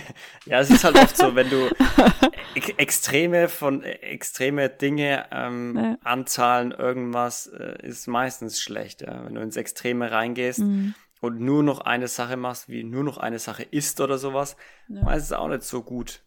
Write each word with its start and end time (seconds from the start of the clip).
ja, 0.46 0.60
es 0.60 0.70
ist 0.70 0.84
halt 0.84 0.96
oft 0.96 1.16
so, 1.16 1.34
wenn 1.34 1.50
du 1.50 1.68
extreme 2.76 3.48
von 3.48 3.82
extreme 3.82 4.68
Dinge 4.68 5.26
ähm, 5.30 5.76
ja. 5.76 5.98
anzahlen, 6.04 6.72
irgendwas 6.72 7.46
äh, 7.46 7.86
ist 7.86 8.06
meistens 8.06 8.60
schlecht. 8.60 9.02
Ja? 9.02 9.24
Wenn 9.24 9.34
du 9.34 9.40
ins 9.40 9.56
Extreme 9.56 10.10
reingehst 10.10 10.60
mhm. 10.60 10.94
und 11.20 11.40
nur 11.40 11.62
noch 11.62 11.80
eine 11.80 12.08
Sache 12.08 12.36
machst, 12.36 12.68
wie 12.68 12.84
nur 12.84 13.04
noch 13.04 13.18
eine 13.18 13.38
Sache 13.38 13.62
ist 13.62 14.00
oder 14.00 14.18
sowas, 14.18 14.56
ja. 14.88 15.02
meistens 15.02 15.32
auch 15.32 15.48
nicht 15.48 15.62
so 15.62 15.82
gut. 15.82 16.22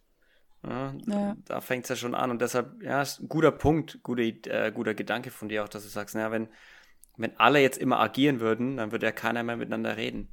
Ja, 0.67 0.93
ja. 1.05 1.35
Da 1.45 1.61
fängt 1.61 1.85
es 1.85 1.89
ja 1.89 1.95
schon 1.95 2.15
an 2.15 2.31
und 2.31 2.41
deshalb, 2.41 2.81
ja, 2.81 3.01
ist 3.01 3.19
ein 3.19 3.29
guter 3.29 3.51
Punkt, 3.51 3.99
guter, 4.01 4.23
äh, 4.23 4.71
guter 4.73 4.95
Gedanke 4.95 5.29
von 5.29 5.47
dir 5.47 5.63
auch, 5.63 5.69
dass 5.69 5.83
du 5.83 5.89
sagst, 5.89 6.15
naja, 6.15 6.31
wenn, 6.31 6.47
wenn 7.17 7.37
alle 7.37 7.59
jetzt 7.59 7.77
immer 7.77 7.99
agieren 7.99 8.39
würden, 8.39 8.77
dann 8.77 8.91
würde 8.91 9.05
ja 9.05 9.11
keiner 9.11 9.43
mehr 9.43 9.57
miteinander 9.57 9.95
reden. 9.95 10.29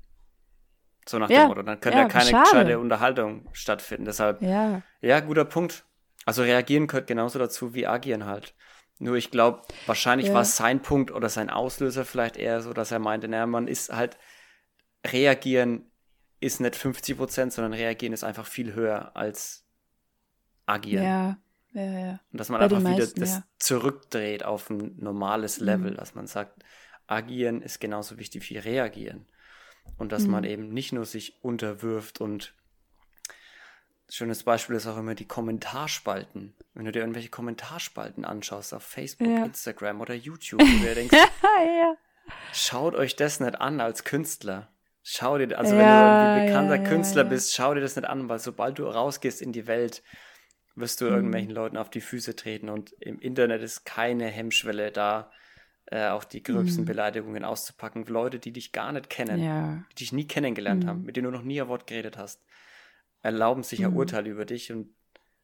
So 1.08 1.18
nach 1.18 1.30
ja, 1.30 1.42
dem 1.42 1.48
Motto. 1.48 1.62
Dann 1.62 1.80
könnte 1.80 1.98
ja, 1.98 2.04
ja 2.04 2.08
keine 2.08 2.30
schade. 2.30 2.50
gescheite 2.50 2.78
Unterhaltung 2.78 3.48
stattfinden. 3.52 4.04
Deshalb, 4.04 4.42
ja. 4.42 4.82
ja, 5.00 5.20
guter 5.20 5.44
Punkt. 5.44 5.84
Also 6.24 6.42
reagieren 6.42 6.86
gehört 6.86 7.08
genauso 7.08 7.38
dazu 7.38 7.74
wie 7.74 7.86
agieren 7.86 8.26
halt. 8.26 8.54
Nur 8.98 9.16
ich 9.16 9.32
glaube, 9.32 9.62
wahrscheinlich 9.86 10.28
ja. 10.28 10.34
war 10.34 10.44
sein 10.44 10.80
Punkt 10.80 11.10
oder 11.10 11.28
sein 11.28 11.50
Auslöser 11.50 12.04
vielleicht 12.04 12.36
eher 12.36 12.60
so, 12.60 12.72
dass 12.72 12.92
er 12.92 13.00
meinte, 13.00 13.26
naja, 13.26 13.46
man 13.46 13.66
ist 13.66 13.92
halt, 13.92 14.16
reagieren 15.04 15.90
ist 16.38 16.60
nicht 16.60 16.76
50 16.76 17.16
Prozent, 17.16 17.52
sondern 17.52 17.72
reagieren 17.72 18.12
ist 18.12 18.22
einfach 18.22 18.46
viel 18.46 18.74
höher 18.74 19.16
als 19.16 19.66
agieren. 20.66 21.04
Ja, 21.04 21.38
ja, 21.72 21.82
ja. 21.82 22.20
Und 22.30 22.40
dass 22.40 22.48
man 22.48 22.58
Bei 22.58 22.64
einfach 22.64 22.78
wieder 22.78 22.90
meisten, 22.90 23.20
das 23.20 23.30
ja. 23.30 23.44
zurückdreht 23.58 24.44
auf 24.44 24.70
ein 24.70 24.96
normales 24.98 25.58
Level, 25.58 25.92
mhm. 25.92 25.96
dass 25.96 26.14
man 26.14 26.26
sagt, 26.26 26.62
agieren 27.06 27.62
ist 27.62 27.80
genauso 27.80 28.18
wichtig 28.18 28.48
wie 28.50 28.58
reagieren. 28.58 29.26
Und 29.98 30.12
dass 30.12 30.24
mhm. 30.24 30.30
man 30.30 30.44
eben 30.44 30.68
nicht 30.72 30.92
nur 30.92 31.04
sich 31.04 31.42
unterwirft 31.42 32.20
und 32.20 32.54
schönes 34.08 34.42
Beispiel 34.42 34.76
ist 34.76 34.86
auch 34.86 34.98
immer 34.98 35.14
die 35.14 35.26
Kommentarspalten. 35.26 36.54
Wenn 36.74 36.84
du 36.84 36.92
dir 36.92 37.00
irgendwelche 37.00 37.30
Kommentarspalten 37.30 38.24
anschaust 38.24 38.74
auf 38.74 38.82
Facebook, 38.82 39.28
ja. 39.28 39.44
Instagram 39.44 40.00
oder 40.00 40.14
YouTube, 40.28 40.60
wo 40.60 40.86
du 40.86 40.94
denkst, 40.94 41.16
ja. 41.16 41.96
schaut 42.52 42.94
euch 42.94 43.16
das 43.16 43.40
nicht 43.40 43.60
an 43.60 43.80
als 43.80 44.04
Künstler. 44.04 44.68
Schau 45.02 45.36
dir, 45.38 45.58
also 45.58 45.74
ja, 45.74 45.78
wenn 45.78 45.86
du 45.86 46.40
ein 46.40 46.46
bekannter 46.46 46.78
Künstler 46.90 47.24
bist, 47.24 47.54
schau 47.54 47.74
dir 47.74 47.80
das 47.80 47.96
nicht 47.96 48.08
an, 48.08 48.28
weil 48.28 48.38
sobald 48.38 48.78
du 48.78 48.84
rausgehst 48.86 49.42
in 49.42 49.52
die 49.52 49.66
Welt, 49.66 50.02
wirst 50.76 51.00
du 51.00 51.06
mhm. 51.06 51.14
irgendwelchen 51.14 51.50
Leuten 51.50 51.76
auf 51.76 51.90
die 51.90 52.00
Füße 52.00 52.36
treten 52.36 52.68
und 52.68 52.92
im 53.00 53.18
Internet 53.18 53.62
ist 53.62 53.84
keine 53.84 54.26
Hemmschwelle 54.26 54.92
da, 54.92 55.32
äh, 55.92 56.08
auch 56.08 56.24
die 56.24 56.42
gröbsten 56.42 56.84
mhm. 56.84 56.86
Beleidigungen 56.86 57.44
auszupacken. 57.44 58.06
Leute, 58.06 58.38
die 58.38 58.50
dich 58.50 58.72
gar 58.72 58.92
nicht 58.92 59.10
kennen, 59.10 59.42
ja. 59.42 59.84
die 59.90 59.96
dich 59.96 60.12
nie 60.12 60.26
kennengelernt 60.26 60.84
mhm. 60.84 60.88
haben, 60.88 61.02
mit 61.04 61.16
denen 61.16 61.26
du 61.26 61.30
noch 61.30 61.44
nie 61.44 61.60
ein 61.60 61.68
Wort 61.68 61.86
geredet 61.86 62.16
hast, 62.16 62.42
erlauben 63.20 63.62
sich 63.62 63.84
ein 63.84 63.90
mhm. 63.90 63.98
Urteil 63.98 64.26
über 64.26 64.46
dich. 64.46 64.72
Und 64.72 64.88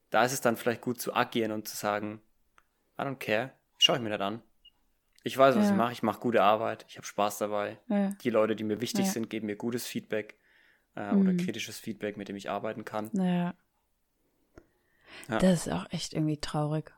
da 0.09 0.25
ist 0.25 0.33
es 0.33 0.41
dann 0.41 0.57
vielleicht 0.57 0.81
gut 0.81 1.03
zu 1.03 1.15
agieren 1.15 1.53
und 1.53 1.69
zu 1.69 1.77
sagen, 1.77 2.23
I 2.99 3.03
don't 3.03 3.17
care, 3.17 3.53
schau 3.77 3.95
ich 3.95 4.01
mir 4.01 4.09
das 4.09 4.23
an. 4.23 4.43
Ich 5.23 5.37
weiß, 5.37 5.55
was 5.55 5.67
ja. 5.67 5.73
ich 5.73 5.77
mache, 5.77 5.93
ich 5.93 6.03
mache 6.03 6.21
gute 6.21 6.43
Arbeit, 6.43 6.87
ich 6.89 6.97
habe 6.97 7.07
Spaß 7.07 7.37
dabei. 7.39 7.79
Ja. 7.89 8.13
Die 8.23 8.31
Leute, 8.31 8.57
die 8.57 8.65
mir 8.65 8.81
wichtig 8.81 9.11
sind, 9.11 9.29
geben 9.29 9.49
mir 9.49 9.57
gutes 9.57 9.87
Feedback 9.87 10.39
äh, 10.95 11.11
oder 11.11 11.33
mhm. 11.33 11.37
kritisches 11.37 11.79
Feedback, 11.79 12.17
mit 12.17 12.29
dem 12.29 12.37
ich 12.37 12.49
arbeiten 12.49 12.87
kann. 12.87 13.11
Ja. 13.13 13.55
Das 15.29 15.67
ist 15.67 15.73
auch 15.73 15.85
echt 15.91 16.15
irgendwie 16.15 16.39
traurig. 16.39 16.95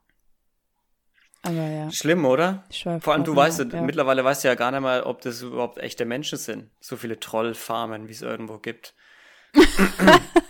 Aber 1.43 1.55
ja. 1.55 1.91
Schlimm, 1.91 2.25
oder? 2.27 2.65
Vor 3.01 3.15
allem, 3.15 3.25
du 3.25 3.35
weißt, 3.35 3.73
ja. 3.73 3.81
mittlerweile 3.81 4.25
weißt 4.25 4.45
du 4.45 4.49
ja 4.49 4.55
gar 4.55 4.71
nicht 4.71 4.81
mal, 4.81 5.03
ob 5.03 5.23
das 5.23 5.41
überhaupt 5.41 5.79
echte 5.79 6.05
Menschen 6.05 6.37
sind. 6.37 6.71
So 6.81 6.97
viele 6.97 7.19
Trollfarmen, 7.19 8.09
wie 8.09 8.13
es 8.13 8.23
irgendwo 8.23 8.59
gibt. 8.59 8.95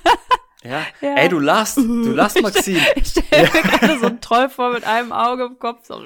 ja. 0.64 0.82
ja. 1.00 1.14
Ey, 1.16 1.28
du 1.28 1.38
lachst, 1.38 1.78
du 1.78 2.12
lachst, 2.12 2.40
Maxim. 2.42 2.76
ich 2.94 3.08
stelle 3.08 3.48
mir 3.52 3.62
gerade 3.62 3.98
so 3.98 4.06
einen 4.06 4.20
Troll 4.20 4.48
vor 4.50 4.72
mit 4.72 4.84
einem 4.84 5.12
Auge 5.12 5.44
im 5.44 5.58
Kopf. 5.58 5.86
So. 5.86 6.02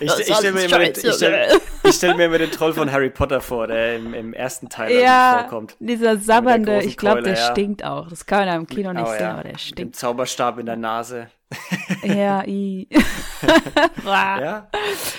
ich 0.00 0.10
ich 0.18 0.34
stelle 0.34 0.52
mir, 0.52 0.64
immer 0.64 0.78
den, 0.78 0.94
stell, 0.94 1.60
stell 1.90 2.14
mir 2.14 2.24
immer 2.26 2.38
den 2.38 2.50
Troll 2.50 2.72
von 2.72 2.90
Harry 2.90 3.10
Potter 3.10 3.40
vor, 3.40 3.68
der 3.68 3.96
im, 3.96 4.14
im 4.14 4.34
ersten 4.34 4.68
Teil 4.68 5.00
ja, 5.00 5.38
vorkommt. 5.40 5.76
Dieser 5.78 6.16
sabbernde, 6.16 6.82
ich 6.82 6.96
glaube, 6.96 7.22
der 7.22 7.34
ja. 7.34 7.52
stinkt 7.52 7.84
auch. 7.84 8.08
Das 8.08 8.26
kann 8.26 8.40
man 8.40 8.48
ja 8.48 8.56
im 8.56 8.66
Kino 8.66 8.92
nicht 8.92 9.06
oh, 9.06 9.12
sehen, 9.12 9.26
aber 9.26 9.42
der 9.44 9.58
stinkt. 9.58 9.78
Mit 9.78 9.88
dem 9.88 9.92
Zauberstab 9.92 10.58
in 10.58 10.66
der 10.66 10.76
Nase. 10.76 11.28
Ja, 12.02 12.42
i. 12.46 12.88
ja. 14.04 14.68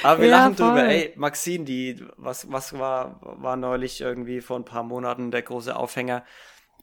Aber 0.03 0.22
wir 0.22 0.28
ja, 0.28 0.38
lachen 0.38 0.56
voll. 0.56 0.68
drüber. 0.68 0.85
Ey, 0.85 1.13
Maxine, 1.16 1.63
die, 1.63 2.03
was, 2.18 2.52
was 2.52 2.78
war, 2.78 3.19
war 3.22 3.56
neulich 3.56 4.02
irgendwie 4.02 4.41
vor 4.41 4.57
ein 4.57 4.66
paar 4.66 4.84
Monaten 4.84 5.31
der 5.31 5.44
große 5.44 5.75
Aufhänger, 5.75 6.23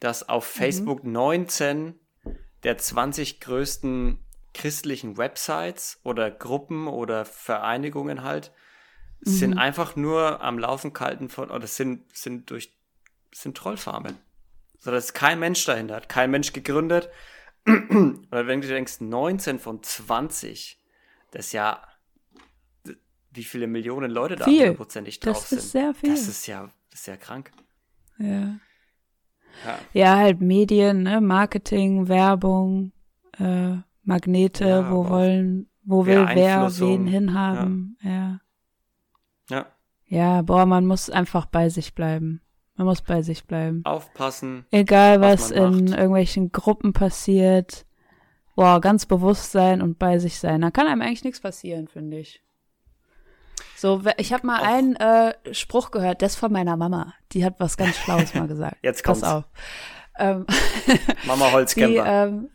dass 0.01 0.29
auf 0.29 0.55
mhm. 0.55 0.59
Facebook 0.59 1.05
mhm. 1.05 1.13
19 1.13 1.95
der 2.65 2.77
20 2.77 3.41
größten 3.41 4.19
christlichen 4.53 5.17
Websites 5.17 6.01
oder 6.03 6.31
Gruppen 6.31 6.89
oder 6.89 7.25
Vereinigungen 7.25 8.23
halt 8.23 8.53
mhm. 9.21 9.31
sind 9.31 9.59
einfach 9.59 9.97
nur 9.97 10.43
am 10.43 10.59
Laufen 10.59 10.93
gehalten 10.93 11.29
von, 11.29 11.51
oder 11.51 11.67
sind, 11.67 12.05
sind 12.17 12.51
durch, 12.51 12.77
sind 13.33 13.57
Trollfarmen. 13.57 14.17
So, 14.79 14.91
dass 14.91 15.13
kein 15.13 15.39
Mensch 15.39 15.65
dahinter 15.65 15.97
hat, 15.97 16.09
kein 16.09 16.31
Mensch 16.31 16.53
gegründet, 16.53 17.11
oder 17.67 18.47
wenn 18.47 18.61
du 18.61 18.69
denkst, 18.69 19.01
19 19.01 19.59
von 19.59 19.83
20, 19.83 20.83
das 21.31 21.47
ist 21.47 21.53
ja, 21.53 21.87
wie 23.33 23.45
viele 23.45 23.67
Millionen 23.67 24.11
Leute 24.11 24.37
da 24.37 24.47
hundertprozentig 24.47 25.21
drauf 25.21 25.47
sind. 25.47 25.59
Das 25.59 25.65
ist 25.67 25.73
sehr 25.73 25.95
viel. 25.95 26.11
Das 26.11 26.27
ist 26.27 26.47
ja, 26.47 26.71
das 26.91 27.01
ist 27.01 27.07
ja 27.07 27.17
krank. 27.17 27.53
Ja. 28.19 28.59
Ja, 29.65 29.79
ja 29.93 30.17
halt 30.17 30.41
Medien, 30.41 31.05
ne? 31.05 31.21
Marketing, 31.21 32.09
Werbung, 32.09 32.93
äh, 33.39 33.77
Magnete, 34.03 34.69
ja, 34.69 34.91
wo 34.91 35.09
wollen, 35.09 35.69
wo 35.85 36.07
will 36.07 36.27
wer 36.35 36.69
wen 36.79 37.07
hinhaben, 37.07 37.97
ja. 38.03 38.41
ja. 39.51 39.67
Ja. 40.07 40.43
Boah, 40.43 40.67
man 40.67 40.87
muss 40.87 41.09
einfach 41.09 41.47
bei 41.47 41.69
sich 41.69 41.95
bleiben. 41.95 42.41
Man 42.77 42.87
muss 42.87 43.03
bei 43.03 43.23
sich 43.23 43.45
bleiben. 43.45 43.83
Aufpassen. 43.85 44.65
Egal, 44.71 45.21
was, 45.21 45.43
was 45.43 45.51
in 45.51 45.85
macht. 45.85 45.99
irgendwelchen 45.99 46.51
Gruppen 46.51 46.93
passiert. 46.93 47.87
Boah, 48.57 48.81
ganz 48.81 49.07
bewusst 49.07 49.53
sein 49.53 49.83
und 49.83 49.99
bei 49.99 50.19
sich 50.19 50.39
sein. 50.39 50.63
Da 50.63 50.71
kann 50.71 50.87
einem 50.87 51.03
eigentlich 51.03 51.25
nichts 51.25 51.41
passieren, 51.41 51.89
finde 51.89 52.19
ich. 52.19 52.43
So, 53.77 54.03
ich 54.17 54.33
habe 54.33 54.47
mal 54.47 54.61
Auch. 54.61 54.67
einen 54.67 54.97
äh, 54.97 55.35
Spruch 55.53 55.91
gehört, 55.91 56.23
das 56.23 56.37
von 56.37 56.53
meiner 56.53 56.77
Mama. 56.77 57.15
Die 57.33 57.45
hat 57.45 57.55
was 57.59 57.77
ganz 57.77 57.97
Schlaues 57.97 58.35
mal 58.35 58.49
gesagt. 58.49 58.79
Jetzt 58.83 59.05
kommt's. 59.05 59.21
Pass 59.21 59.31
auf. 59.31 59.45
Ähm, 60.19 60.47
Mama 61.27 61.53
Holzkämper. 61.53 62.07
ähm, 62.07 62.51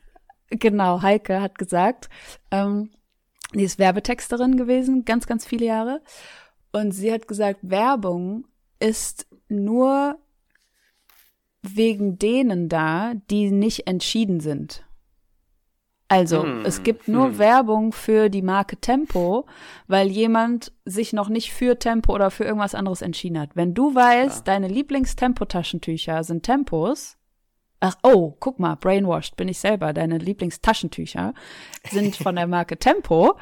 genau, 0.49 1.01
Heike 1.01 1.41
hat 1.41 1.57
gesagt, 1.57 2.09
ähm, 2.51 2.91
die 3.53 3.63
ist 3.63 3.79
Werbetexterin 3.79 4.57
gewesen, 4.57 5.05
ganz, 5.05 5.27
ganz 5.27 5.45
viele 5.45 5.66
Jahre. 5.66 6.01
Und 6.71 6.91
sie 6.91 7.11
hat 7.11 7.27
gesagt, 7.27 7.59
Werbung 7.63 8.45
ist 8.79 9.27
nur 9.47 10.17
wegen 11.61 12.19
denen 12.19 12.69
da, 12.69 13.13
die 13.29 13.51
nicht 13.51 13.87
entschieden 13.87 14.39
sind. 14.39 14.85
Also, 16.07 16.43
hm, 16.43 16.63
es 16.66 16.83
gibt 16.83 17.07
nur 17.07 17.27
hm. 17.27 17.38
Werbung 17.39 17.91
für 17.91 18.29
die 18.29 18.43
Marke 18.43 18.77
Tempo, 18.77 19.45
weil 19.88 20.07
jemand 20.09 20.71
sich 20.85 21.13
noch 21.13 21.29
nicht 21.29 21.51
für 21.51 21.79
Tempo 21.79 22.13
oder 22.13 22.29
für 22.29 22.43
irgendwas 22.43 22.75
anderes 22.75 23.01
entschieden 23.01 23.39
hat. 23.39 23.55
Wenn 23.55 23.73
du 23.73 23.95
weißt, 23.95 24.47
ja. 24.47 24.53
deine 24.53 24.67
Lieblingstempo-Taschentücher 24.67 26.23
sind 26.23 26.43
Tempos, 26.43 27.17
ach, 27.79 27.95
oh, 28.03 28.35
guck 28.39 28.59
mal, 28.59 28.75
brainwashed 28.75 29.35
bin 29.35 29.47
ich 29.47 29.57
selber, 29.57 29.93
deine 29.93 30.19
Lieblingstaschentücher 30.19 31.33
sind 31.89 32.16
von 32.16 32.35
der 32.35 32.47
Marke 32.47 32.77
Tempo, 32.77 33.35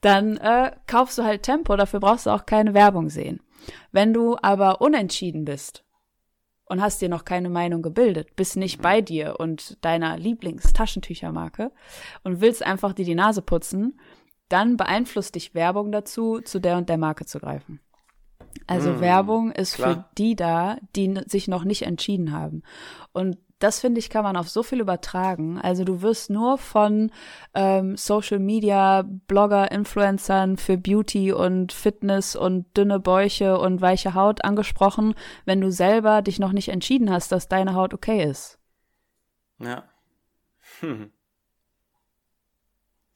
dann 0.00 0.38
äh, 0.38 0.72
kaufst 0.86 1.18
du 1.18 1.24
halt 1.24 1.42
Tempo, 1.42 1.76
dafür 1.76 2.00
brauchst 2.00 2.24
du 2.24 2.30
auch 2.30 2.46
keine 2.46 2.72
Werbung 2.72 3.10
sehen. 3.10 3.40
Wenn 3.92 4.14
du 4.14 4.36
aber 4.40 4.80
unentschieden 4.80 5.44
bist 5.44 5.84
und 6.68 6.80
hast 6.80 7.00
dir 7.00 7.08
noch 7.08 7.24
keine 7.24 7.48
Meinung 7.48 7.82
gebildet, 7.82 8.36
bist 8.36 8.56
nicht 8.56 8.80
bei 8.80 9.00
dir 9.00 9.36
und 9.38 9.78
deiner 9.84 10.16
Lieblingstaschentüchermarke 10.16 11.72
und 12.24 12.40
willst 12.40 12.64
einfach 12.64 12.92
dir 12.92 13.04
die 13.04 13.14
Nase 13.14 13.42
putzen, 13.42 13.98
dann 14.48 14.76
beeinflusst 14.76 15.34
dich 15.34 15.54
Werbung 15.54 15.92
dazu, 15.92 16.40
zu 16.40 16.58
der 16.58 16.76
und 16.76 16.88
der 16.88 16.98
Marke 16.98 17.26
zu 17.26 17.38
greifen. 17.38 17.80
Also 18.66 18.92
mmh, 18.92 19.00
Werbung 19.00 19.52
ist 19.52 19.74
klar. 19.74 19.94
für 19.94 20.04
die 20.16 20.36
da, 20.36 20.78
die 20.96 21.20
sich 21.26 21.48
noch 21.48 21.64
nicht 21.64 21.82
entschieden 21.82 22.32
haben. 22.32 22.62
Und 23.12 23.38
das 23.58 23.80
finde 23.80 23.98
ich, 23.98 24.10
kann 24.10 24.24
man 24.24 24.36
auf 24.36 24.48
so 24.48 24.62
viel 24.62 24.80
übertragen. 24.80 25.58
Also 25.60 25.84
du 25.84 26.02
wirst 26.02 26.30
nur 26.30 26.58
von 26.58 27.10
ähm, 27.54 27.96
Social 27.96 28.38
Media, 28.38 29.02
Blogger, 29.02 29.70
Influencern 29.72 30.56
für 30.56 30.78
Beauty 30.78 31.32
und 31.32 31.72
Fitness 31.72 32.36
und 32.36 32.76
dünne 32.76 33.00
Bäuche 33.00 33.58
und 33.58 33.80
weiche 33.80 34.14
Haut 34.14 34.44
angesprochen, 34.44 35.14
wenn 35.44 35.60
du 35.60 35.72
selber 35.72 36.22
dich 36.22 36.38
noch 36.38 36.52
nicht 36.52 36.68
entschieden 36.68 37.10
hast, 37.10 37.32
dass 37.32 37.48
deine 37.48 37.74
Haut 37.74 37.94
okay 37.94 38.24
ist. 38.24 38.58
Ja. 39.58 39.84
Hm. 40.80 41.12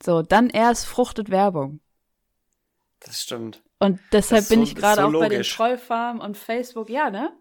So, 0.04 0.20
dann 0.22 0.50
erst 0.50 0.86
fruchtet 0.86 1.30
Werbung. 1.30 1.78
Das 2.98 3.22
stimmt. 3.22 3.62
Und 3.78 4.00
deshalb 4.10 4.48
bin 4.48 4.58
so, 4.58 4.64
ich 4.64 4.74
gerade 4.74 5.02
so 5.02 5.06
auch 5.06 5.12
bei 5.12 5.28
den 5.28 5.44
Trollfarmen 5.44 6.20
und 6.20 6.36
Facebook, 6.36 6.90
ja, 6.90 7.08
ne? 7.08 7.32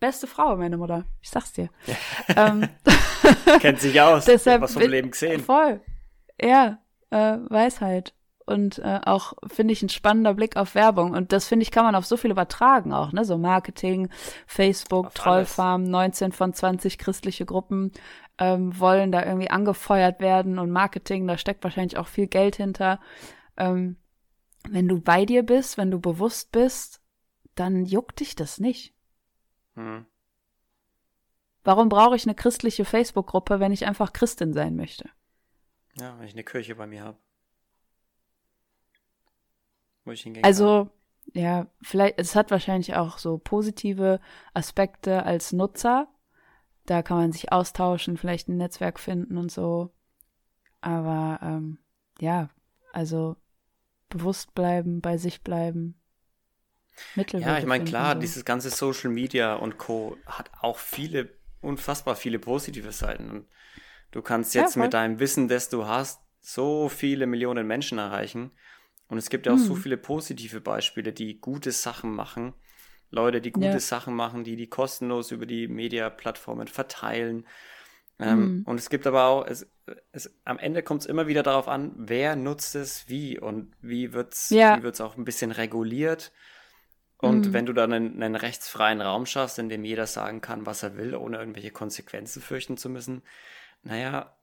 Beste 0.00 0.26
Frau, 0.26 0.56
meine 0.56 0.76
Mutter. 0.76 1.04
Ich 1.20 1.30
sag's 1.30 1.52
dir. 1.52 1.68
Ja. 1.86 1.94
Ähm, 2.36 2.68
Kennt 3.60 3.80
sich 3.80 4.00
aus. 4.00 4.24
deshalb 4.26 4.62
was 4.62 4.74
vom 4.74 4.82
Leben 4.82 5.10
gesehen. 5.10 5.40
Voll. 5.40 5.80
Ja, 6.40 6.78
äh, 7.10 7.38
Weisheit. 7.48 8.14
Und 8.44 8.78
äh, 8.78 9.00
auch 9.04 9.32
finde 9.48 9.72
ich 9.72 9.82
ein 9.82 9.88
spannender 9.88 10.34
Blick 10.34 10.56
auf 10.56 10.74
Werbung. 10.74 11.12
Und 11.12 11.32
das 11.32 11.48
finde 11.48 11.64
ich, 11.64 11.70
kann 11.72 11.84
man 11.84 11.96
auf 11.96 12.06
so 12.06 12.16
viel 12.16 12.30
übertragen 12.30 12.92
auch, 12.92 13.12
ne? 13.12 13.24
So 13.24 13.38
Marketing, 13.38 14.08
Facebook, 14.46 15.14
Trollfarm, 15.14 15.82
19 15.82 16.30
von 16.30 16.52
20 16.52 16.98
christliche 16.98 17.44
Gruppen 17.44 17.92
ähm, 18.38 18.78
wollen 18.78 19.12
da 19.12 19.24
irgendwie 19.24 19.50
angefeuert 19.50 20.20
werden 20.20 20.58
und 20.58 20.70
Marketing, 20.70 21.26
da 21.26 21.38
steckt 21.38 21.64
wahrscheinlich 21.64 21.96
auch 21.96 22.06
viel 22.06 22.26
Geld 22.26 22.56
hinter. 22.56 23.00
Ähm, 23.56 23.96
wenn 24.68 24.88
du 24.88 25.00
bei 25.00 25.24
dir 25.24 25.42
bist, 25.42 25.78
wenn 25.78 25.90
du 25.90 26.00
bewusst 26.00 26.52
bist, 26.52 27.00
dann 27.54 27.84
juckt 27.84 28.20
dich 28.20 28.34
das 28.36 28.58
nicht. 28.58 28.92
Hm. 29.76 30.06
Warum 31.64 31.88
brauche 31.88 32.16
ich 32.16 32.24
eine 32.24 32.34
christliche 32.34 32.84
Facebook-Gruppe, 32.84 33.60
wenn 33.60 33.72
ich 33.72 33.86
einfach 33.86 34.12
Christin 34.12 34.52
sein 34.52 34.76
möchte? 34.76 35.08
Ja, 35.98 36.18
wenn 36.18 36.26
ich 36.26 36.34
eine 36.34 36.44
Kirche 36.44 36.74
bei 36.74 36.86
mir 36.86 37.02
habe. 37.02 37.18
Wo 40.04 40.12
ich 40.12 40.22
hingehen 40.22 40.44
Also, 40.44 40.90
kann. 41.34 41.42
ja, 41.42 41.66
vielleicht, 41.82 42.18
es 42.18 42.34
hat 42.36 42.50
wahrscheinlich 42.50 42.94
auch 42.94 43.18
so 43.18 43.38
positive 43.38 44.20
Aspekte 44.54 45.24
als 45.24 45.52
Nutzer. 45.52 46.08
Da 46.84 47.02
kann 47.02 47.16
man 47.18 47.32
sich 47.32 47.50
austauschen, 47.50 48.16
vielleicht 48.16 48.48
ein 48.48 48.58
Netzwerk 48.58 49.00
finden 49.00 49.36
und 49.36 49.50
so. 49.50 49.90
Aber 50.80 51.40
ähm, 51.42 51.78
ja, 52.20 52.48
also 52.92 53.36
bewusst 54.08 54.54
bleiben, 54.54 55.00
bei 55.00 55.18
sich 55.18 55.42
bleiben. 55.42 56.00
Ja, 57.14 57.58
ich 57.58 57.66
meine, 57.66 57.84
klar, 57.84 58.14
dieses 58.14 58.44
ganze 58.44 58.70
Social 58.70 59.10
Media 59.10 59.54
und 59.54 59.78
Co. 59.78 60.16
hat 60.26 60.50
auch 60.60 60.78
viele, 60.78 61.30
unfassbar 61.60 62.16
viele 62.16 62.38
positive 62.38 62.92
Seiten. 62.92 63.30
Und 63.30 63.46
du 64.10 64.22
kannst 64.22 64.54
jetzt 64.54 64.76
ja, 64.76 64.82
mit 64.82 64.94
deinem 64.94 65.18
Wissen, 65.18 65.48
das 65.48 65.68
du 65.68 65.86
hast, 65.86 66.20
so 66.40 66.88
viele 66.88 67.26
Millionen 67.26 67.66
Menschen 67.66 67.98
erreichen. 67.98 68.50
Und 69.08 69.18
es 69.18 69.30
gibt 69.30 69.46
ja 69.46 69.52
auch 69.52 69.58
hm. 69.58 69.64
so 69.64 69.74
viele 69.74 69.96
positive 69.96 70.60
Beispiele, 70.60 71.12
die 71.12 71.40
gute 71.40 71.72
Sachen 71.72 72.14
machen. 72.14 72.54
Leute, 73.10 73.40
die 73.40 73.52
gute 73.52 73.66
ja. 73.66 73.80
Sachen 73.80 74.14
machen, 74.14 74.44
die 74.44 74.56
die 74.56 74.68
kostenlos 74.68 75.30
über 75.30 75.46
die 75.46 75.68
Media-Plattformen 75.68 76.66
verteilen. 76.66 77.46
Ähm, 78.18 78.60
mm. 78.60 78.62
Und 78.64 78.80
es 78.80 78.88
gibt 78.88 79.06
aber 79.06 79.26
auch, 79.26 79.46
es, 79.46 79.66
es, 80.12 80.34
am 80.44 80.58
Ende 80.58 80.82
kommt 80.82 81.02
es 81.02 81.06
immer 81.06 81.26
wieder 81.26 81.42
darauf 81.42 81.68
an, 81.68 81.92
wer 81.96 82.34
nutzt 82.34 82.74
es 82.74 83.08
wie 83.08 83.38
und 83.38 83.72
wie 83.80 84.12
wird 84.12 84.32
es 84.34 84.50
ja. 84.50 84.80
auch 85.00 85.16
ein 85.16 85.24
bisschen 85.24 85.52
reguliert. 85.52 86.32
Und 87.18 87.48
mm. 87.48 87.52
wenn 87.52 87.66
du 87.66 87.72
dann 87.72 87.92
einen, 87.92 88.22
einen, 88.22 88.36
rechtsfreien 88.36 89.00
Raum 89.00 89.26
schaffst, 89.26 89.58
in 89.58 89.68
dem 89.68 89.84
jeder 89.84 90.06
sagen 90.06 90.40
kann, 90.40 90.66
was 90.66 90.82
er 90.82 90.96
will, 90.96 91.14
ohne 91.14 91.38
irgendwelche 91.38 91.70
Konsequenzen 91.70 92.42
fürchten 92.42 92.76
zu 92.76 92.90
müssen, 92.90 93.22
naja, 93.82 94.36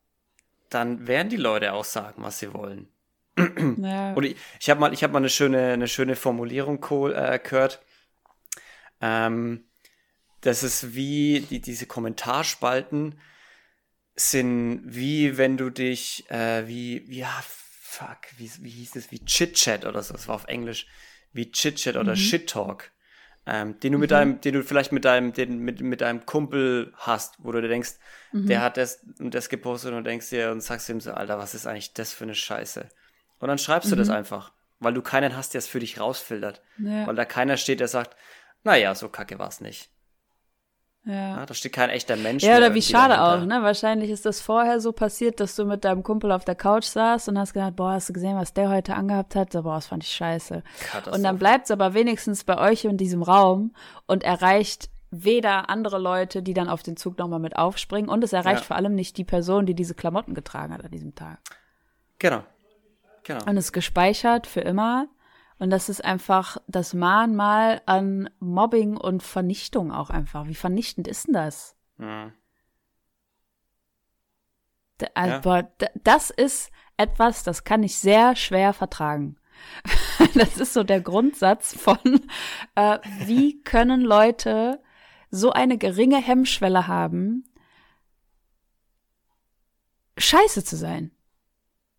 dann 0.69 1.07
werden 1.07 1.29
die 1.29 1.37
Leute 1.37 1.73
auch 1.73 1.85
sagen, 1.85 2.23
was 2.23 2.39
sie 2.39 2.53
wollen. 2.53 2.87
Ja. 3.77 4.13
Und 4.15 4.23
ich, 4.23 4.37
ich 4.59 4.69
habe 4.69 4.79
mal, 4.79 4.93
ich 4.93 5.03
hab 5.03 5.11
mal 5.11 5.19
eine 5.19 5.29
schöne, 5.29 5.73
eine 5.73 5.87
schöne 5.87 6.15
Formulierung 6.15 6.83
äh, 7.13 7.39
gehört. 7.39 7.81
Ähm, 9.01 9.65
das 10.41 10.63
ist 10.63 10.95
wie 10.95 11.41
die, 11.41 11.61
diese 11.61 11.85
Kommentarspalten 11.85 13.19
sind 14.15 14.81
wie 14.85 15.37
wenn 15.37 15.57
du 15.57 15.69
dich, 15.69 16.29
äh, 16.29 16.67
wie, 16.67 17.07
wie, 17.07 17.19
ja, 17.19 17.43
fuck, 17.81 18.19
wie, 18.37 18.51
wie 18.59 18.69
hieß 18.69 18.95
es, 18.95 19.11
wie 19.11 19.23
Chit-Chat 19.25 19.85
oder 19.85 20.03
so, 20.03 20.13
das 20.13 20.27
war 20.27 20.35
auf 20.35 20.45
Englisch, 20.45 20.87
wie 21.33 21.51
Chit-Chat 21.51 21.97
oder 21.97 22.11
mhm. 22.11 22.17
Shit-Talk, 22.17 22.91
ähm, 23.45 23.79
den 23.79 23.93
du 23.93 23.99
mit 23.99 24.09
mhm. 24.09 24.13
deinem, 24.13 24.41
den 24.41 24.53
du 24.53 24.63
vielleicht 24.63 24.91
mit 24.91 25.05
deinem, 25.05 25.33
den, 25.33 25.59
mit, 25.59 25.81
mit 25.81 26.01
deinem 26.01 26.25
Kumpel 26.25 26.93
hast, 26.95 27.35
wo 27.39 27.51
du 27.51 27.61
dir 27.61 27.67
denkst, 27.67 27.93
mhm. 28.31 28.47
der 28.47 28.61
hat 28.61 28.77
das 28.77 29.03
und 29.19 29.33
das 29.33 29.49
gepostet 29.49 29.93
und 29.93 30.05
denkst 30.05 30.29
dir 30.29 30.51
und 30.51 30.61
sagst 30.61 30.87
ihm 30.89 31.01
so, 31.01 31.11
Alter, 31.13 31.37
was 31.37 31.53
ist 31.53 31.67
eigentlich 31.67 31.93
das 31.93 32.13
für 32.13 32.23
eine 32.23 32.35
Scheiße? 32.35 32.87
Und 33.39 33.47
dann 33.47 33.57
schreibst 33.57 33.91
du 33.91 33.95
das 33.95 34.07
mhm. 34.07 34.15
einfach, 34.15 34.53
weil 34.79 34.93
du 34.93 35.01
keinen 35.01 35.35
hast, 35.35 35.53
der 35.53 35.59
es 35.59 35.67
für 35.67 35.79
dich 35.79 35.99
rausfiltert. 35.99 36.61
Ja. 36.77 37.07
Weil 37.07 37.15
da 37.15 37.25
keiner 37.25 37.57
steht, 37.57 37.79
der 37.81 37.87
sagt, 37.87 38.15
naja, 38.63 38.95
so 38.95 39.09
kacke 39.09 39.39
war 39.39 39.49
es 39.49 39.59
nicht. 39.59 39.89
Ja. 41.05 41.13
ja. 41.13 41.45
Da 41.45 41.53
steht 41.53 41.73
kein 41.73 41.89
echter 41.89 42.15
Mensch. 42.15 42.43
Ja, 42.43 42.57
oder 42.57 42.73
wie 42.73 42.81
schade 42.81 43.15
dahinter. 43.15 43.43
auch, 43.43 43.45
ne? 43.45 43.63
Wahrscheinlich 43.63 44.09
ist 44.09 44.25
das 44.25 44.39
vorher 44.39 44.79
so 44.79 44.91
passiert, 44.91 45.39
dass 45.39 45.55
du 45.55 45.65
mit 45.65 45.83
deinem 45.83 46.03
Kumpel 46.03 46.31
auf 46.31 46.45
der 46.45 46.55
Couch 46.55 46.85
saßt 46.85 47.29
und 47.29 47.37
hast 47.37 47.53
gedacht, 47.53 47.75
boah, 47.75 47.91
hast 47.93 48.09
du 48.09 48.13
gesehen, 48.13 48.37
was 48.37 48.53
der 48.53 48.69
heute 48.69 48.95
angehabt 48.95 49.35
hat? 49.35 49.51
So, 49.51 49.63
boah, 49.63 49.75
das 49.75 49.87
fand 49.87 50.03
ich 50.03 50.11
scheiße. 50.11 50.63
Und 51.11 51.23
dann 51.23 51.37
bleibt 51.37 51.65
es 51.65 51.71
aber 51.71 51.93
wenigstens 51.93 52.43
bei 52.43 52.57
euch 52.57 52.85
in 52.85 52.97
diesem 52.97 53.21
Raum 53.21 53.73
und 54.05 54.23
erreicht 54.23 54.89
weder 55.11 55.69
andere 55.69 55.99
Leute, 55.99 56.41
die 56.41 56.53
dann 56.53 56.69
auf 56.69 56.81
den 56.81 56.97
Zug 56.97 57.17
nochmal 57.17 57.39
mit 57.39 57.55
aufspringen 57.55 58.09
und 58.09 58.23
es 58.23 58.33
erreicht 58.33 58.61
ja. 58.61 58.65
vor 58.67 58.75
allem 58.75 58.95
nicht 58.95 59.17
die 59.17 59.23
Person, 59.23 59.65
die 59.65 59.75
diese 59.75 59.93
Klamotten 59.93 60.33
getragen 60.33 60.73
hat 60.73 60.83
an 60.83 60.91
diesem 60.91 61.13
Tag. 61.13 61.39
Genau. 62.17 62.43
Genau. 63.23 63.43
Und 63.45 63.57
es 63.57 63.65
ist 63.65 63.73
gespeichert 63.73 64.47
für 64.47 64.61
immer. 64.61 65.07
Und 65.63 65.69
das 65.69 65.87
ist 65.87 66.03
einfach 66.03 66.57
das 66.67 66.93
Mahnmal 66.93 67.81
an 67.85 68.29
Mobbing 68.41 68.97
und 68.97 69.23
Vernichtung 69.23 69.93
auch 69.93 70.09
einfach. 70.09 70.47
Wie 70.47 70.55
vernichtend 70.55 71.07
ist 71.07 71.27
denn 71.27 71.35
das? 71.35 71.77
Mhm. 71.95 72.33
Aber 75.15 75.71
ja. 75.81 75.87
das 76.03 76.31
ist 76.31 76.69
etwas, 76.97 77.43
das 77.43 77.63
kann 77.63 77.81
ich 77.81 77.97
sehr 77.97 78.35
schwer 78.35 78.73
vertragen. 78.73 79.37
das 80.33 80.57
ist 80.57 80.73
so 80.73 80.83
der 80.83 80.99
Grundsatz 80.99 81.73
von, 81.77 82.27
äh, 82.75 82.99
wie 83.19 83.61
können 83.61 84.01
Leute 84.01 84.83
so 85.31 85.51
eine 85.53 85.77
geringe 85.77 86.21
Hemmschwelle 86.21 86.89
haben, 86.89 87.45
scheiße 90.17 90.65
zu 90.65 90.75
sein. 90.75 91.11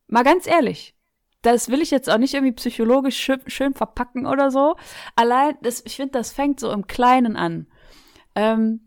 Mal 0.06 0.22
ganz 0.22 0.46
ehrlich 0.46 0.93
das 1.44 1.68
will 1.68 1.82
ich 1.82 1.90
jetzt 1.90 2.08
auch 2.10 2.18
nicht 2.18 2.34
irgendwie 2.34 2.54
psychologisch 2.54 3.18
schön, 3.18 3.40
schön 3.46 3.74
verpacken 3.74 4.26
oder 4.26 4.50
so. 4.50 4.76
Allein, 5.14 5.56
das, 5.62 5.82
ich 5.84 5.96
finde, 5.96 6.12
das 6.12 6.32
fängt 6.32 6.58
so 6.58 6.72
im 6.72 6.86
Kleinen 6.86 7.36
an. 7.36 7.66
Ähm, 8.34 8.80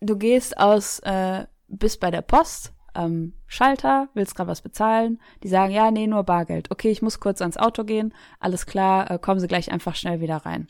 du 0.00 0.16
gehst 0.16 0.58
aus, 0.58 0.98
äh, 1.00 1.46
bist 1.68 2.00
bei 2.00 2.10
der 2.10 2.22
Post, 2.22 2.72
ähm, 2.96 3.34
Schalter, 3.46 4.08
willst 4.14 4.34
gerade 4.34 4.50
was 4.50 4.62
bezahlen. 4.62 5.20
Die 5.42 5.48
sagen, 5.48 5.72
ja, 5.72 5.90
nee, 5.90 6.06
nur 6.06 6.24
Bargeld. 6.24 6.70
Okay, 6.70 6.90
ich 6.90 7.02
muss 7.02 7.20
kurz 7.20 7.40
ans 7.40 7.56
Auto 7.56 7.84
gehen. 7.84 8.12
Alles 8.40 8.66
klar, 8.66 9.10
äh, 9.10 9.18
kommen 9.18 9.40
Sie 9.40 9.48
gleich 9.48 9.70
einfach 9.70 9.94
schnell 9.94 10.20
wieder 10.20 10.38
rein. 10.38 10.68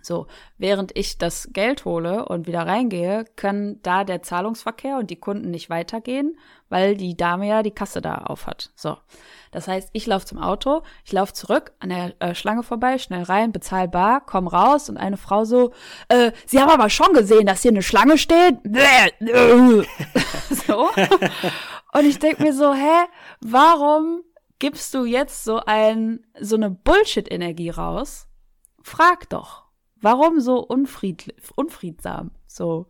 So, 0.00 0.26
während 0.58 0.96
ich 0.96 1.18
das 1.18 1.50
Geld 1.52 1.84
hole 1.84 2.24
und 2.24 2.46
wieder 2.46 2.66
reingehe, 2.66 3.24
kann 3.36 3.78
da 3.82 4.04
der 4.04 4.22
Zahlungsverkehr 4.22 4.96
und 4.96 5.10
die 5.10 5.20
Kunden 5.20 5.50
nicht 5.50 5.68
weitergehen, 5.68 6.38
weil 6.68 6.96
die 6.96 7.16
Dame 7.16 7.46
ja 7.46 7.62
die 7.62 7.70
Kasse 7.70 8.00
da 8.00 8.14
auf 8.14 8.46
hat. 8.46 8.70
So. 8.74 8.96
Das 9.50 9.68
heißt, 9.68 9.90
ich 9.92 10.06
laufe 10.06 10.24
zum 10.24 10.38
Auto, 10.38 10.82
ich 11.04 11.12
laufe 11.12 11.34
zurück 11.34 11.72
an 11.78 11.90
der 11.90 12.14
äh, 12.20 12.34
Schlange 12.34 12.62
vorbei, 12.62 12.96
schnell 12.96 13.22
rein, 13.22 13.52
bezahl 13.52 13.86
bar, 13.86 14.22
komm 14.24 14.46
raus 14.48 14.88
und 14.88 14.96
eine 14.96 15.18
Frau 15.18 15.44
so, 15.44 15.72
äh, 16.08 16.32
Sie 16.46 16.58
haben 16.58 16.70
aber 16.70 16.88
schon 16.88 17.12
gesehen, 17.12 17.46
dass 17.46 17.62
hier 17.62 17.70
eine 17.70 17.82
Schlange 17.82 18.16
steht. 18.16 18.56
so. 20.66 20.88
Und 21.92 22.06
ich 22.06 22.18
denk 22.18 22.40
mir 22.40 22.54
so, 22.54 22.72
hä, 22.72 23.06
warum 23.40 24.22
gibst 24.58 24.94
du 24.94 25.04
jetzt 25.04 25.44
so 25.44 25.60
ein, 25.66 26.24
so 26.40 26.56
eine 26.56 26.70
Bullshit-Energie 26.70 27.70
raus? 27.70 28.28
Frag 28.82 29.28
doch. 29.28 29.61
Warum 30.02 30.40
so 30.40 30.58
unfried, 30.58 31.34
unfriedsam? 31.56 32.32
So, 32.46 32.86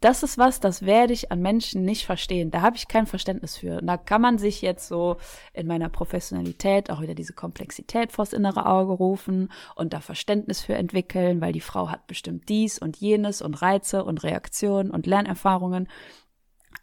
das 0.00 0.22
ist 0.22 0.38
was, 0.38 0.60
das 0.60 0.86
werde 0.86 1.12
ich 1.12 1.32
an 1.32 1.42
Menschen 1.42 1.84
nicht 1.84 2.06
verstehen. 2.06 2.52
Da 2.52 2.62
habe 2.62 2.76
ich 2.76 2.86
kein 2.86 3.06
Verständnis 3.06 3.56
für. 3.56 3.80
Und 3.80 3.88
da 3.88 3.96
kann 3.96 4.22
man 4.22 4.38
sich 4.38 4.62
jetzt 4.62 4.86
so 4.86 5.16
in 5.52 5.66
meiner 5.66 5.88
Professionalität 5.88 6.90
auch 6.90 7.00
wieder 7.00 7.16
diese 7.16 7.32
Komplexität 7.32 8.12
vors 8.12 8.32
innere 8.32 8.66
Auge 8.66 8.92
rufen 8.92 9.50
und 9.74 9.92
da 9.92 10.00
Verständnis 10.00 10.60
für 10.60 10.74
entwickeln, 10.74 11.40
weil 11.40 11.52
die 11.52 11.60
Frau 11.60 11.90
hat 11.90 12.06
bestimmt 12.06 12.48
dies 12.48 12.78
und 12.78 12.98
jenes 12.98 13.42
und 13.42 13.60
Reize 13.60 14.04
und 14.04 14.22
Reaktionen 14.22 14.92
und 14.92 15.06
Lernerfahrungen. 15.06 15.88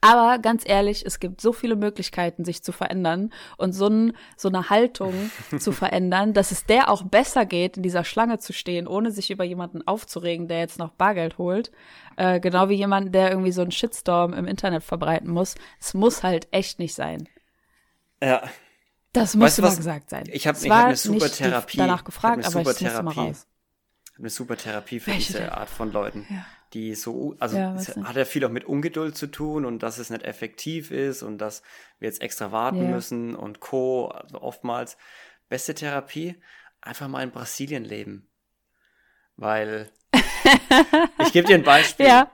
Aber 0.02 0.40
ganz 0.40 0.64
ehrlich, 0.66 1.06
es 1.06 1.20
gibt 1.20 1.42
so 1.42 1.52
viele 1.54 1.76
Möglichkeiten, 1.76 2.46
sich 2.46 2.64
zu 2.64 2.72
verändern 2.72 3.34
und 3.58 3.74
so, 3.74 3.88
ein, 3.88 4.14
so 4.38 4.50
eine 4.50 4.70
Haltung 4.70 5.14
zu 5.60 5.72
verändern, 5.72 6.34
dass 6.34 6.52
es 6.52 6.66
der 6.66 6.90
auch 6.90 7.04
besser 7.04 7.46
geht, 7.46 7.78
in 7.78 7.84
dieser 7.84 8.04
Schlange 8.04 8.40
zu 8.40 8.54
stehen, 8.54 8.88
ohne 8.88 9.12
sich 9.12 9.32
über 9.32 9.44
jemanden 9.44 9.86
aufzuregen, 9.88 10.48
der 10.48 10.60
jetzt 10.60 10.80
noch 10.80 10.92
Bargeld 10.92 11.38
holt. 11.38 11.72
Äh, 12.18 12.40
genau 12.40 12.70
wie 12.70 12.76
jemand, 12.76 13.14
der 13.16 13.30
irgendwie 13.30 13.52
so 13.52 13.62
einen 13.62 13.72
Shitstorm 13.72 14.34
im 14.34 14.46
Internet 14.46 14.84
verbreiten 14.84 15.30
muss. 15.30 15.56
Es 15.80 15.94
muss 15.94 16.24
halt 16.24 16.48
echt 16.52 16.80
nicht 16.80 16.94
sein. 16.94 17.28
Ja. 18.22 18.44
Das 19.12 19.36
muss 19.36 19.58
immer 19.58 19.76
gesagt 19.76 20.10
sein. 20.10 20.26
Ich 20.28 20.46
habe 20.46 20.58
hab 20.58 20.86
eine 20.86 20.96
super 20.98 21.30
Therapie. 21.30 21.78
danach 21.78 22.04
gefragt, 22.04 22.46
aber 22.46 22.60
ich 22.62 22.82
muss 22.82 23.02
mal 23.02 23.14
raus. 23.14 23.48
Eine 24.18 24.30
super 24.30 24.58
Therapie 24.58 25.00
für 25.00 25.12
Welche 25.12 25.34
diese 25.34 25.52
Art 25.58 25.70
von 25.70 25.92
Leuten. 25.92 26.26
Ja 26.30 26.46
die 26.76 26.94
so, 26.94 27.36
also 27.40 27.58
ja, 27.58 27.76
hat 28.04 28.16
ja 28.18 28.26
viel 28.26 28.46
auch 28.46 28.50
mit 28.50 28.66
Ungeduld 28.66 29.16
zu 29.16 29.28
tun 29.28 29.64
und 29.66 29.82
dass 29.82 29.98
es 29.98 30.10
nicht 30.10 30.24
effektiv 30.24 30.92
ist 30.92 31.24
und 31.24 31.38
dass 31.38 31.64
wir 32.00 32.10
jetzt 32.10 32.22
extra 32.22 32.52
warten 32.52 32.82
yeah. 32.82 32.92
müssen 32.92 33.36
und 33.36 33.62
Co. 33.62 34.08
Also 34.10 34.42
oftmals 34.42 34.98
beste 35.48 35.74
Therapie, 35.74 36.36
einfach 36.82 37.08
mal 37.08 37.24
in 37.24 37.32
Brasilien 37.32 37.86
leben. 37.86 38.28
Weil 39.38 39.90
ich 41.20 41.32
gebe 41.32 41.48
dir 41.48 41.56
ein 41.56 41.64
Beispiel. 41.64 42.08
Ja. 42.08 42.30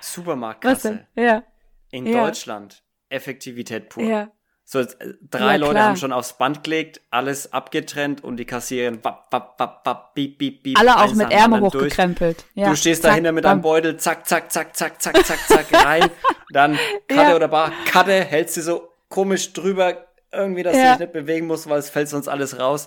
Supermarktkasse. 0.00 1.06
Ja. 1.16 1.42
In 1.90 2.06
Ja. 2.06 2.26
Deutschland. 2.26 2.84
Effektivität 3.08 3.88
pur. 3.88 4.04
Ja. 4.04 4.30
So, 4.72 4.78
äh, 4.78 4.86
drei 5.28 5.54
Ja, 5.54 5.56
Leute 5.56 5.72
klar. 5.72 5.84
haben 5.88 5.96
schon 5.96 6.12
aufs 6.12 6.34
Band 6.34 6.62
gelegt, 6.62 7.00
alles 7.10 7.52
abgetrennt 7.52 8.22
und 8.22 8.36
die 8.36 8.44
Kassiererin 8.44 9.02
wapp, 9.02 9.26
wapp, 9.32 9.58
wapp, 9.58 9.84
wapp, 9.84 10.14
biep, 10.14 10.38
biep, 10.38 10.62
biep. 10.62 10.78
Alle 10.78 10.96
auch 10.96 11.12
mit 11.12 11.28
Ärmel 11.32 11.60
hochgekrempelt. 11.60 12.44
Ja. 12.54 12.68
Du 12.68 12.76
stehst 12.76 13.02
Zack, 13.02 13.10
dahinter 13.10 13.32
mit 13.32 13.42
bam. 13.42 13.54
einem 13.54 13.62
Beutel, 13.62 13.96
zack, 13.96 14.28
zack, 14.28 14.52
zack, 14.52 14.76
zack, 14.76 15.02
zack, 15.02 15.26
zack, 15.26 15.40
zack, 15.48 15.66
rein. 15.84 16.08
Dann 16.52 16.78
Karte 17.08 17.30
Ja. 17.30 17.34
oder 17.36 17.48
Bar, 17.48 17.72
Karte, 17.86 18.12
hältst 18.22 18.58
du 18.58 18.62
so 18.62 18.92
komisch 19.08 19.52
drüber, 19.54 20.06
irgendwie, 20.30 20.62
dass 20.62 20.74
du 20.74 20.78
Ja. 20.78 20.90
dich 20.92 21.00
nicht 21.00 21.12
bewegen 21.14 21.48
musst, 21.48 21.68
weil 21.68 21.80
es 21.80 21.90
fällt 21.90 22.08
sonst 22.08 22.28
alles 22.28 22.60
raus. 22.60 22.86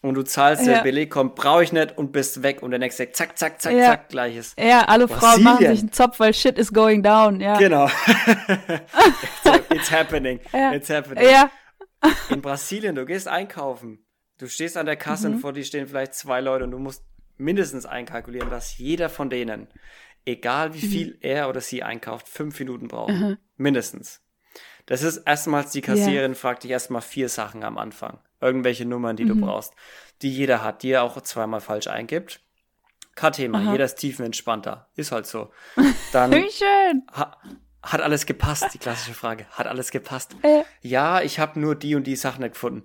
Und 0.00 0.14
du 0.14 0.22
zahlst, 0.22 0.64
der 0.64 0.76
Ja. 0.76 0.82
Beleg 0.82 1.10
kommt, 1.10 1.34
brauche 1.34 1.64
ich 1.64 1.72
nicht 1.72 1.98
und 1.98 2.12
bist 2.12 2.42
weg. 2.44 2.62
Und 2.62 2.70
der 2.70 2.78
nächste 2.78 3.02
sagt, 3.02 3.16
zack, 3.16 3.36
zack, 3.38 3.60
zack, 3.60 3.72
Ja. 3.72 3.84
zack, 3.86 4.08
gleiches. 4.08 4.54
Ja, 4.58 4.82
alle 4.84 5.08
Frauen 5.08 5.42
machen 5.42 5.66
sich 5.66 5.80
einen 5.80 5.92
Zopf, 5.92 6.20
weil 6.20 6.32
shit 6.32 6.56
is 6.56 6.72
going 6.72 7.02
down. 7.02 7.40
Ja. 7.40 7.58
Genau. 7.58 7.88
so, 9.44 9.52
it's 9.70 9.90
happening. 9.90 10.40
Ja. 10.52 10.72
It's 10.72 10.88
happening. 10.90 11.24
Ja. 11.24 11.50
In 12.30 12.40
Brasilien, 12.42 12.94
du 12.94 13.04
gehst 13.06 13.26
einkaufen. 13.28 14.04
Du 14.38 14.46
stehst 14.48 14.76
an 14.76 14.86
der 14.86 14.96
Kasse 14.96 15.28
Mhm. 15.28 15.34
und 15.36 15.40
vor 15.40 15.52
dir 15.52 15.64
stehen 15.64 15.88
vielleicht 15.88 16.14
zwei 16.14 16.40
Leute 16.40 16.64
und 16.64 16.70
du 16.70 16.78
musst 16.78 17.02
mindestens 17.36 17.86
einkalkulieren, 17.86 18.50
dass 18.50 18.78
jeder 18.78 19.08
von 19.08 19.30
denen, 19.30 19.66
egal 20.24 20.68
Mhm. 20.70 20.74
wie 20.74 20.86
viel 20.86 21.18
er 21.20 21.48
oder 21.48 21.60
sie 21.60 21.82
einkauft, 21.82 22.28
fünf 22.28 22.58
Minuten 22.60 22.86
braucht. 22.88 23.12
Mindestens. 23.56 24.22
Das 24.86 25.02
ist 25.02 25.18
erstmals, 25.18 25.72
die 25.72 25.80
Kassiererin 25.82 26.34
fragt 26.36 26.62
dich 26.62 26.70
erstmal 26.70 27.02
vier 27.02 27.28
Sachen 27.28 27.64
am 27.64 27.78
Anfang. 27.78 28.20
Irgendwelche 28.40 28.84
Nummern, 28.84 29.16
die 29.16 29.24
Mhm. 29.24 29.28
du 29.40 29.46
brauchst, 29.46 29.72
die 30.22 30.30
jeder 30.32 30.62
hat, 30.62 30.82
die 30.82 30.90
er 30.92 31.02
auch 31.02 31.20
zweimal 31.22 31.60
falsch 31.60 31.86
eingibt. 31.88 32.40
Kein 33.14 33.32
Thema, 33.32 33.58
Aha. 33.58 33.72
jeder 33.72 33.84
ist 33.84 33.96
tiefenentspannter. 33.96 34.88
Ist 34.94 35.10
halt 35.10 35.26
so. 35.26 35.50
Dann 36.12 36.30
Wie 36.32 36.48
schön. 36.50 37.02
ha, 37.12 37.36
hat 37.82 38.00
alles 38.00 38.26
gepasst? 38.26 38.66
Die 38.74 38.78
klassische 38.78 39.14
Frage. 39.14 39.46
Hat 39.50 39.66
alles 39.66 39.90
gepasst? 39.90 40.36
Ja. 40.44 40.64
Ja, 40.82 41.20
ich 41.22 41.38
habe 41.40 41.58
nur 41.58 41.74
die 41.74 41.94
und 41.96 42.06
die 42.06 42.14
Sachen 42.16 42.42
nicht 42.42 42.52
gefunden. 42.54 42.84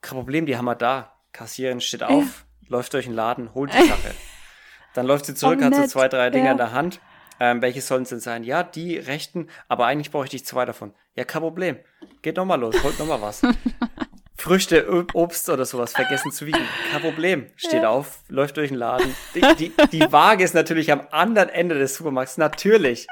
Kein 0.00 0.16
Problem, 0.16 0.46
die 0.46 0.56
haben 0.56 0.64
wir 0.64 0.74
da. 0.74 1.12
Kassiererin 1.32 1.80
steht 1.82 2.02
auf, 2.02 2.46
läuft 2.66 2.94
durch 2.94 3.04
den 3.04 3.14
Laden, 3.14 3.52
holt 3.54 3.72
die 3.74 3.86
Sache. 3.88 4.14
Dann 4.94 5.06
läuft 5.06 5.26
sie 5.26 5.34
zurück, 5.34 5.58
Oh, 5.60 5.64
hat 5.64 5.74
so 5.74 5.86
zwei, 5.86 6.08
drei 6.08 6.30
Dinger 6.30 6.46
Ja. 6.46 6.52
in 6.52 6.56
der 6.58 6.72
Hand. 6.72 7.00
Ähm, 7.40 7.60
welche 7.62 7.80
sollen 7.82 8.02
es 8.02 8.08
denn 8.08 8.18
sein? 8.20 8.42
Ja, 8.42 8.62
die 8.64 8.96
rechten, 8.96 9.48
aber 9.68 9.86
eigentlich 9.86 10.10
brauche 10.10 10.26
ich 10.26 10.44
zwei 10.44 10.64
davon. 10.64 10.92
Ja, 11.14 11.24
kein 11.24 11.42
Problem. 11.42 11.76
Geht 12.22 12.36
nochmal 12.36 12.58
los, 12.58 12.82
holt 12.82 12.98
nochmal 12.98 13.20
was. 13.22 13.42
Früchte, 14.40 14.86
Obst 15.14 15.48
oder 15.50 15.64
sowas 15.64 15.92
vergessen 15.92 16.30
zu 16.30 16.46
wiegen. 16.46 16.60
Kein 16.92 17.00
Problem. 17.02 17.46
Steht 17.56 17.84
auf, 17.84 18.20
läuft 18.28 18.56
durch 18.56 18.68
den 18.68 18.78
Laden. 18.78 19.14
Die, 19.34 19.40
die, 19.58 19.72
die 19.90 20.12
Waage 20.12 20.44
ist 20.44 20.54
natürlich 20.54 20.92
am 20.92 21.02
anderen 21.10 21.48
Ende 21.48 21.76
des 21.76 21.96
Supermarkts. 21.96 22.38
Natürlich. 22.38 23.06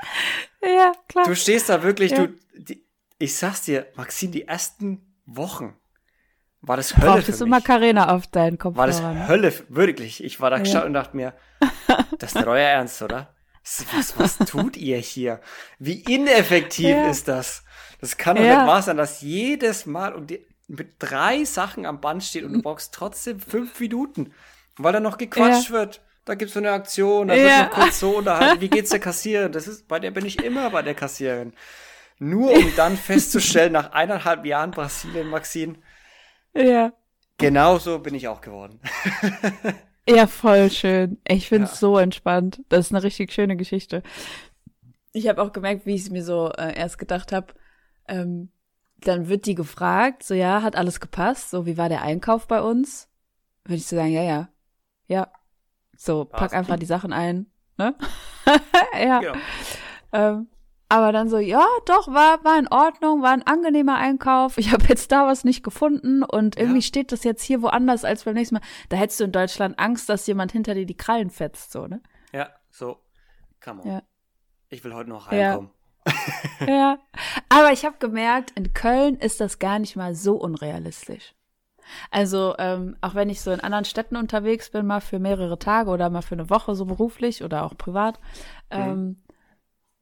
Ja, 0.62 0.92
klar. 1.08 1.24
Du 1.26 1.34
stehst 1.34 1.68
da 1.68 1.82
wirklich, 1.82 2.12
Ja. 2.12 2.26
du, 2.28 2.34
die, 2.54 2.86
ich 3.18 3.36
sag's 3.36 3.62
dir, 3.62 3.86
Maxine, 3.96 4.32
die 4.32 4.46
ersten 4.46 5.16
Wochen 5.26 5.76
war 6.60 6.76
das 6.76 6.96
Hölle 6.96 7.06
Brauchtest 7.06 7.38
für 7.38 7.44
du 7.44 7.50
mich. 7.50 7.50
Macarena 7.50 8.14
auf 8.14 8.28
deinen 8.28 8.58
War 8.62 8.86
das? 8.86 9.02
Hölle, 9.02 9.52
wirklich. 9.68 10.22
Ich 10.22 10.40
war 10.40 10.50
da 10.50 10.58
gestanden 10.58 10.88
und 10.88 10.94
dachte 10.94 11.16
mir, 11.16 11.34
das 12.18 12.30
ist 12.30 12.34
nicht 12.36 12.46
euer 12.46 12.60
Ernst, 12.68 13.02
oder? 13.02 13.34
Was, 13.96 14.16
was 14.18 14.38
tut 14.38 14.76
ihr 14.76 14.98
hier? 14.98 15.40
Wie 15.80 16.02
ineffektiv 16.02 16.86
Ja. 16.88 17.08
ist 17.10 17.26
das? 17.26 17.64
Das 18.00 18.16
kann 18.16 18.36
doch 18.36 18.44
Ja. 18.44 18.58
nicht 18.58 18.66
wahr 18.68 18.82
sein, 18.82 18.96
dass 18.96 19.22
jedes 19.22 19.86
Mal 19.86 20.14
und 20.14 20.30
die, 20.30 20.46
mit 20.68 20.94
drei 20.98 21.44
Sachen 21.44 21.86
am 21.86 22.00
Band 22.00 22.24
steht 22.24 22.44
und 22.44 22.52
du 22.52 22.62
brauchst 22.62 22.92
trotzdem 22.94 23.40
fünf 23.40 23.78
Minuten, 23.80 24.32
weil 24.78 24.92
da 24.92 25.00
noch 25.00 25.18
gequatscht 25.18 25.70
wird. 25.70 26.02
Da 26.24 26.34
gibt's 26.34 26.54
so 26.54 26.60
eine 26.60 26.72
Aktion, 26.72 27.28
da 27.28 27.34
wird 27.34 27.48
Ja. 27.48 27.62
noch 27.64 27.70
kurz 27.70 28.00
so 28.00 28.16
unterhalten. 28.18 28.60
Wie 28.60 28.68
geht's 28.68 28.90
der 28.90 28.98
Kassiererin? 29.00 29.52
Das 29.52 29.68
ist, 29.68 29.86
bei 29.86 30.00
der 30.00 30.10
bin 30.10 30.26
ich 30.26 30.42
immer 30.42 30.70
bei 30.70 30.82
der 30.82 30.94
Kassiererin. 30.94 31.52
Nur 32.18 32.50
um 32.52 32.72
dann 32.76 32.96
festzustellen, 32.96 33.72
nach 33.72 33.92
eineinhalb 33.92 34.44
Jahren 34.46 34.70
Brasilien, 34.72 35.28
Maxine, 35.28 35.76
Ja. 36.54 36.92
genauso 37.38 37.98
bin 38.00 38.14
ich 38.14 38.26
auch 38.28 38.40
geworden. 38.40 38.80
Ja, 40.08 40.28
voll 40.28 40.70
schön. 40.70 41.18
Ich 41.26 41.48
finde 41.48 41.64
es 41.64 41.72
Ja. 41.72 41.76
so 41.78 41.98
entspannt. 41.98 42.60
Das 42.68 42.86
ist 42.86 42.92
eine 42.94 43.02
richtig 43.02 43.32
schöne 43.32 43.56
Geschichte. 43.56 44.04
Ich 45.12 45.26
habe 45.26 45.42
auch 45.42 45.52
gemerkt, 45.52 45.84
wie 45.84 45.96
ich 45.96 46.02
es 46.02 46.10
mir 46.10 46.22
so 46.22 46.48
äh, 46.52 46.76
erst 46.78 46.98
gedacht 46.98 47.32
habe. 47.32 47.54
Ähm, 48.06 48.50
dann 48.98 49.28
wird 49.28 49.46
die 49.46 49.54
gefragt, 49.54 50.22
so 50.22 50.34
ja, 50.34 50.62
hat 50.62 50.76
alles 50.76 51.00
gepasst? 51.00 51.50
So, 51.50 51.66
wie 51.66 51.76
war 51.76 51.88
der 51.88 52.02
Einkauf 52.02 52.48
bei 52.48 52.60
uns? 52.62 53.08
Würde 53.64 53.76
ich 53.76 53.86
so 53.86 53.96
sagen, 53.96 54.12
ja, 54.12 54.22
ja. 54.22 54.48
Ja. 55.06 55.30
So, 55.96 56.24
pack 56.24 56.52
einfach 56.52 56.76
die 56.76 56.86
Sachen 56.86 57.12
ein. 57.12 57.46
Ne? 57.78 57.94
ja. 58.98 59.20
Genau. 59.20 59.34
Ähm, 60.12 60.48
aber 60.88 61.10
dann 61.10 61.28
so, 61.28 61.38
ja, 61.38 61.66
doch, 61.84 62.06
war, 62.08 62.44
war 62.44 62.58
in 62.58 62.68
Ordnung, 62.68 63.20
war 63.22 63.32
ein 63.32 63.42
angenehmer 63.42 63.96
Einkauf. 63.96 64.56
Ich 64.56 64.72
habe 64.72 64.84
jetzt 64.86 65.10
da 65.10 65.26
was 65.26 65.42
nicht 65.44 65.64
gefunden 65.64 66.22
und 66.22 66.56
irgendwie 66.56 66.78
Ja. 66.78 66.82
steht 66.82 67.10
das 67.12 67.24
jetzt 67.24 67.42
hier 67.42 67.60
woanders 67.60 68.04
als 68.04 68.24
beim 68.24 68.34
nächsten 68.34 68.54
Mal. 68.56 68.62
Da 68.88 68.96
hättest 68.96 69.18
du 69.20 69.24
in 69.24 69.32
Deutschland 69.32 69.78
Angst, 69.78 70.08
dass 70.08 70.26
jemand 70.26 70.52
hinter 70.52 70.74
dir 70.74 70.86
die 70.86 70.96
Krallen 70.96 71.30
fetzt, 71.30 71.72
so, 71.72 71.86
ne? 71.88 72.00
Ja, 72.32 72.50
so. 72.70 73.00
Come 73.62 73.82
on. 73.82 73.88
Ja. 73.88 74.02
Ich 74.68 74.84
will 74.84 74.94
heute 74.94 75.10
noch 75.10 75.28
heimkommen. 75.28 75.70
Ja. 76.66 76.98
Aber 77.48 77.72
ich 77.72 77.84
habe 77.84 77.96
gemerkt, 77.98 78.52
in 78.52 78.72
Köln 78.72 79.16
ist 79.16 79.40
das 79.40 79.58
gar 79.58 79.78
nicht 79.78 79.94
mal 79.94 80.14
so 80.14 80.36
unrealistisch. 80.36 81.34
Also, 82.10 82.54
ähm, 82.58 82.96
auch 83.00 83.14
wenn 83.14 83.30
ich 83.30 83.40
so 83.40 83.52
in 83.52 83.60
anderen 83.60 83.84
Städten 83.84 84.16
unterwegs 84.16 84.70
bin, 84.70 84.86
mal 84.86 85.00
für 85.00 85.18
mehrere 85.18 85.58
Tage 85.58 85.90
oder 85.90 86.10
mal 86.10 86.22
für 86.22 86.34
eine 86.34 86.50
Woche, 86.50 86.74
so 86.74 86.84
beruflich 86.84 87.44
oder 87.44 87.64
auch 87.64 87.76
privat, 87.76 88.18
ähm, 88.70 89.22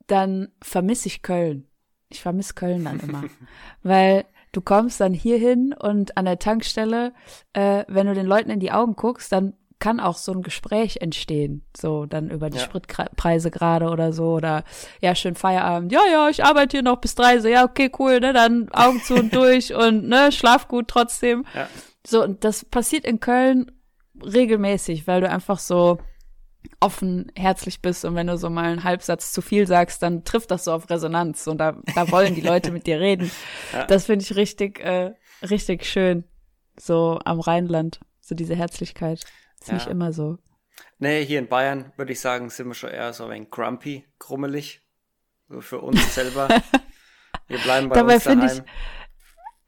dann 0.06 0.48
vermisse 0.62 1.08
ich 1.08 1.22
Köln. 1.22 1.66
Ich 2.08 2.22
vermisse 2.22 2.54
Köln 2.54 2.84
dann 2.84 3.00
immer. 3.00 3.24
Weil 3.82 4.24
du 4.52 4.60
kommst 4.60 5.00
dann 5.00 5.12
hier 5.12 5.38
hin 5.38 5.74
und 5.78 6.16
an 6.16 6.24
der 6.24 6.38
Tankstelle, 6.38 7.12
äh, 7.52 7.84
wenn 7.88 8.06
du 8.06 8.14
den 8.14 8.26
Leuten 8.26 8.50
in 8.50 8.60
die 8.60 8.72
Augen 8.72 8.96
guckst, 8.96 9.32
dann 9.32 9.54
kann 9.78 10.00
auch 10.00 10.16
so 10.16 10.32
ein 10.32 10.42
Gespräch 10.42 10.98
entstehen. 11.00 11.64
So, 11.76 12.06
dann 12.06 12.30
über 12.30 12.48
die 12.50 12.58
Ja. 12.58 12.64
Spritpreise 12.64 13.50
gerade 13.50 13.90
oder 13.90 14.12
so. 14.12 14.32
Oder 14.34 14.64
ja, 15.00 15.14
schön 15.14 15.34
Feierabend. 15.34 15.92
Ja, 15.92 16.00
ja, 16.10 16.28
ich 16.28 16.44
arbeite 16.44 16.76
hier 16.78 16.82
noch 16.82 17.00
bis 17.00 17.14
drei. 17.14 17.38
So, 17.40 17.48
ja, 17.48 17.64
okay, 17.64 17.90
cool, 17.98 18.20
ne? 18.20 18.32
Dann 18.32 18.68
Augen 18.72 19.00
zu 19.02 19.14
und 19.14 19.34
durch 19.34 19.74
und 19.74 20.08
ne, 20.08 20.32
schlaf 20.32 20.68
gut 20.68 20.88
trotzdem. 20.88 21.44
Ja. 21.54 21.68
So, 22.06 22.22
und 22.22 22.44
das 22.44 22.64
passiert 22.64 23.04
in 23.04 23.20
Köln 23.20 23.70
regelmäßig, 24.22 25.06
weil 25.06 25.20
du 25.20 25.28
einfach 25.28 25.58
so 25.58 25.98
offen, 26.80 27.30
herzlich 27.34 27.82
bist 27.82 28.04
und 28.04 28.14
wenn 28.14 28.26
du 28.26 28.36
so 28.38 28.48
mal 28.50 28.64
einen 28.64 28.84
Halbsatz 28.84 29.32
zu 29.32 29.42
viel 29.42 29.66
sagst, 29.66 30.02
dann 30.02 30.24
trifft 30.24 30.50
das 30.50 30.64
so 30.64 30.72
auf 30.72 30.88
Resonanz 30.88 31.46
und 31.46 31.58
da, 31.58 31.76
da 31.94 32.10
wollen 32.10 32.34
die 32.34 32.40
Leute 32.40 32.70
mit 32.70 32.86
dir 32.86 33.00
reden. 33.00 33.30
Ja. 33.72 33.86
Das 33.86 34.06
finde 34.06 34.22
ich 34.22 34.36
richtig, 34.36 34.80
äh, 34.80 35.12
richtig 35.42 35.84
schön. 35.84 36.24
So 36.78 37.18
am 37.24 37.40
Rheinland, 37.40 38.00
so 38.20 38.34
diese 38.34 38.54
Herzlichkeit. 38.54 39.24
Ist 39.64 39.68
Ja. 39.68 39.74
nicht 39.76 39.86
immer 39.86 40.12
so. 40.12 40.36
Nee, 40.98 41.24
hier 41.24 41.38
in 41.38 41.48
Bayern 41.48 41.90
würde 41.96 42.12
ich 42.12 42.20
sagen, 42.20 42.50
sind 42.50 42.66
wir 42.66 42.74
schon 42.74 42.90
eher 42.90 43.14
so 43.14 43.24
ein 43.26 43.48
grumpy, 43.48 44.04
grummelig. 44.18 44.82
So 45.48 45.62
für 45.62 45.80
uns 45.80 46.14
selber. 46.14 46.48
Wir 47.48 47.58
bleiben 47.58 47.88
bei 47.88 47.96
Dabei 47.96 48.14
uns 48.14 48.22
finde 48.22 48.46
daheim. 48.46 48.64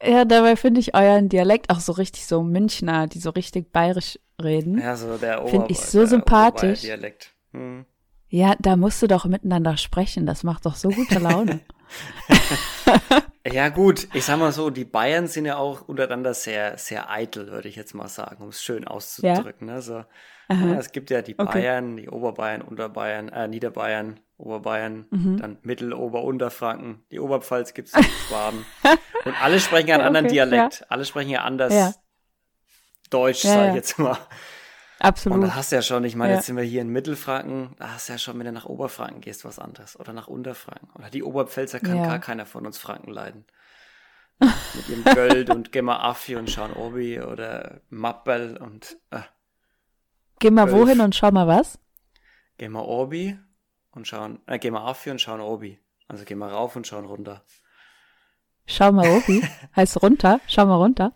Ja, 0.03 0.25
dabei 0.25 0.57
finde 0.57 0.81
ich 0.81 0.95
euren 0.95 1.29
Dialekt 1.29 1.71
auch 1.71 1.81
so 1.81 1.93
richtig 1.93 2.27
so 2.27 2.43
Münchner, 2.43 3.07
die 3.07 3.19
so 3.19 3.31
richtig 3.31 3.73
bayerisch 3.73 4.19
reden. 4.43 4.79
Ja, 4.79 4.85
ja, 4.85 4.97
so 4.97 5.17
der 5.19 5.43
Ober 5.43 5.51
Find 5.51 5.71
ich 5.71 5.81
so 5.81 6.05
sympathisch. 6.07 6.85
Oberbayern-Dialekt. 6.85 7.35
Hm. 7.53 7.87
da 8.61 8.77
musst 8.77 9.03
du 9.03 9.07
doch 9.07 9.25
miteinander 9.27 9.77
sprechen. 9.77 10.27
Das 10.27 10.43
macht 10.43 10.65
doch 10.67 10.77
so 10.77 10.89
gute 10.91 11.19
Laune. 11.19 11.61
Ja, 13.49 13.69
gut, 13.69 14.09
ich 14.13 14.25
sag 14.25 14.39
mal 14.39 14.51
so, 14.51 14.71
die 14.71 14.85
Bayern 14.85 15.29
sind 15.29 15.45
ja 15.45 15.57
auch 15.57 15.87
untereinander 15.87 16.35
sehr, 16.35 16.79
sehr 16.79 17.11
eitel, 17.11 17.49
würde 17.53 17.69
ich 17.69 17.77
jetzt 17.77 17.95
mal 17.95 18.09
sagen, 18.09 18.43
um 18.43 18.49
es 18.49 18.63
schön 18.63 18.87
auszudrücken. 18.89 19.67
Ne? 19.69 19.83
So, 19.83 20.05
ja, 20.49 20.75
es 20.79 20.91
gibt 20.91 21.11
ja 21.11 21.23
die 21.23 21.39
Okay. 21.39 21.45
Bayern, 21.45 21.97
die 21.97 22.09
Oberbayern, 22.09 22.63
Unterbayern, 22.63 23.29
äh, 23.29 23.47
Niederbayern, 23.47 24.19
Oberbayern, 24.37 25.07
Mhm. 25.11 25.37
dann 25.39 25.59
Mittel-, 25.63 25.93
Ober-, 25.95 26.25
Unterfranken, 26.25 27.05
die 27.13 27.21
Oberpfalz 27.21 27.73
gibt's 27.75 27.95
in 27.95 28.03
Schwaben. 28.03 28.67
Und 29.25 29.41
alle 29.43 29.61
sprechen 29.61 29.89
ja 29.89 29.95
einen 29.97 30.05
anderen 30.07 30.27
Okay, 30.27 30.35
Dialekt. 30.35 30.85
Alle 30.89 31.05
sprechen 31.05 31.31
ja 31.31 31.43
anders 31.43 31.73
Ja. 31.75 31.95
Deutsch, 33.11 33.45
Ja, 33.45 33.51
sag 33.53 33.63
ich 33.65 33.69
ja. 33.71 33.75
jetzt 33.77 33.99
mal. 33.99 34.19
Und 34.99 35.05
Absolut. 35.07 35.45
da 35.45 35.55
hast 35.55 35.73
du 35.73 35.77
ja 35.77 35.83
schon, 35.83 36.05
ich 36.05 36.17
meine, 36.17 36.31
Ja. 36.33 36.37
jetzt 36.39 36.47
sind 36.47 36.57
wir 36.57 36.63
hier 36.65 36.81
in 36.81 36.89
Mittelfranken, 36.89 37.75
da 37.79 37.93
hast 37.93 38.09
du 38.09 38.15
ja 38.15 38.19
schon, 38.19 38.39
wenn 38.39 38.47
du 38.47 38.53
nach 38.53 38.65
Oberfranken 38.65 39.21
gehst, 39.21 39.45
was 39.45 39.59
anderes. 39.59 39.99
Oder 40.01 40.13
nach 40.15 40.27
Unterfranken. 40.27 40.89
Oder 40.95 41.11
die 41.11 41.23
Oberpfälzer 41.23 41.81
kann 41.81 41.99
Ja. 41.99 42.07
gar 42.07 42.19
keiner 42.19 42.47
von 42.47 42.65
uns 42.67 42.79
Franken 42.79 43.11
leiden. 43.11 43.45
Mit 44.41 44.89
ihrem 44.89 45.05
Göld 45.05 45.51
und 45.51 45.71
Gemma 45.73 46.01
Affi 46.01 46.37
und 46.37 46.51
Schauen 46.51 46.73
Obi 46.73 47.21
oder 47.21 47.81
Mappel 47.91 48.57
und 48.57 48.97
äh, 49.11 49.21
Geh 50.39 50.51
mal 50.51 50.69
Zwölf. 50.69 50.81
wohin 50.87 51.01
und 51.01 51.15
schau 51.15 51.31
mal 51.31 51.47
was. 51.47 51.79
Gemma 52.59 52.81
Obi 52.81 53.39
und 53.93 54.07
schauen, 54.07 54.41
äh, 54.47 54.59
Gemma 54.59 54.85
Affi 54.87 55.11
und 55.11 55.21
schauen 55.21 55.41
Obi. 55.41 55.79
Also 56.09 56.25
gehen 56.25 56.39
wir 56.39 56.49
rauf 56.49 56.77
und 56.77 56.87
schauen 56.87 57.05
runter. 57.07 57.45
Schau 58.67 58.93
mal 58.93 59.09
Obi. 59.09 59.43
heißt 59.77 60.03
runter. 60.03 60.41
Schau 60.47 60.67
mal 60.67 60.77
runter. 60.77 61.13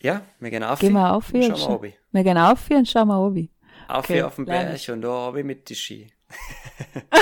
Ja, 0.00 0.22
wir 0.40 0.50
gehen 0.50 0.62
Affi 0.62 0.86
Geh 0.86 0.92
mal 0.92 1.10
auf 1.10 1.32
und 1.32 1.40
hier. 1.40 1.50
und 1.50 1.58
schauen 1.58 1.70
wir 1.70 1.76
Obi. 1.76 1.94
Wir 2.12 2.24
gehen 2.24 2.38
auf 2.38 2.68
hier 2.68 2.78
und 2.78 2.88
schau 2.88 3.04
mal 3.04 3.18
Obi. 3.18 3.50
Auf 3.88 4.04
okay, 4.04 4.14
hier 4.14 4.26
auf 4.26 4.36
dem 4.36 4.44
Berg 4.44 4.88
und 4.88 5.02
da 5.02 5.34
ich 5.34 5.44
mit 5.44 5.68
die 5.68 5.74
Ski. 5.74 6.12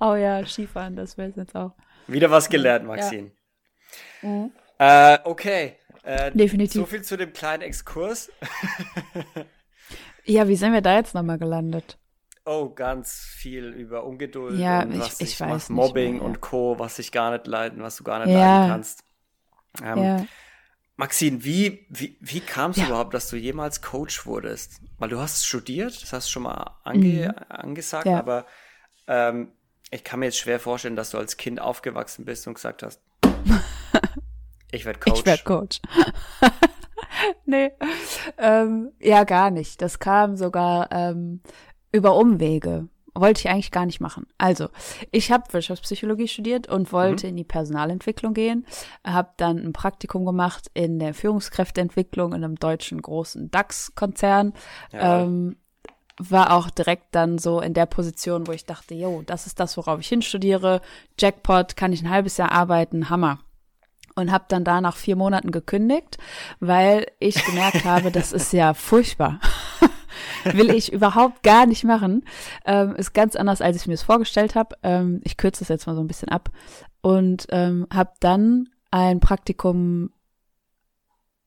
oh 0.00 0.14
ja, 0.14 0.44
Skifahren, 0.44 0.96
das 0.96 1.16
wäre 1.16 1.32
jetzt 1.36 1.54
auch. 1.54 1.72
Wieder 2.06 2.30
was 2.30 2.48
gelernt, 2.48 2.86
Maxine. 2.86 3.30
Ja. 4.22 4.28
Mhm. 4.28 4.52
Äh, 4.78 5.18
okay. 5.24 5.76
Äh, 6.02 6.32
Definitiv. 6.32 6.82
So 6.82 6.86
viel 6.86 7.02
zu 7.02 7.16
dem 7.16 7.32
kleinen 7.32 7.62
Exkurs. 7.62 8.30
ja, 10.24 10.48
wie 10.48 10.56
sind 10.56 10.72
wir 10.72 10.82
da 10.82 10.96
jetzt 10.96 11.14
nochmal 11.14 11.38
gelandet? 11.38 11.98
Oh, 12.44 12.68
ganz 12.68 13.20
viel 13.20 13.70
über 13.70 14.04
Ungeduld 14.04 14.58
ja, 14.58 14.82
und 14.82 14.98
was 14.98 15.20
ich, 15.20 15.32
ich 15.32 15.40
weiß 15.40 15.50
was 15.50 15.68
Mobbing 15.70 16.14
mehr, 16.14 16.20
ja. 16.20 16.26
und 16.26 16.42
Co., 16.42 16.78
was 16.78 16.98
ich 16.98 17.10
gar 17.10 17.30
nicht 17.30 17.46
leiden, 17.46 17.82
was 17.82 17.96
du 17.96 18.04
gar 18.04 18.24
nicht 18.24 18.34
ja. 18.34 18.58
leiden 18.58 18.70
kannst. 18.70 19.04
Ähm, 19.82 20.02
ja. 20.02 20.26
Maxine, 20.96 21.44
wie, 21.44 21.86
wie, 21.88 22.16
wie 22.20 22.40
kam 22.40 22.70
es 22.70 22.76
ja. 22.76 22.86
überhaupt, 22.86 23.14
dass 23.14 23.28
du 23.28 23.36
jemals 23.36 23.82
Coach 23.82 24.26
wurdest? 24.26 24.80
Weil 24.98 25.08
du 25.08 25.18
hast 25.18 25.44
studiert, 25.44 26.00
das 26.02 26.12
hast 26.12 26.28
du 26.28 26.32
schon 26.32 26.44
mal 26.44 26.78
ange, 26.84 27.34
mhm. 27.36 27.44
angesagt, 27.48 28.06
ja. 28.06 28.18
aber 28.18 28.46
ähm, 29.08 29.52
ich 29.90 30.04
kann 30.04 30.20
mir 30.20 30.26
jetzt 30.26 30.38
schwer 30.38 30.60
vorstellen, 30.60 30.96
dass 30.96 31.10
du 31.10 31.18
als 31.18 31.36
Kind 31.36 31.60
aufgewachsen 31.60 32.24
bist 32.24 32.46
und 32.46 32.54
gesagt 32.54 32.82
hast, 32.82 33.00
ich 34.70 34.84
werde 34.84 35.00
Coach. 35.00 35.20
Ich 35.20 35.26
werde 35.26 35.42
Coach. 35.42 35.80
nee, 37.44 37.72
ähm, 38.38 38.92
ja, 39.00 39.24
gar 39.24 39.50
nicht. 39.50 39.82
Das 39.82 39.98
kam 39.98 40.36
sogar 40.36 40.90
ähm, 40.92 41.40
über 41.90 42.16
Umwege 42.16 42.88
wollte 43.14 43.40
ich 43.40 43.48
eigentlich 43.48 43.70
gar 43.70 43.86
nicht 43.86 44.00
machen. 44.00 44.26
Also, 44.38 44.68
ich 45.10 45.30
habe 45.30 45.52
Wirtschaftspsychologie 45.52 46.28
studiert 46.28 46.66
und 46.68 46.92
wollte 46.92 47.26
mhm. 47.26 47.30
in 47.30 47.36
die 47.36 47.44
Personalentwicklung 47.44 48.34
gehen, 48.34 48.66
habe 49.04 49.30
dann 49.36 49.58
ein 49.58 49.72
Praktikum 49.72 50.24
gemacht 50.24 50.70
in 50.74 50.98
der 50.98 51.14
Führungskräfteentwicklung 51.14 52.32
in 52.32 52.44
einem 52.44 52.56
deutschen 52.56 53.00
großen 53.00 53.50
DAX-Konzern. 53.50 54.52
Ja. 54.92 55.22
Ähm, 55.22 55.56
war 56.16 56.52
auch 56.52 56.70
direkt 56.70 57.12
dann 57.14 57.38
so 57.38 57.60
in 57.60 57.74
der 57.74 57.86
Position, 57.86 58.46
wo 58.46 58.52
ich 58.52 58.64
dachte, 58.64 58.94
jo, 58.94 59.22
das 59.26 59.46
ist 59.46 59.58
das, 59.58 59.76
worauf 59.76 59.98
ich 59.98 60.08
hinstudiere. 60.08 60.80
Jackpot, 61.18 61.76
kann 61.76 61.92
ich 61.92 62.02
ein 62.02 62.10
halbes 62.10 62.36
Jahr 62.36 62.52
arbeiten, 62.52 63.10
Hammer 63.10 63.40
und 64.14 64.30
habe 64.30 64.44
dann 64.48 64.64
da 64.64 64.80
nach 64.80 64.96
vier 64.96 65.16
Monaten 65.16 65.50
gekündigt, 65.50 66.18
weil 66.60 67.06
ich 67.18 67.44
gemerkt 67.44 67.84
habe, 67.84 68.10
das 68.10 68.32
ist 68.32 68.52
ja 68.52 68.74
furchtbar. 68.74 69.40
Will 70.44 70.70
ich 70.70 70.92
überhaupt 70.92 71.42
gar 71.42 71.66
nicht 71.66 71.84
machen. 71.84 72.24
Ähm, 72.64 72.94
ist 72.96 73.14
ganz 73.14 73.36
anders, 73.36 73.60
als 73.60 73.76
ich 73.76 73.86
mir 73.86 73.94
es 73.94 74.02
vorgestellt 74.02 74.54
habe. 74.54 74.76
Ähm, 74.82 75.20
ich 75.24 75.36
kürze 75.36 75.60
das 75.60 75.68
jetzt 75.68 75.86
mal 75.86 75.94
so 75.94 76.00
ein 76.00 76.08
bisschen 76.08 76.28
ab. 76.28 76.50
Und 77.00 77.46
ähm, 77.50 77.86
habe 77.92 78.12
dann 78.20 78.68
ein 78.90 79.20
Praktikum 79.20 80.10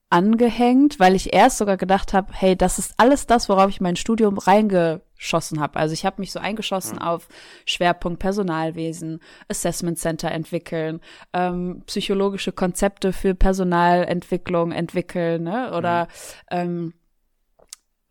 angehängt, 0.10 1.00
weil 1.00 1.16
ich 1.16 1.34
erst 1.34 1.58
sogar 1.58 1.78
gedacht 1.78 2.14
habe, 2.14 2.32
hey, 2.34 2.56
das 2.56 2.80
ist 2.80 2.94
alles 2.98 3.28
das, 3.28 3.50
worauf 3.50 3.70
ich 3.70 3.82
mein 3.82 3.98
Studium 3.98 4.38
reingeschossen 4.38 5.60
habe. 5.60 5.78
Also 5.78 5.94
ich 5.94 6.06
habe 6.06 6.22
mich 6.22 6.32
so 6.32 6.40
eingeschossen 6.40 6.96
mhm. 6.96 7.02
auf 7.02 7.28
Schwerpunkt 7.66 8.20
Personalwesen, 8.20 9.20
Assessment 9.50 10.00
Center 10.00 10.32
entwickeln, 10.32 11.02
ähm, 11.34 11.84
psychologische 11.88 12.54
Konzepte 12.54 13.12
für 13.12 13.36
Personalentwicklung 13.36 14.72
entwickeln, 14.72 15.44
ne? 15.44 15.74
Oder 15.76 16.06
mhm. 16.06 16.10
ähm, 16.52 16.94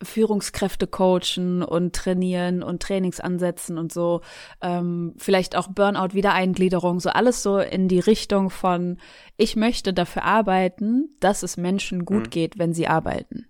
Führungskräfte 0.02 0.86
coachen 0.86 1.62
und 1.62 1.94
trainieren 1.94 2.62
und 2.62 2.82
Trainingsansätzen 2.82 3.78
und 3.78 3.92
so, 3.92 4.20
ähm, 4.60 5.14
vielleicht 5.16 5.56
auch 5.56 5.68
Burnout-Wiedereingliederung, 5.68 7.00
so 7.00 7.10
alles 7.10 7.42
so 7.42 7.58
in 7.58 7.88
die 7.88 8.00
Richtung 8.00 8.50
von, 8.50 8.98
ich 9.36 9.56
möchte 9.56 9.94
dafür 9.94 10.24
arbeiten, 10.24 11.16
dass 11.20 11.42
es 11.42 11.56
Menschen 11.56 12.04
gut 12.04 12.26
mhm. 12.26 12.30
geht, 12.30 12.58
wenn 12.58 12.74
sie 12.74 12.88
arbeiten. 12.88 13.46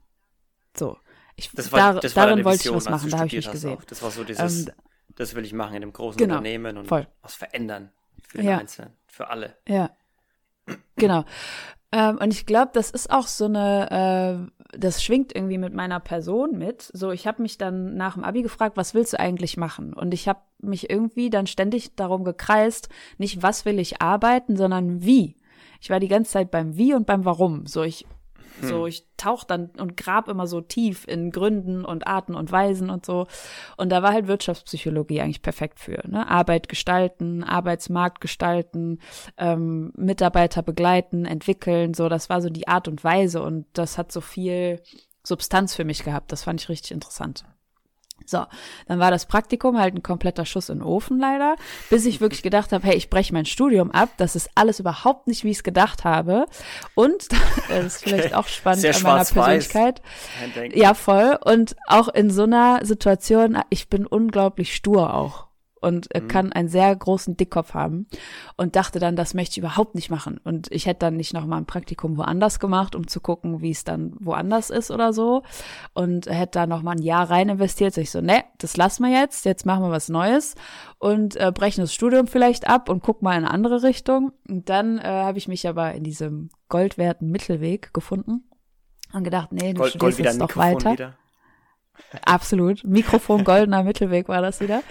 So. 0.76 0.98
Ich, 1.34 1.50
das 1.52 1.72
war, 1.72 1.94
da, 1.94 2.00
das 2.00 2.16
war 2.16 2.26
darin 2.26 2.44
wollte 2.44 2.68
ich 2.68 2.74
was 2.74 2.88
machen, 2.88 3.10
da 3.10 3.18
habe 3.18 3.26
ich 3.26 3.34
mich 3.34 3.50
gesehen. 3.50 3.76
Auch. 3.76 3.84
Das 3.84 4.02
war 4.02 4.10
so 4.10 4.24
dieses, 4.24 4.66
ähm, 4.66 4.72
das 5.16 5.34
will 5.34 5.44
ich 5.44 5.52
machen 5.52 5.74
in 5.74 5.82
einem 5.82 5.92
großen 5.92 6.16
genau, 6.16 6.36
Unternehmen 6.36 6.78
und 6.78 6.86
voll. 6.86 7.06
was 7.22 7.34
verändern 7.34 7.90
für 8.26 8.38
den 8.38 8.46
ja. 8.46 8.58
Einzelnen, 8.58 8.92
für 9.06 9.28
alle. 9.28 9.56
Ja. 9.66 9.90
Genau. 10.96 11.24
Ähm, 11.96 12.18
und 12.18 12.30
ich 12.30 12.44
glaube, 12.44 12.72
das 12.74 12.90
ist 12.90 13.10
auch 13.10 13.26
so 13.26 13.46
eine, 13.46 14.50
äh, 14.74 14.78
das 14.78 15.02
schwingt 15.02 15.34
irgendwie 15.34 15.56
mit 15.56 15.72
meiner 15.72 15.98
Person 15.98 16.58
mit. 16.58 16.90
So, 16.92 17.10
ich 17.10 17.26
habe 17.26 17.40
mich 17.40 17.56
dann 17.56 17.96
nach 17.96 18.14
dem 18.14 18.24
Abi 18.24 18.42
gefragt, 18.42 18.76
was 18.76 18.92
willst 18.92 19.14
du 19.14 19.20
eigentlich 19.20 19.56
machen? 19.56 19.94
Und 19.94 20.12
ich 20.12 20.28
habe 20.28 20.40
mich 20.60 20.90
irgendwie 20.90 21.30
dann 21.30 21.46
ständig 21.46 21.96
darum 21.96 22.22
gekreist, 22.22 22.90
nicht 23.16 23.42
was 23.42 23.64
will 23.64 23.78
ich 23.78 24.02
arbeiten, 24.02 24.58
sondern 24.58 25.02
wie. 25.04 25.36
Ich 25.80 25.88
war 25.88 25.98
die 25.98 26.08
ganze 26.08 26.32
Zeit 26.32 26.50
beim 26.50 26.76
Wie 26.76 26.92
und 26.92 27.06
beim 27.06 27.24
Warum. 27.24 27.64
So, 27.66 27.82
ich 27.82 28.04
so, 28.62 28.80
hm. 28.80 28.86
ich 28.86 29.06
tauch 29.16 29.44
dann 29.44 29.70
und 29.78 29.96
grab 29.96 30.28
immer 30.28 30.46
so 30.46 30.60
tief 30.60 31.06
in 31.08 31.30
Gründen 31.30 31.84
und 31.84 32.06
Arten 32.06 32.34
und 32.34 32.52
Weisen 32.52 32.90
und 32.90 33.04
so. 33.06 33.26
Und 33.76 33.90
da 33.90 34.02
war 34.02 34.12
halt 34.12 34.26
Wirtschaftspsychologie 34.26 35.20
eigentlich 35.20 35.42
perfekt 35.42 35.80
für. 35.80 36.02
Ne? 36.08 36.28
Arbeit 36.28 36.68
gestalten, 36.68 37.44
Arbeitsmarkt 37.44 38.20
gestalten, 38.20 39.00
ähm, 39.36 39.92
Mitarbeiter 39.96 40.62
begleiten, 40.62 41.24
entwickeln. 41.24 41.94
So, 41.94 42.08
das 42.08 42.28
war 42.28 42.40
so 42.40 42.50
die 42.50 42.68
Art 42.68 42.88
und 42.88 43.04
Weise 43.04 43.42
und 43.42 43.66
das 43.72 43.98
hat 43.98 44.12
so 44.12 44.20
viel 44.20 44.82
Substanz 45.22 45.74
für 45.74 45.84
mich 45.84 46.04
gehabt. 46.04 46.32
Das 46.32 46.44
fand 46.44 46.60
ich 46.60 46.68
richtig 46.68 46.92
interessant. 46.92 47.44
So, 48.28 48.44
dann 48.86 48.98
war 48.98 49.10
das 49.10 49.26
Praktikum 49.26 49.78
halt 49.78 49.94
ein 49.94 50.02
kompletter 50.02 50.44
Schuss 50.44 50.68
in 50.68 50.78
den 50.78 50.86
Ofen 50.86 51.18
leider, 51.18 51.56
bis 51.90 52.06
ich 52.06 52.20
wirklich 52.20 52.42
gedacht 52.42 52.72
habe, 52.72 52.86
hey, 52.86 52.96
ich 52.96 53.10
breche 53.10 53.32
mein 53.32 53.46
Studium 53.46 53.90
ab, 53.90 54.10
das 54.16 54.36
ist 54.36 54.50
alles 54.54 54.80
überhaupt 54.80 55.26
nicht, 55.26 55.44
wie 55.44 55.50
ich 55.50 55.58
es 55.58 55.62
gedacht 55.62 56.04
habe. 56.04 56.46
Und 56.94 57.28
das 57.68 57.86
ist 57.86 58.04
vielleicht 58.04 58.34
auch 58.34 58.48
spannend 58.48 58.82
Sehr 58.82 58.96
an 58.96 59.02
meiner 59.02 59.24
Persönlichkeit. 59.24 60.02
Ja, 60.74 60.94
voll. 60.94 61.38
Und 61.44 61.76
auch 61.86 62.08
in 62.08 62.30
so 62.30 62.44
einer 62.44 62.84
Situation, 62.84 63.58
ich 63.70 63.88
bin 63.88 64.06
unglaublich 64.06 64.74
stur 64.74 65.14
auch 65.14 65.45
und 65.80 66.08
mhm. 66.14 66.28
kann 66.28 66.52
einen 66.52 66.68
sehr 66.68 66.94
großen 66.94 67.36
Dickkopf 67.36 67.74
haben 67.74 68.06
und 68.56 68.76
dachte 68.76 68.98
dann, 68.98 69.16
das 69.16 69.34
möchte 69.34 69.52
ich 69.52 69.58
überhaupt 69.58 69.94
nicht 69.94 70.10
machen. 70.10 70.40
Und 70.42 70.70
ich 70.72 70.86
hätte 70.86 71.00
dann 71.00 71.16
nicht 71.16 71.34
noch 71.34 71.46
mal 71.46 71.58
ein 71.58 71.66
Praktikum 71.66 72.16
woanders 72.16 72.58
gemacht, 72.58 72.94
um 72.94 73.06
zu 73.06 73.20
gucken, 73.20 73.60
wie 73.60 73.70
es 73.70 73.84
dann 73.84 74.14
woanders 74.18 74.70
ist 74.70 74.90
oder 74.90 75.12
so. 75.12 75.42
Und 75.92 76.26
hätte 76.26 76.60
da 76.60 76.66
noch 76.66 76.82
mal 76.82 76.92
ein 76.92 77.02
Jahr 77.02 77.30
rein 77.30 77.48
investiert. 77.48 77.94
So 77.94 78.00
ich 78.00 78.10
so, 78.10 78.20
ne, 78.20 78.44
das 78.58 78.76
lassen 78.76 79.04
wir 79.04 79.10
jetzt. 79.10 79.44
Jetzt 79.44 79.66
machen 79.66 79.84
wir 79.84 79.90
was 79.90 80.08
Neues 80.08 80.54
und 80.98 81.36
äh, 81.36 81.52
brechen 81.52 81.82
das 81.82 81.92
Studium 81.92 82.26
vielleicht 82.26 82.66
ab 82.66 82.88
und 82.88 83.02
gucken 83.02 83.24
mal 83.24 83.36
in 83.36 83.44
eine 83.44 83.50
andere 83.50 83.82
Richtung. 83.82 84.32
Und 84.48 84.68
dann 84.68 84.98
äh, 84.98 85.02
habe 85.02 85.38
ich 85.38 85.48
mich 85.48 85.68
aber 85.68 85.92
in 85.92 86.04
diesem 86.04 86.50
goldwerten 86.68 87.30
Mittelweg 87.30 87.92
gefunden 87.92 88.48
und 89.12 89.24
gedacht, 89.24 89.52
nee, 89.52 89.72
du 89.72 89.80
Gold, 89.80 89.90
studierst 89.90 90.18
Gold 90.18 90.26
jetzt 90.26 90.38
noch 90.38 90.56
weiter. 90.56 90.92
Wieder. 90.92 91.14
Absolut. 92.24 92.84
Mikrofon, 92.84 93.44
goldener 93.44 93.82
Mittelweg 93.82 94.28
war 94.28 94.42
das 94.42 94.60
wieder. 94.60 94.82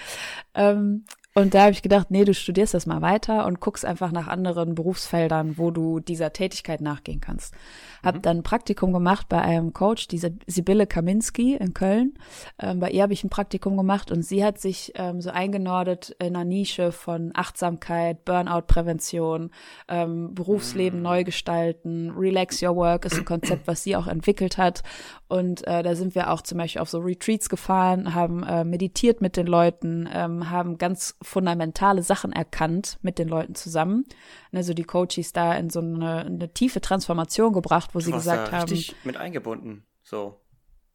Ähm, 0.54 1.06
und 1.38 1.54
da 1.54 1.63
habe 1.63 1.74
ich 1.74 1.82
gedacht, 1.82 2.12
nee, 2.12 2.24
du 2.24 2.34
studierst 2.34 2.74
das 2.74 2.86
mal 2.86 3.02
weiter 3.02 3.45
und 3.45 3.60
guckst 3.60 3.84
einfach 3.84 4.13
nach 4.13 4.30
anderen 4.30 4.74
Berufsfeldern, 4.74 5.58
wo 5.58 5.69
du 5.69 6.00
dieser 6.00 6.32
Tätigkeit 6.32 6.80
nachgehen 6.80 7.19
kannst. 7.19 7.54
Hab 8.02 8.15
mhm. 8.15 8.21
dann 8.21 8.38
ein 8.38 8.43
Praktikum 8.43 8.93
gemacht 8.93 9.28
bei 9.28 9.41
einem 9.41 9.74
Coach, 9.74 10.08
diese 10.08 10.32
Sibylle 10.48 10.88
Kaminski 10.88 11.56
in 11.56 11.74
Köln. 11.74 12.13
Ähm, 12.58 12.80
bei 12.80 12.89
ihr 12.89 13.04
habe 13.04 13.12
ich 13.12 13.26
ein 13.26 13.30
Praktikum 13.30 13.76
gemacht 13.76 14.13
und 14.13 14.24
sie 14.24 14.45
hat 14.45 14.60
sich 14.60 14.93
ähm, 14.95 15.19
so 15.19 15.30
eingenordet 15.30 16.15
in 16.19 16.38
einer 16.38 16.45
Nische 16.45 16.93
von 16.93 17.32
Achtsamkeit, 17.34 18.24
Burnout-Prävention, 18.24 19.52
ähm, 19.89 20.34
Berufsleben 20.36 21.00
mhm. 21.00 21.04
neu 21.04 21.24
gestalten, 21.26 22.12
Relax 22.12 22.63
Your 22.63 22.78
Work 22.78 23.04
ist 23.04 23.17
ein 23.17 23.26
Konzept, 23.26 23.67
was 23.67 23.84
sie 23.84 23.98
auch 23.98 24.08
entwickelt 24.08 24.58
hat. 24.58 24.84
Und 25.28 25.67
äh, 25.67 25.84
da 25.84 25.95
sind 25.95 26.15
wir 26.15 26.32
auch 26.32 26.41
zum 26.43 26.60
Beispiel 26.60 26.82
auf 26.82 26.89
so 26.89 27.00
Retreats 27.00 27.50
gefahren, 27.50 28.15
haben 28.15 28.43
äh, 28.43 28.63
meditiert 28.63 29.19
mit 29.19 29.36
den 29.36 29.48
Leuten, 29.48 30.08
ähm, 30.13 30.50
haben 30.50 30.78
ganz 30.78 31.17
fundamentale 31.26 32.04
Sachen 32.04 32.32
erkannt 32.32 32.98
mit 33.02 33.20
den 33.20 33.28
Leuten 33.28 33.56
zusammen. 33.56 34.06
Also 34.54 34.74
die 34.74 34.84
Coaches 34.84 35.34
da 35.34 35.54
in 35.56 35.70
so 35.70 35.80
eine, 35.80 36.26
eine 36.26 36.54
tiefe 36.54 36.82
Transformation 36.82 37.54
gebracht, 37.54 37.92
wo 37.94 38.00
du 38.00 38.06
sie 38.06 38.12
gesagt 38.12 38.52
da 38.52 38.60
haben. 38.60 38.84
Mit 39.04 39.18
eingebunden, 39.18 39.86
so. 40.04 40.40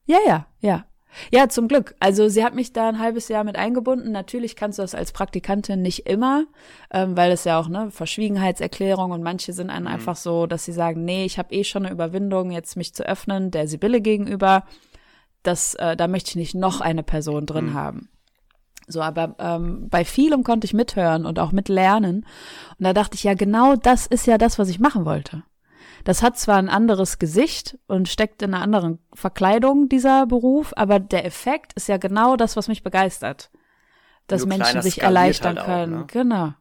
Ja, 0.06 0.18
ja, 0.26 0.46
ja. 0.60 0.86
Ja, 1.32 1.48
zum 1.48 1.68
Glück. 1.68 1.94
Also 2.00 2.28
sie 2.28 2.44
hat 2.44 2.54
mich 2.54 2.72
da 2.72 2.88
ein 2.88 2.98
halbes 2.98 3.28
Jahr 3.28 3.44
mit 3.44 3.56
eingebunden. 3.56 4.12
Natürlich 4.12 4.56
kannst 4.56 4.78
du 4.78 4.82
das 4.82 4.94
als 4.94 5.12
Praktikantin 5.12 5.82
nicht 5.82 6.06
immer, 6.06 6.44
ähm, 6.92 7.16
weil 7.16 7.32
es 7.32 7.44
ja 7.44 7.58
auch 7.58 7.68
ne 7.68 7.90
Verschwiegenheitserklärung 7.90 9.10
und 9.10 9.22
manche 9.22 9.52
sind 9.52 9.68
mhm. 9.68 9.86
einfach 9.86 10.16
so, 10.16 10.46
dass 10.46 10.64
sie 10.64 10.72
sagen, 10.72 11.04
nee, 11.04 11.24
ich 11.24 11.38
habe 11.38 11.54
eh 11.54 11.64
schon 11.64 11.84
eine 11.84 11.92
Überwindung, 11.92 12.50
jetzt 12.50 12.76
mich 12.76 12.94
zu 12.94 13.06
öffnen 13.06 13.50
der 13.50 13.68
Sibylle 13.68 14.00
gegenüber. 14.00 14.64
Das, 15.42 15.74
äh, 15.74 15.96
da 15.96 16.06
möchte 16.06 16.30
ich 16.30 16.36
nicht 16.36 16.54
noch 16.54 16.80
eine 16.80 17.02
Person 17.02 17.46
drin 17.46 17.70
mhm. 17.70 17.74
haben. 17.74 18.08
So, 18.90 19.02
aber 19.02 19.34
ähm, 19.38 19.88
bei 19.88 20.04
vielem 20.04 20.44
konnte 20.44 20.64
ich 20.64 20.74
mithören 20.74 21.26
und 21.26 21.38
auch 21.38 21.52
mitlernen. 21.52 22.26
Und 22.78 22.84
da 22.84 22.92
dachte 22.92 23.14
ich, 23.14 23.24
ja, 23.24 23.34
genau 23.34 23.76
das 23.76 24.06
ist 24.06 24.26
ja 24.26 24.38
das, 24.38 24.58
was 24.58 24.68
ich 24.68 24.80
machen 24.80 25.04
wollte. 25.04 25.42
Das 26.04 26.22
hat 26.22 26.38
zwar 26.38 26.56
ein 26.56 26.68
anderes 26.68 27.18
Gesicht 27.18 27.78
und 27.86 28.08
steckt 28.08 28.42
in 28.42 28.54
einer 28.54 28.62
anderen 28.62 28.98
Verkleidung, 29.12 29.88
dieser 29.88 30.26
Beruf, 30.26 30.72
aber 30.76 30.98
der 30.98 31.26
Effekt 31.26 31.72
ist 31.74 31.88
ja 31.88 31.98
genau 31.98 32.36
das, 32.36 32.56
was 32.56 32.68
mich 32.68 32.82
begeistert. 32.82 33.50
Dass 34.26 34.46
Menschen 34.46 34.80
sich 34.82 35.02
erleichtern 35.02 35.58
halt 35.58 35.66
können. 35.66 35.94
Auch, 35.94 35.98
ne? 36.00 36.06
Genau. 36.06 36.52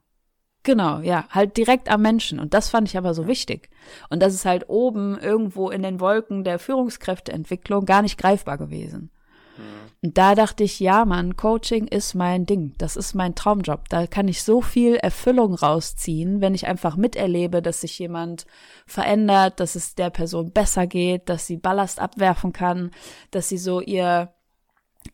Genau, 0.64 1.00
ja, 1.00 1.26
halt 1.30 1.56
direkt 1.56 1.90
am 1.90 2.02
Menschen. 2.02 2.40
Und 2.40 2.54
das 2.54 2.70
fand 2.70 2.90
ich 2.90 2.98
aber 2.98 3.14
so 3.14 3.28
wichtig. 3.28 3.70
Und 4.10 4.22
das 4.22 4.34
ist 4.34 4.46
halt 4.46 4.68
oben 4.68 5.18
irgendwo 5.18 5.70
in 5.70 5.84
den 5.84 6.02
Wolken 6.02 6.44
der 6.44 6.60
Führungskräfteentwicklung 6.60 7.86
gar 7.86 8.02
nicht 8.02 8.18
greifbar 8.18 8.58
gewesen. 8.58 9.10
Mhm. 9.58 9.89
Und 10.02 10.18
da 10.18 10.34
dachte 10.34 10.64
ich, 10.64 10.80
ja, 10.80 11.04
Mann, 11.04 11.36
Coaching 11.36 11.86
ist 11.88 12.14
mein 12.14 12.46
Ding. 12.46 12.74
Das 12.78 12.96
ist 12.96 13.16
mein 13.16 13.36
Traumjob. 13.36 13.90
Da 13.90 14.08
kann 14.08 14.30
ich 14.30 14.44
so 14.44 14.62
viel 14.62 14.96
Erfüllung 14.96 15.56
rausziehen, 15.56 16.40
wenn 16.40 16.56
ich 16.56 16.68
einfach 16.68 16.96
miterlebe, 16.96 17.62
dass 17.62 17.82
sich 17.82 18.00
jemand 18.00 18.46
verändert, 18.86 19.60
dass 19.60 19.76
es 19.76 19.96
der 19.96 20.10
Person 20.10 20.52
besser 20.52 20.88
geht, 20.88 21.28
dass 21.28 21.48
sie 21.48 21.58
Ballast 21.58 22.00
abwerfen 22.00 22.54
kann, 22.54 22.92
dass 23.32 23.50
sie 23.50 23.58
so 23.58 23.82
ihr 23.82 24.34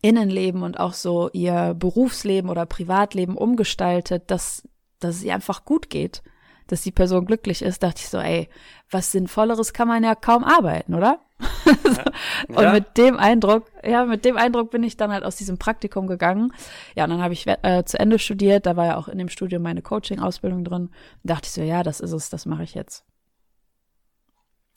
Innenleben 0.01 0.61
und 0.61 0.79
auch 0.79 0.93
so 0.93 1.29
ihr 1.33 1.73
Berufsleben 1.73 2.49
oder 2.49 2.65
Privatleben 2.67 3.37
umgestaltet, 3.37 4.29
dass 4.29 4.67
dass 4.99 5.17
es 5.17 5.23
ihr 5.23 5.33
einfach 5.33 5.65
gut 5.65 5.89
geht, 5.89 6.23
dass 6.67 6.81
die 6.81 6.91
Person 6.91 7.25
glücklich 7.25 7.61
ist, 7.61 7.83
dachte 7.83 8.01
ich 8.01 8.09
so, 8.09 8.17
ey, 8.17 8.49
was 8.89 9.11
Sinnvolleres 9.11 9.73
kann 9.73 9.87
man 9.87 10.03
ja 10.03 10.15
kaum 10.15 10.43
arbeiten, 10.43 10.93
oder? 10.95 11.19
Ja. 12.49 12.67
und 12.67 12.73
mit 12.73 12.97
dem 12.97 13.17
Eindruck, 13.17 13.71
ja, 13.83 14.05
mit 14.05 14.23
dem 14.23 14.37
Eindruck 14.37 14.71
bin 14.71 14.83
ich 14.83 14.97
dann 14.97 15.11
halt 15.11 15.23
aus 15.23 15.35
diesem 15.35 15.57
Praktikum 15.57 16.07
gegangen. 16.07 16.53
Ja, 16.95 17.05
und 17.05 17.09
dann 17.09 17.21
habe 17.21 17.33
ich 17.33 17.45
äh, 17.47 17.83
zu 17.85 17.99
Ende 17.99 18.19
studiert, 18.19 18.65
da 18.65 18.75
war 18.75 18.85
ja 18.85 18.97
auch 18.97 19.07
in 19.07 19.17
dem 19.17 19.29
Studium 19.29 19.63
meine 19.63 19.81
Coaching-Ausbildung 19.81 20.63
drin. 20.63 20.89
Da 21.23 21.35
dachte 21.35 21.47
ich 21.47 21.51
so, 21.51 21.61
ja, 21.61 21.83
das 21.83 21.99
ist 21.99 22.11
es, 22.11 22.29
das 22.29 22.45
mache 22.45 22.63
ich 22.63 22.73
jetzt. 22.73 23.03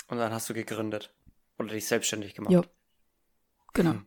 Und 0.08 0.18
dann 0.18 0.32
hast 0.32 0.48
du 0.48 0.54
gegründet 0.54 1.12
oder 1.58 1.68
dich 1.68 1.86
selbstständig 1.86 2.34
gemacht. 2.34 2.52
Jo. 2.52 2.62
Genau. 3.74 3.92
Hm. 3.92 4.06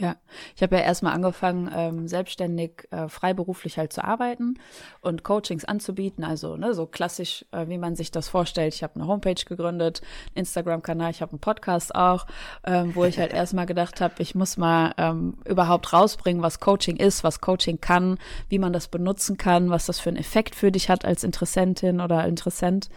Ja, 0.00 0.16
ich 0.56 0.62
habe 0.62 0.76
ja 0.76 0.82
erstmal 0.82 1.12
angefangen, 1.12 1.70
ähm, 1.74 2.08
selbstständig, 2.08 2.88
äh, 2.90 3.08
freiberuflich 3.08 3.78
halt 3.78 3.92
zu 3.92 4.02
arbeiten 4.02 4.58
und 5.00 5.22
Coachings 5.22 5.64
anzubieten. 5.64 6.24
Also 6.24 6.56
ne, 6.56 6.74
so 6.74 6.86
klassisch, 6.86 7.44
äh, 7.52 7.68
wie 7.68 7.78
man 7.78 7.94
sich 7.94 8.10
das 8.10 8.28
vorstellt. 8.28 8.74
Ich 8.74 8.82
habe 8.82 8.96
eine 8.96 9.06
Homepage 9.06 9.34
gegründet, 9.44 10.00
Instagram-Kanal, 10.34 11.10
ich 11.10 11.20
habe 11.20 11.32
einen 11.32 11.40
Podcast 11.40 11.94
auch, 11.94 12.26
ähm, 12.64 12.94
wo 12.94 13.04
ich 13.04 13.18
halt 13.18 13.32
erstmal 13.34 13.66
gedacht 13.66 14.00
habe, 14.00 14.14
ich 14.18 14.34
muss 14.34 14.56
mal 14.56 14.92
ähm, 14.96 15.36
überhaupt 15.44 15.92
rausbringen, 15.92 16.42
was 16.42 16.58
Coaching 16.58 16.96
ist, 16.96 17.22
was 17.22 17.40
Coaching 17.40 17.80
kann, 17.80 18.18
wie 18.48 18.58
man 18.58 18.72
das 18.72 18.88
benutzen 18.88 19.36
kann, 19.36 19.70
was 19.70 19.86
das 19.86 20.00
für 20.00 20.08
einen 20.08 20.18
Effekt 20.18 20.54
für 20.54 20.72
dich 20.72 20.88
hat 20.88 21.04
als 21.04 21.22
Interessentin 21.22 22.00
oder 22.00 22.24
Interessent. 22.26 22.88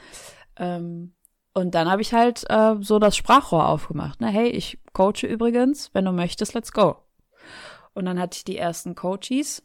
Ähm, 0.58 1.14
und 1.56 1.74
dann 1.74 1.90
habe 1.90 2.02
ich 2.02 2.14
halt 2.14 2.44
äh, 2.50 2.76
so 2.82 3.00
das 3.00 3.16
Sprachrohr 3.16 3.70
aufgemacht. 3.70 4.20
Ne? 4.20 4.28
Hey, 4.28 4.50
ich 4.50 4.78
coache 4.92 5.26
übrigens, 5.26 5.90
wenn 5.94 6.04
du 6.04 6.12
möchtest, 6.12 6.54
let's 6.54 6.74
go. 6.74 6.98
Und 7.94 8.06
dann 8.06 8.20
hatte 8.20 8.36
ich 8.36 8.44
die 8.44 8.58
ersten 8.58 8.94
Coaches 8.94 9.64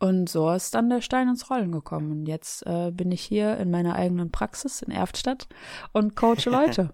und 0.00 0.28
so 0.28 0.50
ist 0.50 0.74
dann 0.74 0.90
der 0.90 1.02
Stein 1.02 1.28
ins 1.28 1.48
Rollen 1.48 1.70
gekommen. 1.70 2.10
Und 2.10 2.26
jetzt 2.26 2.66
äh, 2.66 2.90
bin 2.90 3.12
ich 3.12 3.22
hier 3.22 3.58
in 3.58 3.70
meiner 3.70 3.94
eigenen 3.94 4.32
Praxis 4.32 4.82
in 4.82 4.90
Erftstadt 4.90 5.46
und 5.92 6.16
coache 6.16 6.46
Leute. 6.50 6.92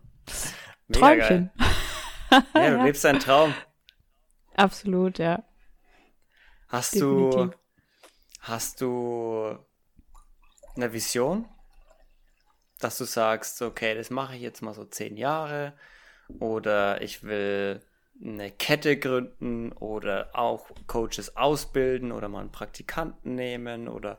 Träumchen. 0.92 1.50
ja, 2.30 2.40
du 2.52 2.58
ja. 2.60 2.84
lebst 2.84 3.04
deinen 3.04 3.20
Traum. 3.20 3.54
Absolut, 4.54 5.18
ja. 5.18 5.44
Hast 6.68 6.94
Definitiv. 6.94 7.52
du 7.52 7.56
hast 8.40 8.80
du 8.82 9.56
eine 10.74 10.92
Vision? 10.92 11.46
Dass 12.78 12.98
du 12.98 13.04
sagst, 13.04 13.62
okay, 13.62 13.94
das 13.94 14.10
mache 14.10 14.36
ich 14.36 14.42
jetzt 14.42 14.62
mal 14.62 14.74
so 14.74 14.84
zehn 14.84 15.16
Jahre 15.16 15.72
oder 16.38 17.00
ich 17.02 17.22
will 17.22 17.80
eine 18.22 18.50
Kette 18.50 18.98
gründen 18.98 19.72
oder 19.72 20.30
auch 20.34 20.70
Coaches 20.86 21.36
ausbilden 21.36 22.12
oder 22.12 22.28
mal 22.28 22.40
einen 22.40 22.52
Praktikanten 22.52 23.34
nehmen 23.34 23.88
oder 23.88 24.18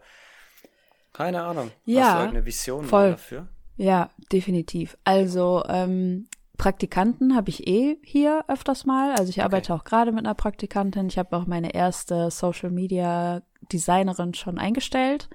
keine 1.14 1.44
Ahnung. 1.44 1.72
Ja, 1.86 2.04
Hast 2.04 2.14
du 2.14 2.20
irgendeine 2.20 2.46
Vision 2.46 2.86
voll. 2.86 3.12
dafür? 3.12 3.48
Ja, 3.76 4.10
definitiv. 4.32 4.98
Also 5.04 5.64
ähm, 5.68 6.28
Praktikanten 6.58 7.36
habe 7.36 7.50
ich 7.50 7.68
eh 7.68 7.98
hier 8.04 8.44
öfters 8.48 8.86
mal. 8.86 9.12
Also 9.12 9.30
ich 9.30 9.38
okay. 9.38 9.46
arbeite 9.46 9.74
auch 9.74 9.84
gerade 9.84 10.12
mit 10.12 10.26
einer 10.26 10.34
Praktikantin. 10.34 11.08
Ich 11.08 11.18
habe 11.18 11.36
auch 11.38 11.46
meine 11.46 11.74
erste 11.74 12.32
Social 12.32 12.72
Media 12.72 13.44
Designerin 13.72 14.34
schon 14.34 14.58
eingestellt. 14.58 15.30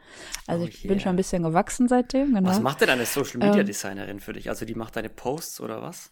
Also 0.47 0.65
oh 0.65 0.69
ich 0.69 0.85
yeah. 0.85 0.93
bin 0.93 1.01
schon 1.01 1.11
ein 1.11 1.17
bisschen 1.17 1.43
gewachsen 1.43 1.89
seitdem. 1.89 2.35
Genau. 2.35 2.49
Was 2.49 2.61
macht 2.61 2.81
denn 2.81 2.91
eine 2.91 3.07
Social 3.07 3.39
Media 3.39 3.61
ähm, 3.61 3.67
Designerin 3.67 4.21
für 4.21 4.33
dich? 4.33 4.49
Also 4.49 4.65
die 4.65 4.75
macht 4.75 4.97
deine 4.97 5.09
Posts 5.09 5.61
oder 5.61 5.83
was? 5.83 6.11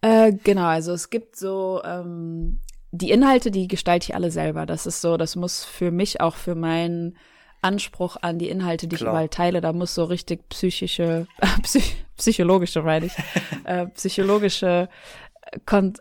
Äh, 0.00 0.32
genau, 0.32 0.66
also 0.66 0.92
es 0.92 1.10
gibt 1.10 1.36
so 1.36 1.82
ähm, 1.84 2.60
die 2.90 3.10
Inhalte, 3.10 3.50
die 3.50 3.68
gestalte 3.68 4.04
ich 4.04 4.14
alle 4.14 4.30
selber. 4.30 4.66
Das 4.66 4.86
ist 4.86 5.00
so, 5.00 5.16
das 5.16 5.36
muss 5.36 5.64
für 5.64 5.90
mich 5.90 6.20
auch 6.20 6.36
für 6.36 6.54
meinen 6.54 7.16
Anspruch 7.62 8.16
an 8.20 8.38
die 8.38 8.48
Inhalte, 8.48 8.86
die 8.86 8.96
Klar. 8.96 9.08
ich 9.08 9.12
überall 9.12 9.28
teile, 9.28 9.60
da 9.60 9.72
muss 9.72 9.94
so 9.94 10.04
richtig 10.04 10.48
psychische, 10.48 11.26
psych 11.62 11.96
psychologische, 12.16 12.82
meine 12.82 13.06
ich, 13.06 13.12
äh, 13.64 13.86
psychologische 13.88 14.88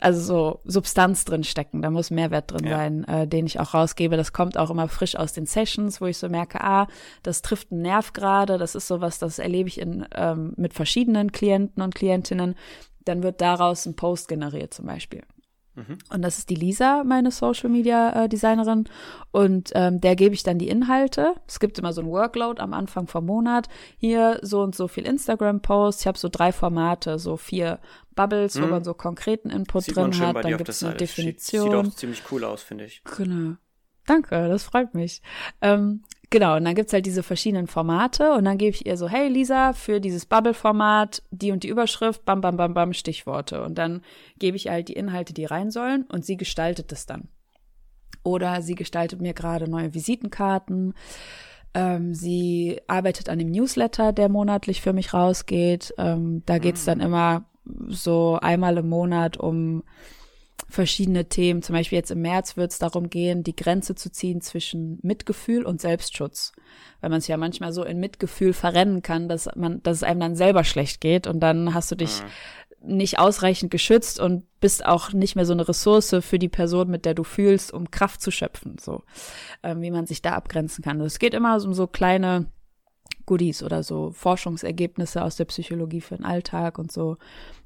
also 0.01 0.19
so 0.19 0.59
Substanz 0.65 1.25
drin 1.25 1.43
stecken, 1.43 1.81
da 1.81 1.89
muss 1.89 2.11
Mehrwert 2.11 2.51
drin 2.51 2.65
ja. 2.65 2.77
sein, 2.77 3.03
äh, 3.05 3.27
den 3.27 3.45
ich 3.45 3.59
auch 3.59 3.73
rausgebe. 3.73 4.17
Das 4.17 4.33
kommt 4.33 4.57
auch 4.57 4.69
immer 4.69 4.87
frisch 4.87 5.15
aus 5.15 5.33
den 5.33 5.45
Sessions, 5.45 6.01
wo 6.01 6.05
ich 6.05 6.17
so 6.17 6.29
merke, 6.29 6.61
ah, 6.61 6.87
das 7.23 7.41
trifft 7.41 7.71
einen 7.71 7.81
Nerv 7.81 8.13
gerade, 8.13 8.57
das 8.57 8.75
ist 8.75 8.87
sowas, 8.87 9.19
das 9.19 9.39
erlebe 9.39 9.69
ich 9.69 9.79
in, 9.79 10.05
ähm, 10.15 10.53
mit 10.57 10.73
verschiedenen 10.73 11.31
Klienten 11.31 11.81
und 11.81 11.95
Klientinnen. 11.95 12.55
Dann 13.05 13.23
wird 13.23 13.41
daraus 13.41 13.85
ein 13.85 13.95
Post 13.95 14.27
generiert 14.27 14.73
zum 14.73 14.85
Beispiel. 14.85 15.23
Mhm. 15.77 15.99
Und 16.09 16.21
das 16.23 16.39
ist 16.39 16.49
die 16.49 16.55
Lisa, 16.55 17.03
meine 17.03 17.29
Social 17.29 17.69
Media 17.69 18.23
äh, 18.23 18.29
Designerin. 18.29 18.85
Und 19.31 19.71
ähm, 19.75 20.01
der 20.01 20.15
gebe 20.15 20.33
ich 20.33 20.41
dann 20.41 20.57
die 20.57 20.69
Inhalte. 20.69 21.35
Es 21.47 21.59
gibt 21.59 21.77
immer 21.77 21.93
so 21.93 22.01
ein 22.01 22.07
Workload 22.07 22.59
am 22.59 22.73
Anfang 22.73 23.07
vom 23.07 23.25
Monat. 23.25 23.69
Hier 23.97 24.39
so 24.41 24.61
und 24.61 24.75
so 24.75 24.87
viel 24.87 25.05
Instagram-Posts. 25.05 26.01
Ich 26.01 26.07
habe 26.07 26.17
so 26.17 26.29
drei 26.29 26.51
Formate, 26.51 27.19
so 27.19 27.37
vier 27.37 27.79
Bubbles, 28.15 28.55
mhm. 28.55 28.63
wo 28.63 28.67
man 28.67 28.83
so 28.83 28.95
konkreten 28.95 29.51
Input 29.51 29.83
Sieht 29.83 29.95
drin 29.95 30.19
hat. 30.19 30.43
Dann 30.43 30.57
gibt 30.57 30.67
es 30.67 30.83
eine 30.83 30.95
Definition. 30.95 31.85
Sieht 31.85 31.93
auch 31.93 31.95
ziemlich 31.95 32.23
cool 32.31 32.43
aus, 32.43 32.63
finde 32.63 32.85
ich. 32.85 33.03
Genau. 33.15 33.55
Danke, 34.07 34.47
das 34.47 34.63
freut 34.63 34.95
mich. 34.95 35.21
Ähm, 35.61 36.03
Genau, 36.29 36.57
und 36.57 36.65
dann 36.65 36.75
gibt's 36.75 36.91
halt 36.91 37.05
diese 37.05 37.23
verschiedenen 37.23 37.67
Formate 37.67 38.33
und 38.33 38.43
dann 38.43 38.57
gebe 38.57 38.75
ich 38.75 38.85
ihr 38.85 38.97
so, 38.97 39.07
hey 39.07 39.29
Lisa, 39.29 39.71
für 39.71 40.01
dieses 40.01 40.25
Bubble-Format 40.25 41.23
die 41.31 41.51
und 41.51 41.63
die 41.63 41.69
Überschrift, 41.69 42.25
bam, 42.25 42.41
bam, 42.41 42.57
bam, 42.57 42.73
bam, 42.73 42.91
Stichworte. 42.91 43.63
Und 43.63 43.77
dann 43.77 44.01
gebe 44.37 44.57
ich 44.57 44.67
halt 44.67 44.89
die 44.89 44.93
Inhalte, 44.93 45.33
die 45.33 45.45
rein 45.45 45.71
sollen 45.71 46.03
und 46.03 46.25
sie 46.25 46.35
gestaltet 46.35 46.91
es 46.91 47.05
dann. 47.05 47.29
Oder 48.23 48.61
sie 48.61 48.75
gestaltet 48.75 49.21
mir 49.21 49.33
gerade 49.33 49.69
neue 49.69 49.93
Visitenkarten. 49.93 50.93
Ähm, 51.73 52.13
sie 52.13 52.81
arbeitet 52.87 53.29
an 53.29 53.39
dem 53.39 53.49
Newsletter, 53.49 54.11
der 54.11 54.27
monatlich 54.27 54.81
für 54.81 54.91
mich 54.91 55.13
rausgeht. 55.13 55.93
Ähm, 55.97 56.43
da 56.45 56.57
geht's 56.57 56.83
dann 56.83 56.99
immer 56.99 57.45
so 57.87 58.37
einmal 58.41 58.77
im 58.77 58.89
Monat 58.89 59.37
um 59.37 59.83
verschiedene 60.69 61.29
Themen. 61.29 61.61
Zum 61.61 61.73
Beispiel 61.73 61.97
jetzt 61.97 62.11
im 62.11 62.21
März 62.21 62.57
wird 62.57 62.71
es 62.71 62.79
darum 62.79 63.09
gehen, 63.09 63.43
die 63.43 63.55
Grenze 63.55 63.95
zu 63.95 64.11
ziehen 64.11 64.41
zwischen 64.41 64.99
Mitgefühl 65.01 65.63
und 65.63 65.81
Selbstschutz. 65.81 66.51
Weil 66.99 67.09
man 67.09 67.21
sich 67.21 67.29
ja 67.29 67.37
manchmal 67.37 67.71
so 67.71 67.83
in 67.83 67.99
Mitgefühl 67.99 68.53
verrennen 68.53 69.01
kann, 69.01 69.29
dass 69.29 69.49
man, 69.55 69.81
dass 69.83 69.97
es 69.97 70.03
einem 70.03 70.19
dann 70.19 70.35
selber 70.35 70.63
schlecht 70.63 70.99
geht 70.99 71.27
und 71.27 71.39
dann 71.39 71.73
hast 71.73 71.91
du 71.91 71.95
dich 71.95 72.21
mhm. 72.81 72.97
nicht 72.97 73.19
ausreichend 73.19 73.71
geschützt 73.71 74.19
und 74.19 74.43
bist 74.59 74.85
auch 74.85 75.13
nicht 75.13 75.35
mehr 75.35 75.45
so 75.45 75.53
eine 75.53 75.67
Ressource 75.67 76.15
für 76.21 76.39
die 76.39 76.49
Person, 76.49 76.89
mit 76.89 77.05
der 77.05 77.13
du 77.13 77.23
fühlst, 77.23 77.71
um 77.71 77.91
Kraft 77.91 78.21
zu 78.21 78.31
schöpfen. 78.31 78.77
So, 78.79 79.03
ähm, 79.63 79.81
wie 79.81 79.91
man 79.91 80.07
sich 80.07 80.21
da 80.21 80.31
abgrenzen 80.31 80.83
kann. 80.83 80.97
Also 80.97 81.05
es 81.05 81.19
geht 81.19 81.33
immer 81.33 81.63
um 81.63 81.73
so 81.73 81.87
kleine 81.87 82.47
Goodies 83.27 83.61
oder 83.61 83.83
so 83.83 84.09
Forschungsergebnisse 84.11 85.23
aus 85.23 85.35
der 85.35 85.45
Psychologie 85.45 86.01
für 86.01 86.15
den 86.15 86.25
Alltag 86.25 86.79
und 86.79 86.91
so. 86.91 87.17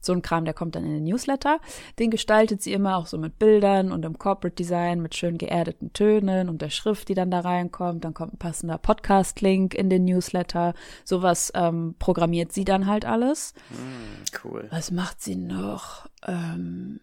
So 0.01 0.11
ein 0.13 0.23
Kram, 0.23 0.43
der 0.43 0.55
kommt 0.55 0.75
dann 0.75 0.83
in 0.83 0.95
den 0.95 1.03
Newsletter. 1.03 1.59
Den 1.99 2.09
gestaltet 2.09 2.61
sie 2.61 2.73
immer 2.73 2.97
auch 2.97 3.05
so 3.05 3.17
mit 3.17 3.39
Bildern 3.39 3.91
und 3.91 4.03
im 4.03 4.17
Corporate 4.17 4.55
Design 4.55 5.01
mit 5.01 5.15
schön 5.15 5.37
geerdeten 5.37 5.93
Tönen 5.93 6.49
und 6.49 6.61
der 6.61 6.71
Schrift, 6.71 7.07
die 7.07 7.13
dann 7.13 7.31
da 7.31 7.39
reinkommt. 7.41 8.03
Dann 8.03 8.15
kommt 8.15 8.33
ein 8.33 8.39
passender 8.39 8.79
Podcast-Link 8.79 9.75
in 9.75 9.89
den 9.89 10.05
Newsletter. 10.05 10.73
Sowas 11.05 11.51
ähm, 11.55 11.95
programmiert 11.99 12.51
sie 12.51 12.65
dann 12.65 12.87
halt 12.87 13.05
alles. 13.05 13.53
Mm, 13.69 14.23
cool. 14.43 14.67
Was 14.71 14.89
macht 14.89 15.21
sie 15.21 15.35
noch? 15.35 16.07
Ähm, 16.27 16.99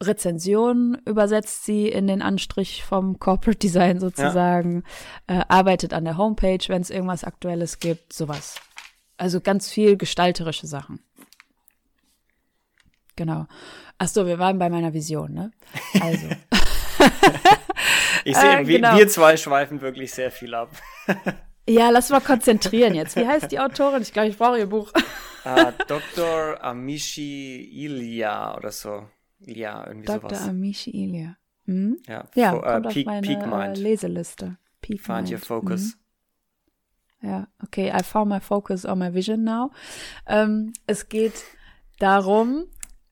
Rezension 0.00 1.00
übersetzt 1.04 1.64
sie 1.64 1.88
in 1.88 2.06
den 2.06 2.22
Anstrich 2.22 2.84
vom 2.84 3.18
Corporate 3.18 3.58
Design 3.58 4.00
sozusagen, 4.00 4.84
ja. 5.28 5.40
äh, 5.40 5.44
arbeitet 5.48 5.92
an 5.92 6.04
der 6.04 6.16
Homepage, 6.16 6.60
wenn 6.68 6.82
es 6.82 6.90
irgendwas 6.90 7.24
Aktuelles 7.24 7.80
gibt, 7.80 8.12
sowas. 8.12 8.60
Also 9.16 9.40
ganz 9.40 9.68
viel 9.70 9.96
gestalterische 9.96 10.66
Sachen. 10.66 11.00
Genau. 13.16 13.46
Ach 13.98 14.06
so, 14.06 14.26
wir 14.26 14.38
waren 14.38 14.58
bei 14.58 14.70
meiner 14.70 14.94
Vision, 14.94 15.32
ne? 15.34 15.50
Also. 16.00 16.28
ich 18.24 18.36
sehe, 18.36 18.60
äh, 18.60 18.64
genau. 18.64 18.96
wir 18.96 19.08
zwei 19.08 19.36
schweifen 19.36 19.80
wirklich 19.80 20.12
sehr 20.12 20.30
viel 20.30 20.54
ab. 20.54 20.70
ja, 21.68 21.90
lass 21.90 22.10
mal 22.10 22.20
konzentrieren 22.20 22.94
jetzt. 22.94 23.16
Wie 23.16 23.26
heißt 23.26 23.50
die 23.50 23.58
Autorin? 23.58 24.02
Ich 24.02 24.12
glaube, 24.12 24.28
ich 24.28 24.38
brauche 24.38 24.58
ihr 24.58 24.68
Buch. 24.68 24.92
uh, 25.44 25.72
Dr. 25.88 26.62
Amishi 26.62 27.68
Ilya 27.72 28.56
oder 28.56 28.70
so. 28.70 29.08
Ja, 29.40 29.86
irgendwie 29.86 30.06
Dr. 30.06 30.20
sowas. 30.20 30.38
Dr. 30.40 30.50
Amishi 30.50 30.90
Ilya. 30.90 31.36
Hm? 31.64 31.98
Ja, 32.06 32.24
ja 32.34 32.50
for, 32.52 32.60
uh, 32.60 32.72
kommt 32.72 32.88
Peak, 32.88 33.06
auf 33.06 33.12
meine 33.12 33.26
Peak 33.26 33.46
Mind. 33.46 33.78
Leseliste. 33.78 34.58
Peak 34.80 35.00
Find 35.00 35.18
Mind. 35.18 35.32
Your 35.32 35.38
Focus. 35.38 35.98
ja, 37.22 37.48
okay, 37.62 37.92
I 37.94 38.02
found 38.02 38.30
my 38.30 38.40
focus 38.40 38.84
on 38.84 38.98
my 38.98 39.12
vision 39.12 39.44
now. 39.44 39.70
Ähm, 40.26 40.72
es 40.86 41.08
geht 41.08 41.44
darum, 41.98 42.64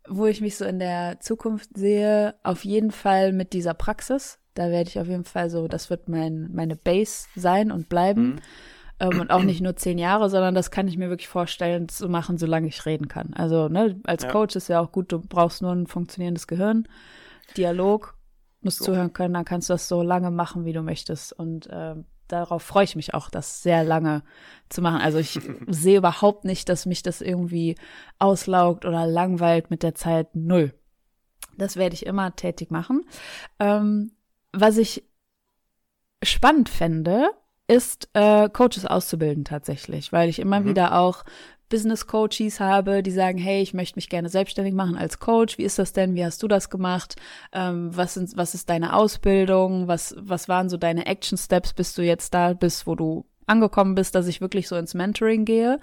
wo 0.08 0.26
ich 0.26 0.40
mich 0.40 0.56
so 0.56 0.64
in 0.64 0.78
der 0.78 1.20
Zukunft 1.20 1.70
sehe, 1.76 2.34
auf 2.42 2.64
jeden 2.64 2.92
Fall 2.92 3.32
mit 3.32 3.52
dieser 3.52 3.74
Praxis. 3.74 4.38
Da 4.54 4.70
werde 4.70 4.88
ich 4.88 4.98
auf 4.98 5.06
jeden 5.06 5.24
Fall 5.24 5.50
so, 5.50 5.68
das 5.68 5.90
wird 5.90 6.08
mein, 6.08 6.50
meine 6.52 6.76
Base 6.76 7.26
sein 7.34 7.70
und 7.70 7.88
bleiben. 7.88 8.34
Mhm. 8.34 8.40
Ähm, 8.98 9.20
und 9.20 9.30
auch 9.30 9.42
nicht 9.42 9.60
nur 9.60 9.76
zehn 9.76 9.98
Jahre, 9.98 10.30
sondern 10.30 10.54
das 10.54 10.70
kann 10.70 10.88
ich 10.88 10.96
mir 10.96 11.10
wirklich 11.10 11.28
vorstellen 11.28 11.88
zu 11.88 12.08
machen, 12.08 12.38
solange 12.38 12.68
ich 12.68 12.86
reden 12.86 13.08
kann. 13.08 13.34
Also, 13.34 13.68
ne, 13.68 14.00
als 14.04 14.22
ja. 14.22 14.30
Coach 14.30 14.56
ist 14.56 14.68
ja 14.68 14.80
auch 14.80 14.92
gut, 14.92 15.12
du 15.12 15.20
brauchst 15.20 15.62
nur 15.62 15.72
ein 15.72 15.86
funktionierendes 15.86 16.46
Gehirn, 16.46 16.88
Dialog, 17.56 18.16
musst 18.62 18.78
so. 18.78 18.86
zuhören 18.86 19.12
können, 19.12 19.34
dann 19.34 19.44
kannst 19.44 19.68
du 19.68 19.74
das 19.74 19.88
so 19.88 20.02
lange 20.02 20.30
machen, 20.30 20.64
wie 20.64 20.72
du 20.72 20.82
möchtest. 20.82 21.32
Und 21.32 21.66
äh, 21.68 21.94
darauf 22.28 22.62
freue 22.62 22.84
ich 22.84 22.96
mich 22.96 23.14
auch, 23.14 23.30
das 23.30 23.62
sehr 23.62 23.84
lange 23.84 24.22
zu 24.68 24.82
machen. 24.82 25.00
Also 25.00 25.18
ich 25.18 25.38
sehe 25.66 25.98
überhaupt 25.98 26.44
nicht, 26.44 26.68
dass 26.68 26.86
mich 26.86 27.02
das 27.02 27.20
irgendwie 27.20 27.76
auslaugt 28.18 28.84
oder 28.84 29.06
langweilt 29.06 29.70
mit 29.70 29.82
der 29.82 29.94
Zeit. 29.94 30.34
Null. 30.34 30.74
Das 31.58 31.76
werde 31.76 31.94
ich 31.94 32.06
immer 32.06 32.34
tätig 32.36 32.70
machen. 32.70 33.04
Ähm, 33.58 34.12
was 34.52 34.76
ich 34.76 35.04
spannend 36.22 36.68
fände, 36.68 37.30
ist 37.68 38.08
äh, 38.12 38.48
Coaches 38.48 38.86
auszubilden 38.86 39.44
tatsächlich, 39.44 40.12
weil 40.12 40.28
ich 40.28 40.38
immer 40.38 40.60
mhm. 40.60 40.66
wieder 40.66 40.98
auch 40.98 41.24
Business 41.68 42.06
Coaches 42.06 42.60
habe, 42.60 43.02
die 43.02 43.10
sagen, 43.10 43.38
hey, 43.38 43.60
ich 43.60 43.74
möchte 43.74 43.96
mich 43.96 44.08
gerne 44.08 44.28
selbstständig 44.28 44.74
machen 44.74 44.96
als 44.96 45.18
Coach. 45.18 45.58
Wie 45.58 45.64
ist 45.64 45.78
das 45.78 45.92
denn? 45.92 46.14
Wie 46.14 46.24
hast 46.24 46.42
du 46.42 46.48
das 46.48 46.70
gemacht? 46.70 47.16
Ähm, 47.52 47.90
was, 47.96 48.14
sind, 48.14 48.36
was 48.36 48.54
ist 48.54 48.70
deine 48.70 48.94
Ausbildung? 48.94 49.88
Was, 49.88 50.14
was 50.18 50.48
waren 50.48 50.68
so 50.68 50.76
deine 50.76 51.06
Action 51.06 51.36
Steps, 51.36 51.72
bis 51.72 51.94
du 51.94 52.02
jetzt 52.02 52.34
da 52.34 52.52
bist, 52.52 52.86
wo 52.86 52.94
du 52.94 53.26
angekommen 53.46 53.96
bist, 53.96 54.14
dass 54.14 54.28
ich 54.28 54.40
wirklich 54.40 54.68
so 54.68 54.76
ins 54.76 54.94
Mentoring 54.94 55.44
gehe? 55.44 55.80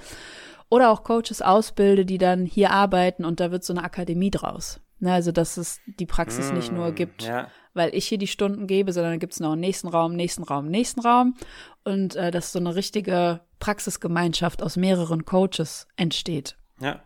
Oder 0.69 0.89
auch 0.89 1.03
Coaches 1.03 1.41
ausbilde, 1.41 2.05
die 2.05 2.17
dann 2.17 2.45
hier 2.45 2.71
arbeiten 2.71 3.25
und 3.25 3.39
da 3.41 3.51
wird 3.51 3.65
so 3.65 3.73
eine 3.73 3.83
Akademie 3.83 4.31
draus. 4.31 4.79
Ne, 5.03 5.11
also, 5.11 5.33
dass 5.33 5.57
es 5.57 5.81
die 5.85 6.05
Praxis 6.05 6.53
mm, 6.53 6.55
nicht 6.55 6.71
nur 6.71 6.91
mm, 6.91 6.95
gibt, 6.95 7.23
ja. 7.23 7.49
weil 7.73 7.93
ich 7.93 8.07
hier 8.07 8.17
die 8.17 8.25
Stunden 8.25 8.67
gebe, 8.67 8.93
sondern 8.93 9.11
da 9.11 9.17
gibt 9.17 9.33
es 9.33 9.41
noch 9.41 9.51
einen 9.51 9.59
nächsten 9.59 9.89
Raum, 9.89 10.15
nächsten 10.15 10.43
Raum, 10.43 10.69
nächsten 10.69 11.01
Raum. 11.01 11.35
Und 11.83 12.15
äh, 12.15 12.31
dass 12.31 12.53
so 12.53 12.59
eine 12.59 12.73
richtige 12.73 13.41
Praxisgemeinschaft 13.59 14.63
aus 14.63 14.77
mehreren 14.77 15.25
Coaches 15.25 15.87
entsteht. 15.97 16.55
Ja. 16.79 17.03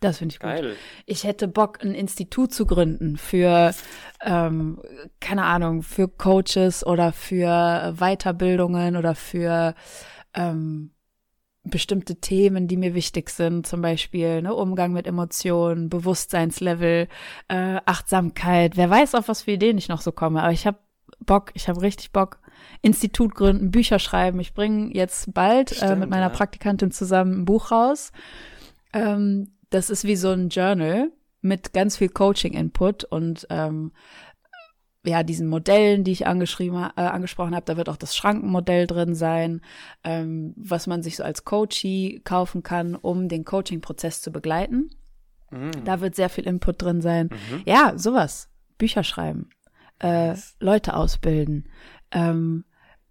Das 0.00 0.18
finde 0.18 0.34
ich 0.34 0.40
Geil. 0.40 0.62
gut. 0.68 0.76
Ich 1.06 1.24
hätte 1.24 1.48
Bock, 1.48 1.82
ein 1.82 1.94
Institut 1.94 2.52
zu 2.52 2.66
gründen 2.66 3.16
für, 3.16 3.74
ähm, 4.20 4.82
keine 5.18 5.44
Ahnung, 5.44 5.82
für 5.82 6.08
Coaches 6.08 6.84
oder 6.86 7.12
für 7.14 7.94
Weiterbildungen 7.96 8.94
oder 8.98 9.14
für 9.14 9.74
ähm, 10.34 10.90
bestimmte 11.70 12.16
Themen, 12.16 12.68
die 12.68 12.76
mir 12.76 12.94
wichtig 12.94 13.30
sind, 13.30 13.66
zum 13.66 13.82
Beispiel 13.82 14.42
ne, 14.42 14.54
Umgang 14.54 14.92
mit 14.92 15.06
Emotionen, 15.06 15.88
Bewusstseinslevel, 15.88 17.08
äh, 17.48 17.80
Achtsamkeit. 17.84 18.76
Wer 18.76 18.90
weiß, 18.90 19.14
auf 19.14 19.28
was 19.28 19.42
für 19.42 19.52
Ideen 19.52 19.78
ich 19.78 19.88
noch 19.88 20.00
so 20.00 20.12
komme. 20.12 20.42
Aber 20.42 20.52
ich 20.52 20.66
habe 20.66 20.78
Bock, 21.20 21.50
ich 21.54 21.68
habe 21.68 21.82
richtig 21.82 22.12
Bock. 22.12 22.38
Institut 22.82 23.34
gründen, 23.34 23.70
Bücher 23.70 23.98
schreiben. 23.98 24.40
Ich 24.40 24.54
bringe 24.54 24.94
jetzt 24.94 25.32
bald 25.34 25.70
Stimmt, 25.70 25.92
äh, 25.92 25.96
mit 25.96 26.10
meiner 26.10 26.28
ja. 26.28 26.28
Praktikantin 26.30 26.90
zusammen 26.90 27.40
ein 27.40 27.44
Buch 27.44 27.70
raus. 27.70 28.12
Ähm, 28.92 29.52
das 29.70 29.90
ist 29.90 30.04
wie 30.04 30.16
so 30.16 30.30
ein 30.30 30.48
Journal 30.48 31.10
mit 31.40 31.72
ganz 31.72 31.96
viel 31.96 32.08
Coaching-Input 32.08 33.04
und 33.04 33.46
ähm, 33.50 33.92
ja, 35.06 35.22
diesen 35.22 35.46
Modellen, 35.48 36.04
die 36.04 36.12
ich 36.12 36.26
angeschrieben, 36.26 36.90
äh, 36.96 37.00
angesprochen 37.00 37.54
habe, 37.54 37.66
da 37.66 37.76
wird 37.76 37.88
auch 37.88 37.96
das 37.96 38.16
Schrankenmodell 38.16 38.86
drin 38.86 39.14
sein, 39.14 39.60
ähm, 40.04 40.54
was 40.56 40.86
man 40.86 41.02
sich 41.02 41.16
so 41.16 41.22
als 41.22 41.44
Coachee 41.44 42.20
kaufen 42.24 42.62
kann, 42.62 42.94
um 42.94 43.28
den 43.28 43.44
Coaching-Prozess 43.44 44.22
zu 44.22 44.32
begleiten. 44.32 44.90
Mhm. 45.50 45.84
Da 45.84 46.00
wird 46.00 46.14
sehr 46.14 46.28
viel 46.28 46.46
Input 46.46 46.82
drin 46.82 47.00
sein. 47.00 47.30
Mhm. 47.30 47.62
Ja, 47.64 47.94
sowas. 47.96 48.48
Bücher 48.78 49.04
schreiben, 49.04 49.48
äh, 50.00 50.34
Leute 50.60 50.94
ausbilden, 50.94 51.68
ähm, 52.10 52.64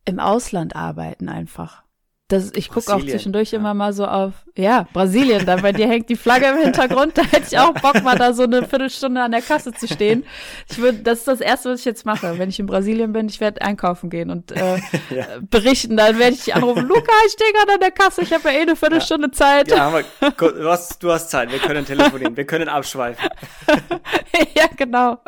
im 0.05 0.19
Ausland 0.19 0.75
arbeiten 0.75 1.29
einfach. 1.29 1.85
Das, 2.27 2.51
ich 2.55 2.69
gucke 2.69 2.91
auch 2.91 3.01
zwischendurch 3.01 3.51
ja. 3.51 3.59
immer 3.59 3.75
mal 3.75 3.93
so 3.93 4.07
auf, 4.07 4.33
ja, 4.57 4.88
Brasilien, 4.93 5.45
da 5.45 5.57
bei 5.57 5.71
dir 5.71 5.88
hängt 5.88 6.09
die 6.09 6.15
Flagge 6.15 6.47
im 6.47 6.57
Hintergrund, 6.57 7.15
da 7.15 7.21
hätte 7.21 7.45
ich 7.51 7.59
auch 7.59 7.73
Bock, 7.73 8.01
mal 8.01 8.17
da 8.17 8.33
so 8.33 8.43
eine 8.43 8.67
Viertelstunde 8.67 9.21
an 9.21 9.29
der 9.29 9.43
Kasse 9.43 9.73
zu 9.73 9.88
stehen. 9.88 10.25
Ich 10.67 10.79
würde, 10.79 11.03
das 11.03 11.19
ist 11.19 11.27
das 11.27 11.39
Erste, 11.39 11.69
was 11.69 11.81
ich 11.81 11.85
jetzt 11.85 12.03
mache. 12.03 12.39
Wenn 12.39 12.49
ich 12.49 12.59
in 12.59 12.65
Brasilien 12.65 13.13
bin, 13.13 13.29
ich 13.29 13.39
werde 13.41 13.61
einkaufen 13.61 14.09
gehen 14.09 14.31
und 14.31 14.51
äh, 14.53 14.77
ja. 15.11 15.27
berichten, 15.41 15.97
dann 15.97 16.17
werde 16.17 16.35
ich 16.35 16.55
anrufen, 16.55 16.88
Luca, 16.88 17.11
ich 17.27 17.33
stehe 17.33 17.53
gerade 17.53 17.73
an 17.73 17.79
der 17.79 17.91
Kasse, 17.91 18.23
ich 18.23 18.33
habe 18.33 18.49
ja 18.49 18.55
eh 18.55 18.61
eine 18.61 18.75
Viertelstunde 18.75 19.27
ja. 19.27 19.31
Zeit. 19.31 19.69
Ja, 19.69 19.88
aber 19.88 20.01
du 20.39 20.67
hast, 20.67 21.03
du 21.03 21.11
hast 21.11 21.29
Zeit, 21.29 21.51
wir 21.51 21.59
können 21.59 21.85
telefonieren, 21.85 22.35
wir 22.35 22.47
können 22.47 22.69
abschweifen. 22.69 23.29
ja, 24.55 24.65
genau. 24.75 25.19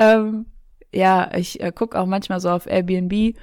Ähm, 0.00 0.46
ja, 0.92 1.30
ich 1.36 1.60
äh, 1.60 1.70
gucke 1.70 1.96
auch 1.96 2.06
manchmal 2.06 2.40
so 2.40 2.50
auf 2.50 2.66
Airbnb, 2.66 3.36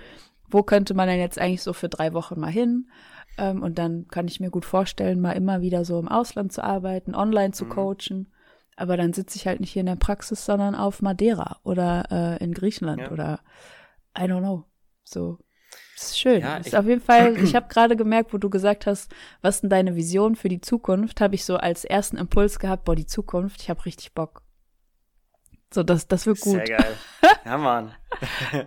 wo 0.54 0.64
könnte 0.64 0.94
man 0.94 1.08
denn 1.08 1.20
jetzt 1.20 1.40
eigentlich 1.40 1.64
so 1.64 1.74
für 1.74 1.90
drei 1.90 2.14
Wochen 2.14 2.40
mal 2.40 2.52
hin? 2.52 2.90
Ähm, 3.38 3.64
und 3.64 3.78
dann 3.78 4.08
kann 4.08 4.28
ich 4.28 4.40
mir 4.40 4.52
gut 4.52 4.66
vorstellen, 4.66 5.20
mal 5.20 5.32
immer 5.32 5.62
wieder 5.62 5.86
so 5.86 6.00
im 6.00 6.08
Ausland 6.08 6.54
zu 6.54 6.64
arbeiten, 6.64 7.16
online 7.16 7.52
zu 7.52 7.66
mhm. 7.66 7.70
coachen. 7.70 8.34
Aber 8.76 8.98
dann 8.98 9.14
sitze 9.14 9.38
ich 9.38 9.48
halt 9.48 9.60
nicht 9.60 9.72
hier 9.72 9.82
in 9.82 9.88
der 9.88 9.96
Praxis, 9.96 10.46
sondern 10.46 10.76
auf 10.76 11.02
Madeira 11.02 11.60
oder 11.64 12.06
äh, 12.12 12.44
in 12.44 12.54
Griechenland 12.54 13.02
ja. 13.02 13.12
oder 13.12 13.40
I 14.18 14.24
don't 14.24 14.40
know. 14.40 14.66
So. 15.04 15.40
Das 15.96 16.10
ist 16.10 16.20
schön. 16.20 16.42
Ja, 16.42 16.58
ist 16.58 16.76
auf 16.76 16.86
jeden 16.86 17.02
Fall, 17.02 17.38
ich 17.38 17.56
habe 17.56 17.68
gerade 17.68 17.96
gemerkt, 17.96 18.34
wo 18.34 18.38
du 18.38 18.50
gesagt 18.50 18.88
hast, 18.88 19.12
was 19.42 19.62
denn 19.62 19.70
deine 19.70 19.96
Vision 19.96 20.36
für 20.36 20.50
die 20.50 20.62
Zukunft, 20.62 21.22
habe 21.22 21.36
ich 21.36 21.46
so 21.46 21.58
als 21.58 21.86
ersten 21.86 22.18
Impuls 22.18 22.60
gehabt, 22.60 22.86
boah, 22.86 22.96
die 22.96 23.06
Zukunft, 23.06 23.62
ich 23.62 23.70
habe 23.70 23.86
richtig 23.86 24.14
Bock. 24.14 24.42
So, 25.74 25.82
das, 25.82 26.08
das 26.08 26.26
wird 26.26 26.40
gut. 26.42 26.54
Sehr 26.54 26.78
geil. 26.78 26.98
Ja, 27.46 27.58
Mann. 27.58 27.94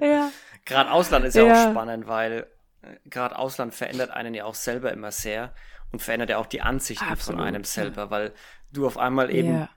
ja. 0.00 0.30
Gerade 0.66 0.90
Ausland 0.90 1.24
ist 1.24 1.34
ja, 1.34 1.44
ja. 1.44 1.68
auch 1.68 1.70
spannend, 1.70 2.06
weil 2.06 2.46
äh, 2.82 2.96
gerade 3.08 3.38
Ausland 3.38 3.74
verändert 3.74 4.10
einen 4.10 4.34
ja 4.34 4.44
auch 4.44 4.54
selber 4.54 4.92
immer 4.92 5.12
sehr 5.12 5.54
und 5.92 6.02
verändert 6.02 6.30
ja 6.30 6.38
auch 6.38 6.46
die 6.46 6.60
Ansichten 6.60 7.04
Absolut, 7.04 7.40
von 7.40 7.46
einem 7.48 7.64
selber, 7.64 8.02
ja. 8.02 8.10
weil 8.10 8.34
du 8.72 8.86
auf 8.86 8.98
einmal 8.98 9.30
eben 9.32 9.54
yeah. 9.54 9.70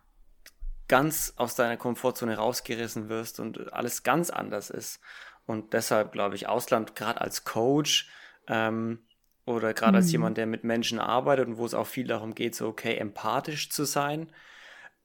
ganz 0.87 1.33
aus 1.37 1.55
deiner 1.55 1.77
Komfortzone 1.77 2.35
rausgerissen 2.35 3.07
wirst 3.07 3.39
und 3.39 3.71
alles 3.71 4.03
ganz 4.03 4.31
anders 4.31 4.71
ist. 4.71 4.99
Und 5.45 5.73
deshalb 5.73 6.11
glaube 6.11 6.35
ich, 6.35 6.47
Ausland 6.47 6.95
gerade 6.95 7.21
als 7.21 7.43
Coach 7.43 8.09
ähm, 8.47 8.99
oder 9.45 9.75
gerade 9.75 9.93
mhm. 9.93 9.97
als 9.97 10.11
jemand, 10.11 10.37
der 10.37 10.47
mit 10.47 10.63
Menschen 10.63 10.99
arbeitet 10.99 11.47
und 11.47 11.57
wo 11.57 11.65
es 11.65 11.75
auch 11.75 11.87
viel 11.87 12.07
darum 12.07 12.33
geht, 12.33 12.55
so 12.55 12.67
okay, 12.67 12.95
empathisch 12.95 13.69
zu 13.69 13.85
sein, 13.85 14.31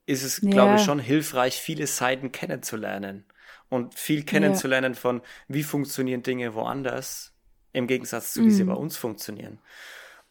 ist 0.07 0.23
es, 0.23 0.41
ja. 0.41 0.49
glaube 0.49 0.75
ich, 0.75 0.83
schon 0.83 0.99
hilfreich, 0.99 1.55
viele 1.55 1.85
Seiten 1.85 2.31
kennenzulernen 2.31 3.25
und 3.69 3.95
viel 3.95 4.23
kennenzulernen 4.23 4.93
ja. 4.93 4.99
von, 4.99 5.21
wie 5.47 5.63
funktionieren 5.63 6.23
Dinge 6.23 6.53
woanders, 6.53 7.33
im 7.73 7.87
Gegensatz 7.87 8.33
zu, 8.33 8.43
wie 8.45 8.51
sie 8.51 8.63
mhm. 8.63 8.69
bei 8.69 8.75
uns 8.75 8.97
funktionieren. 8.97 9.59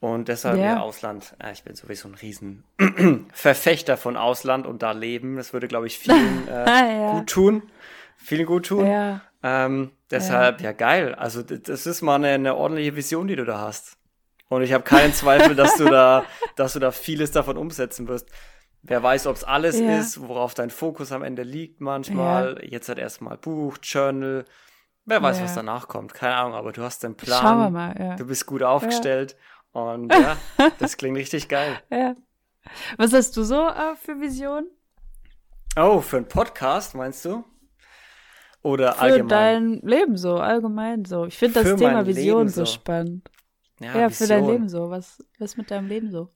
Und 0.01 0.29
deshalb 0.29 0.59
ja, 0.59 0.64
ja 0.64 0.81
Ausland, 0.81 1.35
ich 1.53 1.62
bin 1.62 1.75
sowieso 1.75 2.09
ein 2.09 2.14
riesen 2.14 2.64
Verfechter 3.33 3.97
von 3.97 4.16
Ausland 4.16 4.66
und 4.66 4.83
da 4.83 4.92
leben. 4.92 5.37
Das 5.37 5.53
würde, 5.53 5.66
glaube 5.66 5.87
ich, 5.87 5.99
vielen 5.99 6.47
äh, 6.49 6.99
ja. 6.99 7.12
gut 7.12 7.29
tun. 7.29 7.62
Vielen 8.18 8.47
gut 8.47 8.66
tun. 8.66 8.87
Ja. 8.87 9.23
Ähm, 9.42 9.92
deshalb, 10.11 10.61
ja. 10.61 10.73
geil. 10.73 11.14
Also 11.14 11.42
das 11.42 11.87
ist 11.87 12.03
mal 12.03 12.16
eine, 12.16 12.29
eine 12.29 12.55
ordentliche 12.55 12.97
Vision, 12.97 13.29
die 13.29 13.37
du 13.37 13.44
da 13.44 13.61
hast. 13.61 13.97
Und 14.49 14.62
ich 14.62 14.73
habe 14.73 14.85
keinen 14.85 15.12
Zweifel, 15.12 15.55
dass 15.55 15.77
du 15.77 15.85
da, 15.85 16.25
dass 16.57 16.75
du 16.75 16.81
da 16.81 16.90
vieles 16.90 17.31
davon 17.31 17.57
umsetzen 17.57 18.07
wirst. 18.07 18.29
Wer 18.87 19.03
weiß, 19.03 19.27
ob 19.29 19.37
es 19.37 19.44
alles 19.44 19.81
ja. 19.81 19.99
ist, 19.99 20.20
worauf 20.20 20.53
dein 20.53 20.68
Fokus 20.68 21.11
am 21.11 21.23
Ende 21.23 21.42
liegt 21.42 21.81
manchmal. 21.81 22.59
Ja. 22.61 22.68
Jetzt 22.68 22.90
hat 22.90 22.99
erstmal 22.99 23.38
Buch, 23.38 23.79
Journal. 23.83 24.44
Wer 25.07 25.23
weiß, 25.23 25.38
ja. 25.38 25.44
was 25.44 25.55
danach 25.55 25.88
kommt. 25.88 26.12
Keine 26.12 26.35
Ahnung, 26.35 26.55
aber 26.55 26.73
du 26.73 26.83
hast 26.83 27.03
den 27.03 27.16
Plan. 27.16 27.40
Schauen 27.40 27.59
wir 27.59 27.70
mal, 27.70 27.97
ja. 27.99 28.16
Du 28.16 28.27
bist 28.27 28.44
gut 28.44 28.62
aufgestellt. 28.62 29.37
Und 29.73 30.12
ja, 30.12 30.37
das 30.79 30.99
klingt 30.99 31.16
richtig 31.16 31.49
geil. 31.49 31.81
Ja. 31.90 32.14
Was 32.99 33.14
hast 33.14 33.37
du 33.38 33.42
so 33.42 33.68
äh, 33.68 33.97
für 33.97 34.20
Visionen? 34.20 34.68
Oh, 35.77 36.01
für 36.01 36.18
einen 36.18 36.29
Podcast, 36.29 36.94
meinst 36.94 37.25
du? 37.25 37.42
Oder 38.62 38.92
für 38.92 39.01
allgemein? 39.01 39.23
Für 39.23 39.29
dein 39.29 39.81
Leben 39.81 40.16
so, 40.18 40.37
allgemein 40.37 41.05
so. 41.07 41.25
Ich 41.25 41.38
finde 41.38 41.64
das 41.64 41.77
Thema 41.77 42.07
Vision 42.07 42.49
so. 42.49 42.64
so 42.64 42.73
spannend. 42.73 43.31
Ja, 43.81 43.99
ja 43.99 44.11
für 44.11 44.27
dein 44.27 44.47
Leben 44.47 44.68
so. 44.68 44.90
Was, 44.90 45.25
was 45.38 45.53
ist 45.53 45.57
mit 45.57 45.70
deinem 45.70 45.88
Leben 45.88 46.11
so? 46.11 46.31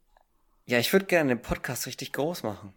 Ja, 0.69 0.79
ich 0.79 0.93
würde 0.93 1.07
gerne 1.07 1.31
den 1.31 1.41
Podcast 1.41 1.87
richtig 1.87 2.13
groß 2.13 2.43
machen. 2.43 2.75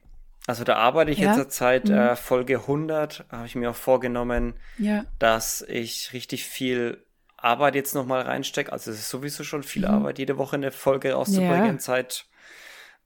Also 0.48 0.64
da 0.64 0.78
arbeite 0.78 1.12
ich 1.12 1.20
ja? 1.20 1.36
jetzt 1.36 1.58
seit 1.58 1.90
mhm. 1.90 1.94
äh, 1.94 2.16
Folge 2.16 2.60
100, 2.60 3.26
habe 3.30 3.46
ich 3.46 3.56
mir 3.56 3.70
auch 3.70 3.76
vorgenommen, 3.76 4.54
ja. 4.78 5.04
dass 5.20 5.62
ich 5.62 6.14
richtig 6.14 6.46
viel 6.46 7.06
Arbeit 7.36 7.76
jetzt 7.76 7.94
nochmal 7.94 8.22
reinstecke. 8.22 8.72
Also 8.72 8.92
es 8.92 9.00
ist 9.00 9.10
sowieso 9.10 9.44
schon 9.44 9.64
viel 9.64 9.82
mhm. 9.86 9.94
Arbeit, 9.94 10.20
jede 10.20 10.38
Woche 10.38 10.56
eine 10.56 10.72
Folge 10.72 11.12
rauszubringen, 11.12 11.76
ja. 11.76 11.80
seit 11.80 12.28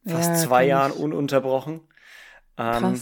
fast 0.05 0.43
zwei 0.43 0.65
Jahren 0.65 0.91
ich. 0.91 0.99
ununterbrochen. 0.99 1.81
Ähm, 2.59 3.01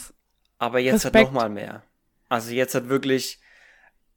aber 0.60 0.80
jetzt 0.80 1.04
Respekt. 1.06 1.16
hat 1.18 1.34
nochmal 1.34 1.50
mehr. 1.50 1.84
Also 2.30 2.54
jetzt 2.54 2.76
hat 2.76 2.88
wirklich 2.88 3.42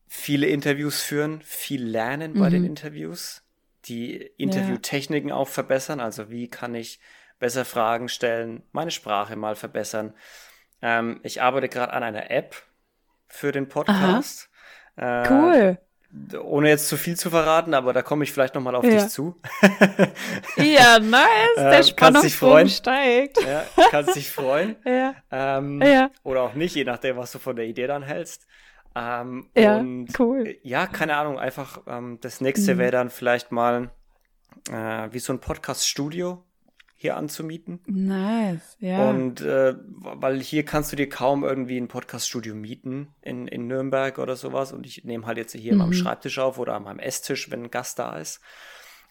viele 0.06 0.46
Interviews 0.46 1.02
führen, 1.02 1.42
viel 1.42 1.82
lernen 1.82 2.34
mhm. 2.34 2.38
bei 2.38 2.48
den 2.48 2.62
mhm. 2.62 2.68
Interviews 2.68 3.42
die 3.86 4.16
Interviewtechniken 4.36 5.32
auch 5.32 5.48
verbessern. 5.48 5.98
Also 5.98 6.30
wie 6.30 6.48
kann 6.48 6.76
ich 6.76 7.00
besser 7.38 7.64
Fragen 7.64 8.08
stellen, 8.08 8.62
meine 8.72 8.90
Sprache 8.90 9.36
mal 9.36 9.56
verbessern. 9.56 10.14
Ähm, 10.82 11.20
ich 11.22 11.42
arbeite 11.42 11.68
gerade 11.68 11.92
an 11.92 12.02
einer 12.02 12.30
App 12.30 12.56
für 13.28 13.52
den 13.52 13.68
Podcast. 13.68 14.48
Äh, 14.96 15.28
cool. 15.30 15.78
Ohne 16.42 16.68
jetzt 16.70 16.88
zu 16.88 16.96
viel 16.96 17.16
zu 17.16 17.28
verraten, 17.28 17.74
aber 17.74 17.92
da 17.92 18.00
komme 18.00 18.24
ich 18.24 18.32
vielleicht 18.32 18.54
nochmal 18.54 18.74
auf 18.74 18.84
ja. 18.84 18.90
dich 18.90 19.08
zu. 19.08 19.38
ja, 20.56 20.98
nice. 20.98 21.28
Der 21.56 21.78
äh, 21.80 21.84
Spannungsbogen 21.84 22.68
steigt. 22.70 23.42
Ja, 23.42 23.64
kannst 23.90 24.16
dich 24.16 24.30
freuen. 24.30 24.76
ja. 24.84 25.14
Ähm, 25.30 25.82
ja. 25.82 26.10
Oder 26.22 26.42
auch 26.42 26.54
nicht, 26.54 26.74
je 26.74 26.84
nachdem, 26.84 27.16
was 27.16 27.32
du 27.32 27.38
von 27.38 27.56
der 27.56 27.66
Idee 27.66 27.86
dann 27.86 28.02
hältst. 28.02 28.46
Ähm, 28.94 29.50
ja, 29.54 29.76
und, 29.76 30.18
cool. 30.18 30.56
Ja, 30.62 30.86
keine 30.86 31.16
Ahnung, 31.16 31.38
einfach 31.38 31.82
ähm, 31.86 32.18
das 32.22 32.40
nächste 32.40 32.74
mhm. 32.74 32.78
wäre 32.78 32.92
dann 32.92 33.10
vielleicht 33.10 33.52
mal 33.52 33.90
äh, 34.70 35.08
wie 35.10 35.18
so 35.18 35.34
ein 35.34 35.40
Podcast-Studio 35.40 36.42
hier 36.98 37.16
anzumieten. 37.16 37.80
Nice, 37.86 38.76
ja. 38.80 39.10
Und 39.10 39.42
äh, 39.42 39.74
weil 39.86 40.40
hier 40.40 40.64
kannst 40.64 40.92
du 40.92 40.96
dir 40.96 41.08
kaum 41.08 41.44
irgendwie 41.44 41.76
ein 41.76 41.88
Podcast-Studio 41.88 42.54
mieten 42.54 43.08
in, 43.20 43.46
in 43.46 43.66
Nürnberg 43.66 44.18
oder 44.18 44.34
sowas. 44.34 44.72
Und 44.72 44.86
ich 44.86 45.04
nehme 45.04 45.26
halt 45.26 45.36
jetzt 45.36 45.52
hier 45.52 45.74
mhm. 45.74 45.82
am 45.82 45.92
Schreibtisch 45.92 46.38
auf 46.38 46.58
oder 46.58 46.74
an 46.74 46.84
meinem 46.84 46.98
Esstisch, 46.98 47.50
wenn 47.50 47.64
ein 47.64 47.70
Gast 47.70 47.98
da 47.98 48.16
ist. 48.16 48.40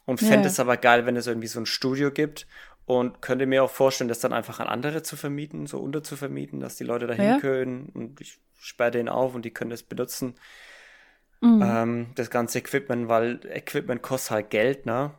Und 0.05 0.19
fände 0.19 0.41
ja. 0.41 0.47
es 0.47 0.59
aber 0.59 0.77
geil, 0.77 1.05
wenn 1.05 1.15
es 1.15 1.27
irgendwie 1.27 1.47
so 1.47 1.59
ein 1.59 1.67
Studio 1.67 2.11
gibt. 2.11 2.47
Und 2.87 3.21
könnte 3.21 3.45
mir 3.45 3.63
auch 3.63 3.69
vorstellen, 3.69 4.07
das 4.07 4.19
dann 4.19 4.33
einfach 4.33 4.59
an 4.59 4.67
andere 4.67 5.01
zu 5.03 5.15
vermieten, 5.15 5.65
so 5.65 5.79
unterzuvermieten, 5.79 6.59
dass 6.59 6.75
die 6.75 6.83
Leute 6.83 7.07
dahin 7.07 7.25
ja. 7.25 7.39
können. 7.39 7.89
Und 7.93 8.19
ich 8.19 8.39
sperre 8.59 8.91
den 8.91 9.09
auf 9.09 9.35
und 9.35 9.45
die 9.45 9.51
können 9.51 9.69
das 9.69 9.83
benutzen. 9.83 10.35
Mhm. 11.41 11.61
Ähm, 11.63 12.07
das 12.15 12.31
ganze 12.31 12.59
Equipment, 12.59 13.07
weil 13.07 13.39
Equipment 13.45 14.01
kostet 14.01 14.31
halt 14.31 14.49
Geld, 14.49 14.85
ne? 14.87 15.11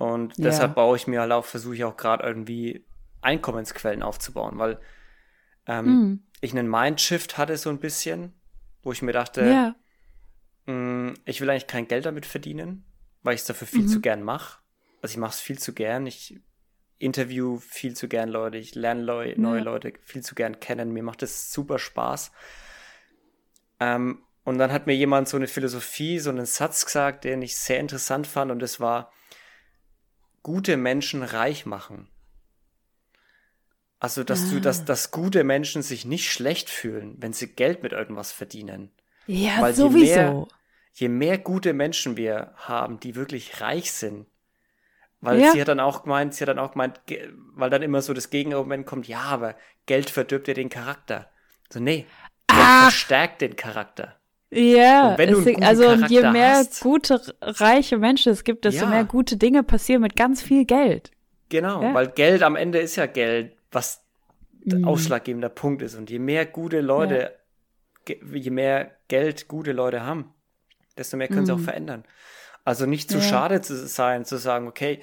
Und 0.00 0.38
ja. 0.38 0.44
deshalb 0.44 0.76
baue 0.76 0.96
ich 0.96 1.06
mir 1.06 1.20
halt 1.20 1.30
auch, 1.30 1.44
versuche 1.44 1.74
ich 1.74 1.84
auch 1.84 1.94
gerade 1.94 2.24
irgendwie 2.24 2.86
Einkommensquellen 3.20 4.02
aufzubauen, 4.02 4.56
weil 4.56 4.80
ähm, 5.66 5.84
mhm. 5.84 6.22
ich 6.40 6.52
einen 6.52 6.70
Mindshift 6.70 7.36
hatte 7.36 7.58
so 7.58 7.68
ein 7.68 7.80
bisschen, 7.80 8.32
wo 8.82 8.92
ich 8.92 9.02
mir 9.02 9.12
dachte, 9.12 9.44
ja. 9.44 9.74
mh, 10.64 10.72
mm, 10.72 11.14
ich 11.26 11.42
will 11.42 11.50
eigentlich 11.50 11.66
kein 11.66 11.86
Geld 11.86 12.06
damit 12.06 12.24
verdienen, 12.24 12.86
weil 13.22 13.34
ich 13.34 13.42
es 13.42 13.46
dafür 13.46 13.66
viel 13.66 13.82
mhm. 13.82 13.88
zu 13.88 14.00
gern 14.00 14.22
mache. 14.22 14.60
Also 15.02 15.12
ich 15.12 15.18
mache 15.18 15.32
es 15.32 15.40
viel 15.40 15.58
zu 15.58 15.74
gern. 15.74 16.06
Ich 16.06 16.40
interview 16.96 17.58
viel 17.58 17.94
zu 17.94 18.08
gern 18.08 18.30
Leute, 18.30 18.56
ich 18.56 18.74
lerne 18.74 19.02
Leu 19.02 19.34
neue 19.36 19.58
ja. 19.58 19.64
Leute 19.64 19.92
viel 20.02 20.22
zu 20.22 20.34
gern 20.34 20.60
kennen. 20.60 20.94
Mir 20.94 21.02
macht 21.02 21.20
das 21.20 21.52
super 21.52 21.78
Spaß. 21.78 22.32
Ähm, 23.80 24.22
und 24.44 24.56
dann 24.56 24.72
hat 24.72 24.86
mir 24.86 24.96
jemand 24.96 25.28
so 25.28 25.36
eine 25.36 25.46
Philosophie, 25.46 26.20
so 26.20 26.30
einen 26.30 26.46
Satz 26.46 26.86
gesagt, 26.86 27.24
den 27.24 27.42
ich 27.42 27.58
sehr 27.58 27.80
interessant 27.80 28.26
fand, 28.26 28.50
und 28.50 28.60
das 28.60 28.80
war, 28.80 29.12
gute 30.42 30.76
Menschen 30.76 31.22
reich 31.22 31.66
machen. 31.66 32.08
Also, 33.98 34.24
dass 34.24 34.44
ah. 34.44 34.50
du, 34.52 34.60
dass, 34.60 34.84
dass 34.84 35.10
gute 35.10 35.44
Menschen 35.44 35.82
sich 35.82 36.04
nicht 36.04 36.30
schlecht 36.30 36.70
fühlen, 36.70 37.16
wenn 37.18 37.32
sie 37.32 37.48
Geld 37.48 37.82
mit 37.82 37.92
irgendwas 37.92 38.32
verdienen. 38.32 38.90
Ja, 39.26 39.60
Weil 39.60 39.74
sowieso. 39.74 40.04
Je 40.04 40.16
mehr, 40.16 40.48
je 40.94 41.08
mehr 41.08 41.38
gute 41.38 41.72
Menschen 41.74 42.16
wir 42.16 42.52
haben, 42.56 42.98
die 42.98 43.14
wirklich 43.14 43.60
reich 43.60 43.92
sind, 43.92 44.26
weil 45.20 45.40
ja. 45.40 45.52
sie 45.52 45.60
hat 45.60 45.68
dann 45.68 45.80
auch 45.80 46.04
gemeint, 46.04 46.34
sie 46.34 46.42
hat 46.42 46.48
dann 46.48 46.58
auch 46.58 46.72
gemeint, 46.72 47.00
weil 47.54 47.68
dann 47.70 47.82
immer 47.82 48.00
so 48.00 48.14
das 48.14 48.30
Gegenargument 48.30 48.86
kommt, 48.86 49.06
ja, 49.06 49.20
aber 49.20 49.54
Geld 49.84 50.08
verdirbt 50.08 50.48
ja 50.48 50.54
den 50.54 50.70
Charakter. 50.70 51.30
So, 51.70 51.78
nee, 51.78 52.06
Geld 52.48 52.60
ah. 52.60 52.82
verstärkt 52.82 53.42
den 53.42 53.54
Charakter. 53.56 54.19
Ja, 54.52 55.14
es, 55.16 55.46
also 55.62 55.84
Charakter 55.84 56.08
je 56.08 56.30
mehr 56.30 56.56
hast, 56.56 56.80
gute, 56.80 57.20
reiche 57.40 57.98
Menschen 57.98 58.32
es 58.32 58.42
gibt, 58.42 58.64
desto 58.64 58.84
ja. 58.84 58.90
mehr 58.90 59.04
gute 59.04 59.36
Dinge 59.36 59.62
passieren 59.62 60.02
mit 60.02 60.16
ganz 60.16 60.42
viel 60.42 60.64
Geld. 60.64 61.12
Genau, 61.50 61.82
ja. 61.82 61.94
weil 61.94 62.08
Geld 62.08 62.42
am 62.42 62.56
Ende 62.56 62.80
ist 62.80 62.96
ja 62.96 63.06
Geld, 63.06 63.56
was 63.70 64.02
mhm. 64.64 64.84
ausschlaggebender 64.84 65.50
Punkt 65.50 65.82
ist. 65.82 65.94
Und 65.94 66.10
je 66.10 66.18
mehr 66.18 66.46
gute 66.46 66.80
Leute, 66.80 67.32
ja. 68.08 68.16
je 68.32 68.50
mehr 68.50 68.90
Geld 69.06 69.46
gute 69.46 69.70
Leute 69.72 70.04
haben, 70.04 70.32
desto 70.98 71.16
mehr 71.16 71.28
können 71.28 71.42
mhm. 71.42 71.46
sie 71.46 71.52
auch 71.52 71.58
mhm. 71.58 71.64
verändern. 71.64 72.04
Also 72.64 72.86
nicht 72.86 73.10
zu 73.10 73.22
schade 73.22 73.62
zu 73.62 73.74
sein, 73.86 74.24
zu 74.24 74.36
sagen, 74.36 74.68
okay, 74.68 75.00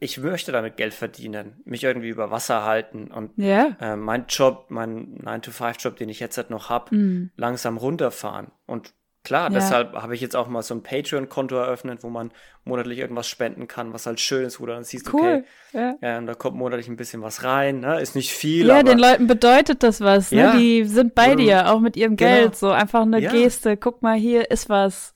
ich 0.00 0.18
möchte 0.18 0.50
damit 0.50 0.76
Geld 0.76 0.92
verdienen, 0.92 1.60
mich 1.64 1.84
irgendwie 1.84 2.08
über 2.08 2.30
Wasser 2.30 2.64
halten 2.64 3.08
und 3.12 3.30
ja. 3.36 3.76
äh, 3.80 3.96
mein 3.96 4.26
Job, 4.28 4.66
mein 4.70 5.18
9-to-5-Job, 5.22 5.96
den 5.96 6.08
ich 6.08 6.18
jetzt 6.18 6.36
halt 6.36 6.50
noch 6.50 6.68
habe, 6.68 6.94
mm. 6.96 7.30
langsam 7.36 7.76
runterfahren. 7.76 8.48
Und 8.66 8.92
klar, 9.22 9.44
ja. 9.44 9.50
deshalb 9.50 9.94
habe 9.94 10.16
ich 10.16 10.20
jetzt 10.20 10.34
auch 10.34 10.48
mal 10.48 10.62
so 10.62 10.74
ein 10.74 10.82
Patreon-Konto 10.82 11.54
eröffnet, 11.54 12.02
wo 12.02 12.08
man 12.08 12.32
monatlich 12.64 12.98
irgendwas 12.98 13.28
spenden 13.28 13.68
kann, 13.68 13.92
was 13.92 14.06
halt 14.06 14.18
schön 14.18 14.44
ist, 14.46 14.58
wo 14.58 14.66
du 14.66 14.72
dann 14.72 14.82
siehst, 14.82 15.12
cool. 15.12 15.20
okay, 15.20 15.44
ja. 15.72 15.94
ja. 16.00 16.18
und 16.18 16.26
da 16.26 16.34
kommt 16.34 16.56
monatlich 16.56 16.88
ein 16.88 16.96
bisschen 16.96 17.22
was 17.22 17.44
rein, 17.44 17.78
ne? 17.78 18.00
ist 18.00 18.16
nicht 18.16 18.32
viel. 18.32 18.66
Ja, 18.66 18.82
den 18.82 18.98
Leuten 18.98 19.28
bedeutet 19.28 19.84
das 19.84 20.00
was, 20.00 20.32
ne? 20.32 20.54
die 20.58 20.84
sind 20.86 21.14
bei 21.14 21.36
dir, 21.36 21.70
auch 21.70 21.78
mit 21.78 21.96
ihrem 21.96 22.16
genau. 22.16 22.30
Geld, 22.30 22.56
so 22.56 22.70
einfach 22.70 23.02
eine 23.02 23.20
Geste, 23.20 23.76
guck 23.76 24.02
mal, 24.02 24.16
hier 24.16 24.50
ist 24.50 24.68
was. 24.68 25.14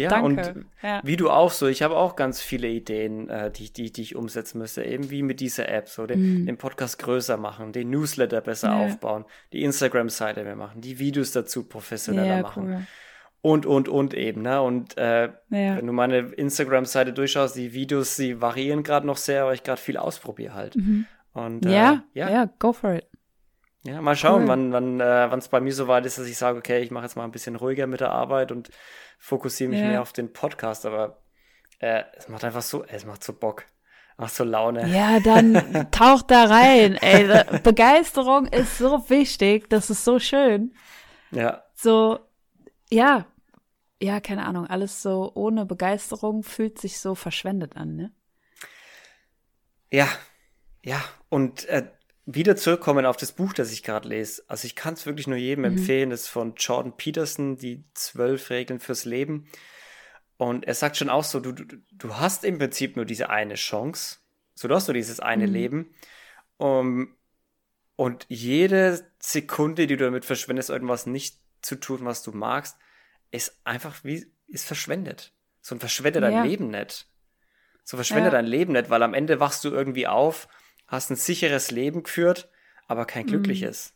Ja, 0.00 0.08
Danke. 0.08 0.26
und 0.26 0.64
ja. 0.82 1.00
wie 1.04 1.16
du 1.16 1.28
auch 1.28 1.50
so, 1.50 1.66
ich 1.66 1.82
habe 1.82 1.94
auch 1.94 2.16
ganz 2.16 2.40
viele 2.40 2.68
Ideen, 2.68 3.28
äh, 3.28 3.50
die, 3.50 3.70
die, 3.70 3.92
die 3.92 4.00
ich 4.00 4.16
umsetzen 4.16 4.58
müsste, 4.58 4.82
eben 4.82 5.10
wie 5.10 5.22
mit 5.22 5.40
dieser 5.40 5.68
App, 5.68 5.90
so 5.90 6.06
den, 6.06 6.44
mm. 6.44 6.46
den 6.46 6.56
Podcast 6.56 6.98
größer 6.98 7.36
machen, 7.36 7.72
den 7.72 7.90
Newsletter 7.90 8.40
besser 8.40 8.68
ja. 8.68 8.86
aufbauen, 8.86 9.26
die 9.52 9.62
Instagram-Seite 9.62 10.42
mehr 10.42 10.56
machen, 10.56 10.80
die 10.80 10.98
Videos 10.98 11.32
dazu 11.32 11.64
professioneller 11.64 12.36
ja, 12.36 12.42
machen. 12.42 12.66
Cool. 12.66 12.86
Und, 13.42 13.66
und, 13.66 13.88
und 13.88 14.14
eben, 14.14 14.42
ne? 14.42 14.62
Und 14.62 14.96
äh, 14.96 15.30
wenn 15.48 15.86
du 15.86 15.92
meine 15.92 16.18
Instagram-Seite 16.18 17.12
durchschaust, 17.12 17.56
die 17.56 17.74
Videos, 17.74 18.16
sie 18.16 18.40
variieren 18.40 18.82
gerade 18.82 19.06
noch 19.06 19.16
sehr, 19.18 19.44
weil 19.46 19.54
ich 19.54 19.62
gerade 19.62 19.80
viel 19.80 19.98
ausprobiere 19.98 20.54
halt. 20.54 20.76
Mhm. 20.76 21.06
Und, 21.32 21.66
äh, 21.66 21.72
ja, 21.72 22.02
ja, 22.14 22.50
go 22.58 22.72
for 22.72 22.94
it. 22.94 23.09
Ja, 23.82 24.02
mal 24.02 24.14
schauen, 24.16 24.42
cool. 24.42 24.48
wann 24.48 24.72
wann 24.72 25.00
äh, 25.00 25.36
es 25.36 25.48
bei 25.48 25.60
mir 25.60 25.72
so 25.72 25.88
weit 25.88 26.04
ist, 26.04 26.18
dass 26.18 26.26
ich 26.26 26.36
sage, 26.36 26.58
okay, 26.58 26.80
ich 26.82 26.90
mache 26.90 27.04
jetzt 27.04 27.16
mal 27.16 27.24
ein 27.24 27.32
bisschen 27.32 27.56
ruhiger 27.56 27.86
mit 27.86 28.00
der 28.00 28.10
Arbeit 28.10 28.52
und 28.52 28.70
fokussiere 29.18 29.70
mich 29.70 29.80
ja. 29.80 29.86
mehr 29.86 30.02
auf 30.02 30.12
den 30.12 30.32
Podcast. 30.32 30.84
Aber 30.84 31.22
äh, 31.78 32.02
es 32.16 32.28
macht 32.28 32.44
einfach 32.44 32.62
so, 32.62 32.84
es 32.84 33.06
macht 33.06 33.24
so 33.24 33.32
Bock. 33.32 33.64
Macht 34.18 34.34
so 34.34 34.44
Laune. 34.44 34.86
Ja, 34.88 35.18
dann 35.20 35.88
tauch 35.90 36.20
da 36.20 36.44
rein. 36.44 36.94
Ey, 36.96 37.42
Begeisterung 37.62 38.46
ist 38.46 38.76
so 38.76 39.08
wichtig. 39.08 39.70
Das 39.70 39.88
ist 39.88 40.04
so 40.04 40.18
schön. 40.18 40.74
Ja. 41.30 41.64
So, 41.74 42.18
ja, 42.90 43.24
ja, 43.98 44.20
keine 44.20 44.44
Ahnung. 44.44 44.66
Alles 44.66 45.00
so 45.00 45.32
ohne 45.34 45.64
Begeisterung 45.64 46.42
fühlt 46.42 46.78
sich 46.78 47.00
so 47.00 47.14
verschwendet 47.14 47.76
an, 47.76 47.96
ne? 47.96 48.12
Ja, 49.90 50.08
ja. 50.82 51.02
Und 51.30 51.64
äh, 51.70 51.90
wieder 52.34 52.56
zurückkommen 52.56 53.06
auf 53.06 53.16
das 53.16 53.32
Buch, 53.32 53.52
das 53.52 53.72
ich 53.72 53.82
gerade 53.82 54.08
lese. 54.08 54.42
Also 54.46 54.66
ich 54.66 54.76
kann 54.76 54.94
es 54.94 55.06
wirklich 55.06 55.26
nur 55.26 55.36
jedem 55.36 55.62
mhm. 55.62 55.78
empfehlen. 55.78 56.10
Das 56.10 56.22
ist 56.22 56.28
von 56.28 56.54
Jordan 56.56 56.96
Peterson, 56.96 57.56
die 57.56 57.84
zwölf 57.94 58.50
Regeln 58.50 58.80
fürs 58.80 59.04
Leben. 59.04 59.48
Und 60.36 60.64
er 60.64 60.74
sagt 60.74 60.96
schon 60.96 61.10
auch 61.10 61.24
so, 61.24 61.40
du, 61.40 61.52
du, 61.52 61.76
du 61.92 62.16
hast 62.16 62.44
im 62.44 62.58
Prinzip 62.58 62.96
nur 62.96 63.04
diese 63.04 63.30
eine 63.30 63.54
Chance. 63.54 64.18
So, 64.54 64.68
du 64.68 64.74
hast 64.74 64.88
nur 64.88 64.94
dieses 64.94 65.20
eine 65.20 65.46
mhm. 65.46 65.52
Leben. 65.52 65.94
Um, 66.56 67.16
und 67.96 68.26
jede 68.28 69.04
Sekunde, 69.18 69.86
die 69.86 69.96
du 69.96 70.04
damit 70.04 70.24
verschwendest, 70.24 70.70
irgendwas 70.70 71.06
nicht 71.06 71.38
zu 71.60 71.76
tun, 71.76 72.00
was 72.02 72.22
du 72.22 72.32
magst, 72.32 72.78
ist 73.30 73.60
einfach 73.64 74.02
wie, 74.04 74.26
ist 74.48 74.66
verschwendet. 74.66 75.34
So 75.60 75.74
ein 75.74 75.80
verschwende 75.80 76.20
dein 76.20 76.32
ja. 76.32 76.42
Leben 76.42 76.68
nicht. 76.70 77.06
So 77.84 77.96
verschwende 77.96 78.26
ja. 78.26 78.30
dein 78.30 78.46
Leben 78.46 78.72
nicht, 78.72 78.88
weil 78.88 79.02
am 79.02 79.14
Ende 79.14 79.40
wachst 79.40 79.64
du 79.64 79.70
irgendwie 79.70 80.06
auf 80.06 80.48
hast 80.90 81.10
ein 81.10 81.16
sicheres 81.16 81.70
Leben 81.70 82.02
geführt, 82.02 82.50
aber 82.88 83.06
kein 83.06 83.24
mhm. 83.24 83.30
glückliches. 83.30 83.94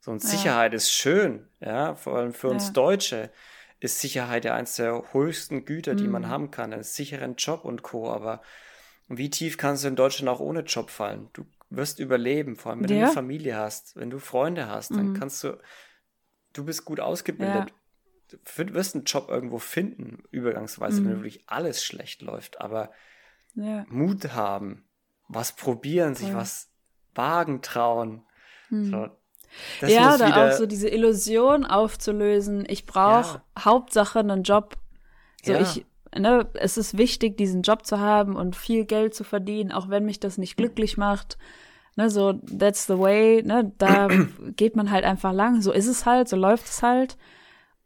So, 0.00 0.10
und 0.10 0.20
Sicherheit 0.20 0.72
ja. 0.72 0.76
ist 0.76 0.90
schön, 0.90 1.46
ja, 1.60 1.94
vor 1.94 2.16
allem 2.16 2.34
für 2.34 2.48
uns 2.48 2.68
ja. 2.68 2.72
Deutsche 2.72 3.30
ist 3.78 4.00
Sicherheit 4.00 4.44
ja 4.44 4.54
eines 4.54 4.74
der 4.76 5.12
höchsten 5.12 5.64
Güter, 5.64 5.94
die 5.94 6.04
mhm. 6.04 6.12
man 6.12 6.28
haben 6.28 6.50
kann, 6.50 6.72
einen 6.72 6.82
sicheren 6.82 7.36
Job 7.36 7.64
und 7.64 7.82
Co. 7.82 8.10
Aber 8.10 8.42
wie 9.08 9.30
tief 9.30 9.58
kannst 9.58 9.84
du 9.84 9.88
in 9.88 9.96
Deutschland 9.96 10.28
auch 10.28 10.40
ohne 10.40 10.60
Job 10.60 10.90
fallen? 10.90 11.28
Du 11.34 11.44
wirst 11.70 11.98
überleben, 11.98 12.56
vor 12.56 12.72
allem 12.72 12.82
wenn 12.82 12.90
ja. 12.90 12.96
du 12.96 13.02
eine 13.04 13.12
Familie 13.12 13.56
hast, 13.56 13.96
wenn 13.96 14.10
du 14.10 14.18
Freunde 14.18 14.68
hast, 14.68 14.90
dann 14.90 15.10
mhm. 15.10 15.18
kannst 15.18 15.44
du, 15.44 15.58
du 16.52 16.64
bist 16.64 16.84
gut 16.84 17.00
ausgebildet, 17.00 17.72
du 18.28 18.74
wirst 18.74 18.94
einen 18.94 19.04
Job 19.04 19.28
irgendwo 19.28 19.58
finden, 19.58 20.24
übergangsweise, 20.30 21.04
wenn 21.04 21.12
mhm. 21.12 21.16
wirklich 21.16 21.44
alles 21.46 21.84
schlecht 21.84 22.22
läuft, 22.22 22.60
aber 22.60 22.90
Mut 23.54 24.32
haben, 24.32 24.84
was 25.34 25.52
probieren, 25.52 26.14
sich 26.14 26.34
was 26.34 26.68
wagen, 27.14 27.62
trauen. 27.62 28.24
Hm. 28.68 28.90
So, 28.90 29.86
ja, 29.86 30.14
oder 30.14 30.48
auch 30.48 30.52
so 30.52 30.66
diese 30.66 30.88
Illusion 30.88 31.64
aufzulösen. 31.66 32.64
Ich 32.68 32.86
brauche 32.86 33.42
ja. 33.56 33.64
Hauptsache 33.64 34.20
einen 34.20 34.42
Job. 34.42 34.76
So 35.44 35.52
ja. 35.52 35.60
ich, 35.60 35.84
ne, 36.16 36.48
es 36.54 36.76
ist 36.76 36.96
wichtig, 36.96 37.36
diesen 37.36 37.62
Job 37.62 37.84
zu 37.84 38.00
haben 38.00 38.36
und 38.36 38.56
viel 38.56 38.84
Geld 38.84 39.14
zu 39.14 39.24
verdienen, 39.24 39.72
auch 39.72 39.88
wenn 39.88 40.04
mich 40.04 40.20
das 40.20 40.38
nicht 40.38 40.56
glücklich 40.56 40.96
macht. 40.96 41.36
Ne, 41.96 42.08
so, 42.08 42.32
that's 42.32 42.86
the 42.86 42.98
way, 42.98 43.42
ne, 43.42 43.72
da 43.76 44.08
geht 44.56 44.76
man 44.76 44.90
halt 44.90 45.04
einfach 45.04 45.32
lang. 45.32 45.60
So 45.60 45.72
ist 45.72 45.88
es 45.88 46.06
halt, 46.06 46.28
so 46.28 46.36
läuft 46.36 46.66
es 46.66 46.82
halt. 46.82 47.18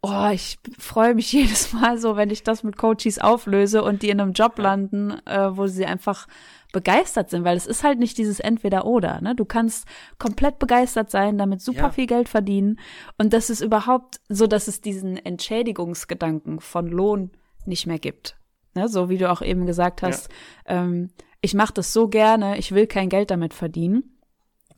oh, 0.01 0.29
ich 0.31 0.59
freue 0.79 1.15
mich 1.15 1.33
jedes 1.33 1.73
Mal 1.73 1.97
so, 1.97 2.15
wenn 2.15 2.29
ich 2.29 2.43
das 2.43 2.63
mit 2.63 2.77
Coaches 2.77 3.19
auflöse 3.19 3.83
und 3.83 4.03
die 4.03 4.09
in 4.09 4.21
einem 4.21 4.33
Job 4.33 4.57
landen, 4.57 5.11
äh, 5.25 5.57
wo 5.57 5.67
sie 5.67 5.85
einfach 5.85 6.27
begeistert 6.73 7.29
sind, 7.29 7.43
weil 7.43 7.57
es 7.57 7.65
ist 7.65 7.83
halt 7.83 7.99
nicht 7.99 8.17
dieses 8.17 8.39
Entweder-Oder. 8.39 9.21
Ne? 9.21 9.35
Du 9.35 9.45
kannst 9.45 9.87
komplett 10.19 10.59
begeistert 10.59 11.09
sein, 11.09 11.37
damit 11.37 11.61
super 11.61 11.79
ja. 11.79 11.91
viel 11.91 12.07
Geld 12.07 12.29
verdienen 12.29 12.79
und 13.17 13.33
das 13.33 13.49
ist 13.49 13.61
überhaupt 13.61 14.19
so, 14.29 14.47
dass 14.47 14.67
es 14.67 14.81
diesen 14.81 15.17
Entschädigungsgedanken 15.17 16.59
von 16.59 16.87
Lohn 16.87 17.31
nicht 17.65 17.87
mehr 17.87 17.99
gibt. 17.99 18.37
Ne? 18.75 18.89
So 18.89 19.09
wie 19.09 19.17
du 19.17 19.31
auch 19.31 19.41
eben 19.41 19.65
gesagt 19.65 20.01
hast, 20.01 20.29
ja. 20.67 20.83
ähm, 20.83 21.09
ich 21.41 21.53
mache 21.53 21.73
das 21.73 21.93
so 21.93 22.07
gerne, 22.07 22.57
ich 22.57 22.73
will 22.73 22.87
kein 22.87 23.09
Geld 23.09 23.31
damit 23.31 23.53
verdienen. 23.53 24.17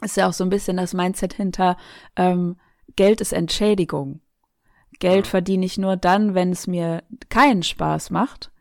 Ist 0.01 0.17
ja 0.17 0.29
auch 0.29 0.33
so 0.33 0.43
ein 0.43 0.49
bisschen 0.49 0.77
das 0.77 0.93
Mindset 0.93 1.33
hinter 1.33 1.77
ähm, 2.15 2.57
Geld 2.95 3.21
ist 3.21 3.33
Entschädigung. 3.33 4.21
Geld 4.99 5.27
verdiene 5.27 5.65
ich 5.65 5.77
nur 5.77 5.95
dann, 5.95 6.35
wenn 6.35 6.51
es 6.51 6.67
mir 6.67 7.03
keinen 7.29 7.63
Spaß 7.63 8.09
macht, 8.09 8.51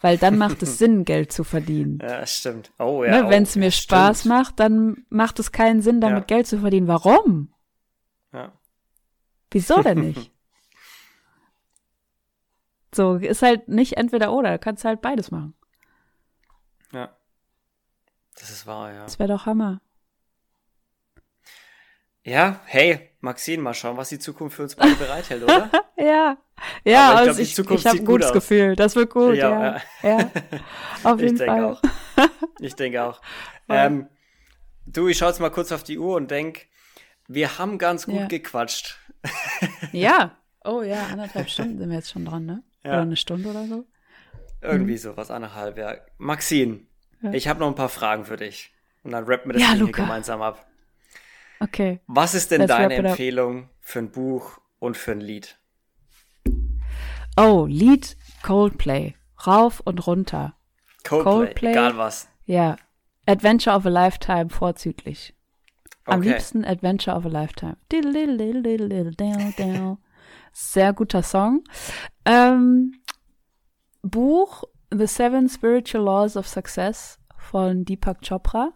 weil 0.00 0.18
dann 0.18 0.38
macht 0.38 0.62
es 0.62 0.78
Sinn, 0.78 1.04
Geld 1.04 1.32
zu 1.32 1.44
verdienen. 1.44 1.98
Ja, 2.02 2.26
stimmt. 2.26 2.72
Oh 2.78 3.04
ja. 3.04 3.22
Ne, 3.22 3.30
wenn 3.30 3.42
es 3.42 3.56
mir 3.56 3.70
Spaß 3.70 4.20
stimmt. 4.20 4.34
macht, 4.34 4.60
dann 4.60 5.04
macht 5.08 5.38
es 5.38 5.52
keinen 5.52 5.82
Sinn, 5.82 6.00
damit 6.00 6.30
ja. 6.30 6.36
Geld 6.36 6.46
zu 6.46 6.58
verdienen. 6.58 6.88
Warum? 6.88 7.52
Ja. 8.32 8.52
Wieso 9.50 9.82
denn 9.82 10.00
nicht? 10.00 10.32
so, 12.94 13.16
ist 13.16 13.42
halt 13.42 13.68
nicht 13.68 13.96
entweder 13.96 14.32
oder, 14.32 14.58
kannst 14.58 14.84
halt 14.84 15.00
beides 15.00 15.30
machen. 15.30 15.54
Ja. 16.92 17.16
Das 18.34 18.50
ist 18.50 18.66
wahr, 18.66 18.92
ja. 18.92 19.04
Das 19.04 19.18
wäre 19.18 19.28
doch 19.28 19.46
Hammer. 19.46 19.80
Ja, 22.22 22.60
hey, 22.66 23.09
Maxine, 23.20 23.62
mal 23.62 23.74
schauen, 23.74 23.96
was 23.96 24.08
die 24.08 24.18
Zukunft 24.18 24.56
für 24.56 24.62
uns 24.62 24.76
beide 24.76 24.94
bereithält, 24.94 25.42
oder? 25.42 25.70
ja, 25.96 26.38
ja, 26.84 27.10
Aber 27.10 27.22
ich, 27.22 27.28
also 27.28 27.42
ich, 27.42 27.58
ich 27.58 27.86
habe 27.86 27.98
ein 27.98 28.04
gutes 28.04 28.28
aus. 28.28 28.32
Gefühl. 28.32 28.76
Das 28.76 28.96
wird 28.96 29.10
gut, 29.10 29.34
ja. 29.34 29.80
Ja, 30.02 30.18
ja. 30.18 30.30
auf 31.04 31.20
jeden 31.20 31.36
ich 31.36 31.42
Fall. 31.42 31.64
Auch. 31.64 31.82
Ich 32.60 32.74
denke 32.74 33.02
auch. 33.02 33.20
ähm, 33.68 34.08
du, 34.86 35.08
ich 35.08 35.18
schaue 35.18 35.28
jetzt 35.28 35.40
mal 35.40 35.50
kurz 35.50 35.72
auf 35.72 35.82
die 35.82 35.98
Uhr 35.98 36.16
und 36.16 36.30
denk, 36.30 36.66
wir 37.28 37.58
haben 37.58 37.78
ganz 37.78 38.06
gut 38.06 38.14
ja. 38.14 38.26
gequatscht. 38.26 38.98
ja. 39.92 40.36
Oh 40.64 40.82
ja, 40.82 41.06
anderthalb 41.10 41.48
Stunden 41.48 41.78
sind 41.78 41.88
wir 41.88 41.96
jetzt 41.96 42.10
schon 42.10 42.26
dran, 42.26 42.44
ne? 42.44 42.62
Ja. 42.84 42.92
Oder 42.92 43.02
eine 43.02 43.16
Stunde 43.16 43.48
oder 43.48 43.66
so. 43.66 43.84
Irgendwie 44.60 44.92
mhm. 44.92 44.98
so, 44.98 45.16
was 45.16 45.30
anderthalb, 45.30 45.78
ja. 45.78 45.96
Maxine, 46.18 46.80
ich 47.32 47.48
habe 47.48 47.60
noch 47.60 47.68
ein 47.68 47.74
paar 47.74 47.88
Fragen 47.88 48.24
für 48.24 48.36
dich. 48.36 48.72
Und 49.02 49.12
dann 49.12 49.24
rappen 49.24 49.50
wir 49.50 49.54
das 49.54 49.62
ja, 49.62 49.72
hier 49.72 49.90
gemeinsam 49.90 50.42
ab. 50.42 50.66
Okay. 51.60 52.00
Was 52.06 52.34
ist 52.34 52.50
denn 52.50 52.62
Let's 52.62 52.68
deine 52.68 52.94
Empfehlung 52.94 53.68
für 53.80 54.00
ein 54.00 54.10
Buch 54.10 54.58
und 54.78 54.96
für 54.96 55.12
ein 55.12 55.20
Lied? 55.20 55.58
Oh, 57.36 57.66
Lied 57.68 58.16
Coldplay. 58.42 59.14
Rauf 59.46 59.80
und 59.80 60.06
runter. 60.06 60.54
Coldplay, 61.04 61.32
Coldplay 61.32 61.70
egal 61.70 61.96
was. 61.96 62.28
Ja. 62.46 62.76
Adventure 63.26 63.76
of 63.76 63.86
a 63.86 63.90
Lifetime 63.90 64.48
vorzüglich. 64.48 65.34
Am 66.06 66.20
okay. 66.20 66.30
liebsten 66.30 66.64
Adventure 66.64 67.16
of 67.16 67.26
a 67.26 67.28
Lifetime. 67.28 67.76
Sehr 70.52 70.92
guter 70.92 71.22
Song. 71.22 71.62
Ähm, 72.24 73.00
Buch 74.02 74.64
The 74.90 75.06
Seven 75.06 75.48
Spiritual 75.48 76.04
Laws 76.04 76.36
of 76.36 76.48
Success 76.48 77.18
von 77.36 77.84
Deepak 77.84 78.22
Chopra. 78.22 78.72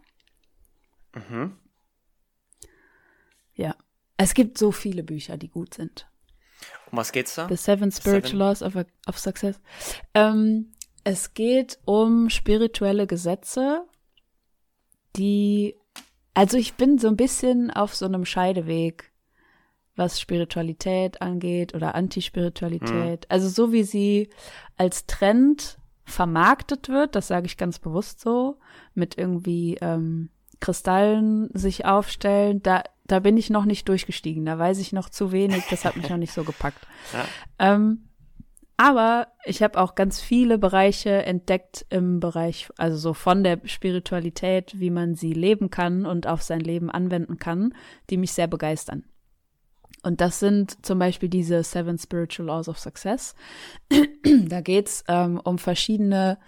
Mhm. 1.14 1.58
Ja. 3.54 3.76
Es 4.16 4.34
gibt 4.34 4.58
so 4.58 4.72
viele 4.72 5.02
Bücher, 5.02 5.36
die 5.36 5.48
gut 5.48 5.74
sind. 5.74 6.06
Um 6.90 6.98
was 6.98 7.12
geht's 7.12 7.34
da? 7.34 7.48
The 7.48 7.56
Seven 7.56 7.90
Spiritual. 7.90 8.38
Laws 8.38 8.62
of, 8.62 8.76
of 9.06 9.18
Success. 9.18 9.60
Ähm, 10.14 10.72
es 11.02 11.34
geht 11.34 11.78
um 11.84 12.30
spirituelle 12.30 13.06
Gesetze, 13.06 13.84
die, 15.16 15.76
also 16.32 16.56
ich 16.56 16.74
bin 16.74 16.98
so 16.98 17.08
ein 17.08 17.16
bisschen 17.16 17.70
auf 17.70 17.94
so 17.94 18.06
einem 18.06 18.24
Scheideweg, 18.24 19.12
was 19.96 20.20
Spiritualität 20.20 21.20
angeht 21.22 21.74
oder 21.74 21.94
Antispiritualität. 21.94 23.20
Mhm. 23.20 23.26
Also 23.28 23.48
so 23.48 23.72
wie 23.72 23.84
sie 23.84 24.30
als 24.76 25.06
Trend 25.06 25.78
vermarktet 26.04 26.88
wird, 26.88 27.14
das 27.14 27.28
sage 27.28 27.46
ich 27.46 27.56
ganz 27.56 27.78
bewusst 27.78 28.20
so, 28.20 28.58
mit 28.94 29.16
irgendwie 29.18 29.76
ähm, 29.80 30.30
Kristallen 30.60 31.50
sich 31.52 31.84
aufstellen, 31.84 32.62
da 32.62 32.82
da 33.06 33.20
bin 33.20 33.36
ich 33.36 33.50
noch 33.50 33.64
nicht 33.64 33.88
durchgestiegen. 33.88 34.44
Da 34.44 34.58
weiß 34.58 34.78
ich 34.78 34.92
noch 34.92 35.10
zu 35.10 35.30
wenig. 35.30 35.64
Das 35.70 35.84
hat 35.84 35.96
mich 35.96 36.08
noch 36.08 36.16
nicht 36.16 36.32
so 36.32 36.44
gepackt. 36.44 36.86
Ja. 37.12 37.74
Ähm, 37.74 38.08
aber 38.76 39.28
ich 39.44 39.62
habe 39.62 39.78
auch 39.78 39.94
ganz 39.94 40.20
viele 40.20 40.58
Bereiche 40.58 41.10
entdeckt 41.24 41.84
im 41.90 42.18
Bereich, 42.18 42.70
also 42.76 42.96
so 42.96 43.14
von 43.14 43.44
der 43.44 43.60
Spiritualität, 43.64 44.80
wie 44.80 44.90
man 44.90 45.14
sie 45.14 45.32
leben 45.34 45.70
kann 45.70 46.06
und 46.06 46.26
auf 46.26 46.42
sein 46.42 46.60
Leben 46.60 46.90
anwenden 46.90 47.38
kann, 47.38 47.74
die 48.10 48.16
mich 48.16 48.32
sehr 48.32 48.46
begeistern. 48.46 49.04
Und 50.02 50.20
das 50.20 50.40
sind 50.40 50.84
zum 50.84 50.98
Beispiel 50.98 51.28
diese 51.28 51.62
Seven 51.62 51.98
Spiritual 51.98 52.46
Laws 52.46 52.68
of 52.68 52.78
Success. 52.78 53.34
da 54.24 54.60
geht's 54.60 55.04
ähm, 55.08 55.40
um 55.44 55.58
verschiedene 55.58 56.38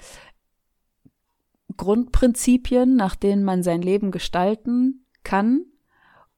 Grundprinzipien, 1.77 2.97
nach 2.97 3.15
denen 3.15 3.45
man 3.45 3.63
sein 3.63 3.83
Leben 3.83 4.11
gestalten 4.11 5.07
kann 5.23 5.67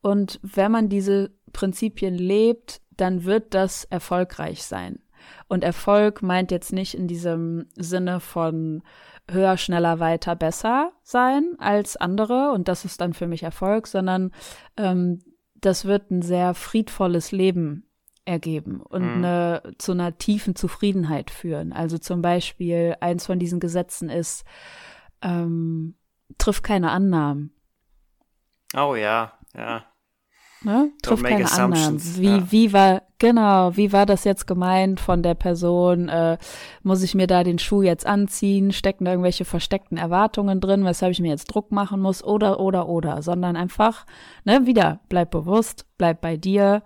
und 0.08 0.40
wenn 0.42 0.72
man 0.72 0.88
diese 0.88 1.30
Prinzipien 1.52 2.14
lebt, 2.14 2.80
dann 2.96 3.24
wird 3.24 3.52
das 3.52 3.84
erfolgreich 3.84 4.62
sein. 4.62 5.00
Und 5.48 5.64
Erfolg 5.64 6.22
meint 6.22 6.50
jetzt 6.50 6.72
nicht 6.72 6.94
in 6.94 7.06
diesem 7.06 7.66
Sinne 7.76 8.20
von 8.20 8.82
höher, 9.30 9.58
schneller, 9.58 10.00
weiter, 10.00 10.34
besser 10.34 10.92
sein 11.02 11.56
als 11.58 11.96
andere 11.96 12.52
und 12.52 12.68
das 12.68 12.86
ist 12.86 13.00
dann 13.02 13.12
für 13.12 13.26
mich 13.26 13.42
Erfolg, 13.42 13.86
sondern 13.86 14.32
ähm, 14.78 15.20
das 15.54 15.84
wird 15.84 16.10
ein 16.10 16.22
sehr 16.22 16.54
friedvolles 16.54 17.30
Leben 17.30 17.84
ergeben 18.24 18.80
und 18.80 19.02
mhm. 19.02 19.24
eine, 19.24 19.62
zu 19.76 19.92
einer 19.92 20.16
tiefen 20.16 20.56
Zufriedenheit 20.56 21.30
führen. 21.30 21.72
Also 21.72 21.98
zum 21.98 22.22
Beispiel 22.22 22.96
eins 23.00 23.26
von 23.26 23.38
diesen 23.38 23.60
Gesetzen 23.60 24.08
ist, 24.08 24.44
ähm, 25.20 25.96
triff 26.38 26.62
keine 26.62 26.90
Annahmen. 26.90 27.52
Oh 28.74 28.94
ja, 28.94 29.32
ja. 29.54 29.84
Ne? 30.62 30.90
Trifft 31.02 31.24
keine 31.24 31.50
Annahmen. 31.50 32.00
Wie, 32.16 32.26
ja. 32.26 32.50
wie 32.50 32.72
war, 32.72 33.02
genau, 33.18 33.76
wie 33.76 33.92
war 33.92 34.06
das 34.06 34.24
jetzt 34.24 34.46
gemeint 34.46 34.98
von 34.98 35.22
der 35.22 35.34
Person? 35.34 36.08
Äh, 36.08 36.36
muss 36.82 37.02
ich 37.02 37.14
mir 37.14 37.28
da 37.28 37.44
den 37.44 37.60
Schuh 37.60 37.82
jetzt 37.82 38.06
anziehen? 38.06 38.72
Stecken 38.72 39.04
da 39.04 39.12
irgendwelche 39.12 39.44
versteckten 39.44 39.98
Erwartungen 39.98 40.60
drin, 40.60 40.84
weshalb 40.84 41.12
ich 41.12 41.20
mir 41.20 41.30
jetzt 41.30 41.46
Druck 41.46 41.70
machen 41.70 42.00
muss? 42.00 42.24
Oder, 42.24 42.58
oder, 42.58 42.88
oder. 42.88 43.22
Sondern 43.22 43.56
einfach, 43.56 44.04
ne, 44.44 44.66
wieder, 44.66 45.00
bleib 45.08 45.30
bewusst, 45.30 45.86
bleib 45.96 46.20
bei 46.20 46.36
dir. 46.36 46.82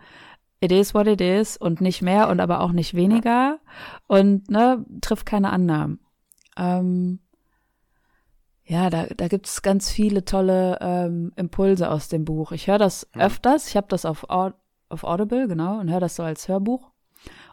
It 0.60 0.70
is 0.70 0.94
what 0.94 1.06
it 1.06 1.20
is 1.20 1.56
und 1.56 1.80
nicht 1.80 2.02
mehr 2.02 2.28
und 2.28 2.40
aber 2.40 2.60
auch 2.60 2.72
nicht 2.72 2.94
weniger. 2.94 3.58
Und, 4.06 4.50
ne, 4.50 4.84
trifft 5.00 5.24
keine 5.24 5.50
Annahmen. 5.50 5.98
Ähm, 6.58 7.20
ja, 8.64 8.90
da, 8.90 9.06
da 9.16 9.28
gibt 9.28 9.46
es 9.46 9.62
ganz 9.62 9.90
viele 9.90 10.24
tolle 10.24 10.78
ähm, 10.80 11.32
Impulse 11.36 11.90
aus 11.90 12.08
dem 12.08 12.24
Buch. 12.24 12.52
Ich 12.52 12.68
höre 12.68 12.78
das 12.78 13.08
mhm. 13.14 13.22
öfters. 13.22 13.68
Ich 13.68 13.76
habe 13.76 13.88
das 13.88 14.04
auf, 14.04 14.24
auf 14.28 15.04
Audible, 15.04 15.48
genau, 15.48 15.80
und 15.80 15.90
höre 15.90 16.00
das 16.00 16.16
so 16.16 16.22
als 16.22 16.48
Hörbuch. 16.48 16.90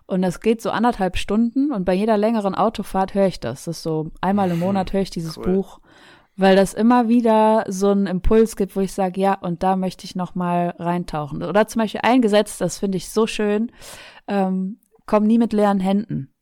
Und 0.06 0.24
das 0.24 0.40
geht 0.40 0.62
so 0.62 0.72
anderthalb 0.72 1.18
Stunden 1.18 1.72
und 1.72 1.86
bei 1.86 1.94
jeder 1.94 2.18
längeren 2.18 2.56
Autofahrt 2.56 3.14
höre 3.14 3.28
ich 3.28 3.40
das. 3.40 3.66
Das 3.66 3.78
ist 3.78 3.84
so 3.84 4.10
einmal 4.22 4.50
im 4.50 4.60
Monat 4.60 4.92
höre 4.92 5.02
ich 5.02 5.12
dieses 5.12 5.38
cool. 5.38 5.44
Buch, 5.44 5.80
weil 6.36 6.56
das 6.56 6.74
immer 6.74 7.10
wieder 7.10 7.66
so 7.68 7.90
einen 7.90 8.08
Impuls 8.08 8.56
gibt, 8.56 8.76
wo 8.76 8.80
ich 8.80 8.92
sage, 8.92 9.22
ja, 9.22 9.36
und 9.36 9.62
da 9.62 9.76
möchte 9.76 10.06
ich 10.06 10.16
noch 10.16 10.34
mal 10.34 10.74
reintauchen. 10.80 11.44
Oder 11.44 11.68
zum 11.68 11.82
Beispiel 11.82 12.02
ein 12.02 12.24
Gesetz, 12.24 12.58
das 12.58 12.80
finde 12.80 12.98
ich 12.98 13.10
so 13.10 13.28
schön, 13.28 13.72
ähm, 14.28 14.80
komm 15.06 15.26
nie 15.26 15.38
mit 15.38 15.54
leeren 15.54 15.80
Händen. 15.80 16.34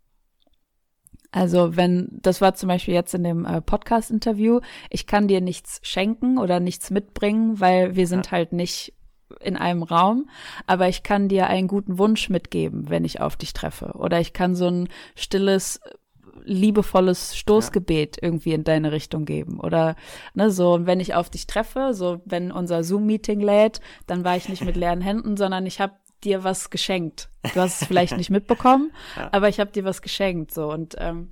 Also 1.38 1.76
wenn, 1.76 2.10
das 2.12 2.42
war 2.42 2.56
zum 2.56 2.68
Beispiel 2.68 2.96
jetzt 2.96 3.14
in 3.14 3.24
dem 3.24 3.46
äh, 3.46 3.62
Podcast-Interview, 3.62 4.60
ich 4.90 5.06
kann 5.06 5.28
dir 5.28 5.40
nichts 5.40 5.80
schenken 5.84 6.40
oder 6.40 6.60
nichts 6.60 6.90
mitbringen, 6.90 7.60
weil 7.60 7.96
wir 7.96 8.08
sind 8.08 8.26
ja. 8.26 8.32
halt 8.32 8.54
nicht 8.54 8.94
in 9.40 9.56
einem 9.56 9.84
Raum, 9.84 10.30
aber 10.66 10.88
ich 10.88 11.04
kann 11.04 11.28
dir 11.28 11.46
einen 11.48 11.68
guten 11.68 12.00
Wunsch 12.00 12.30
mitgeben, 12.30 12.90
wenn 12.90 13.06
ich 13.06 13.22
auf 13.22 13.36
dich 13.36 13.54
treffe. 13.54 13.94
Oder 13.94 14.20
ich 14.20 14.34
kann 14.34 14.56
so 14.56 14.68
ein 14.68 14.90
stilles, 15.16 15.80
liebevolles 16.44 17.38
Stoßgebet 17.38 18.16
ja. 18.16 18.24
irgendwie 18.24 18.54
in 18.54 18.64
deine 18.64 18.92
Richtung 18.92 19.26
geben. 19.26 19.60
Oder 19.60 19.96
ne, 20.34 20.50
so, 20.50 20.88
wenn 20.88 21.00
ich 21.00 21.14
auf 21.14 21.30
dich 21.30 21.46
treffe, 21.46 21.94
so 21.94 22.20
wenn 22.26 22.52
unser 22.52 22.84
Zoom-Meeting 22.84 23.42
lädt, 23.42 23.80
dann 24.08 24.24
war 24.24 24.38
ich 24.38 24.50
nicht 24.50 24.66
mit 24.66 24.76
leeren 24.76 25.02
Händen, 25.02 25.38
sondern 25.38 25.68
ich 25.68 25.80
habe 25.80 25.94
dir 26.24 26.44
was 26.44 26.70
geschenkt. 26.70 27.30
Du 27.54 27.60
hast 27.60 27.82
es 27.82 27.88
vielleicht 27.88 28.18
nicht 28.18 28.30
mitbekommen, 28.30 28.92
ja. 29.16 29.30
aber 29.32 29.50
ich 29.50 29.60
habe 29.60 29.72
dir 29.72 29.84
was 29.84 30.02
geschenkt. 30.02 30.54
So 30.54 30.72
und 30.72 30.96
ähm, 30.98 31.30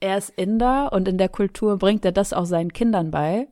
er 0.00 0.18
ist 0.18 0.30
Inder 0.30 0.92
und 0.92 1.08
in 1.08 1.18
der 1.18 1.28
Kultur 1.28 1.78
bringt 1.78 2.04
er 2.04 2.12
das 2.12 2.32
auch 2.32 2.46
seinen 2.46 2.72
Kindern 2.72 3.10
bei. 3.10 3.48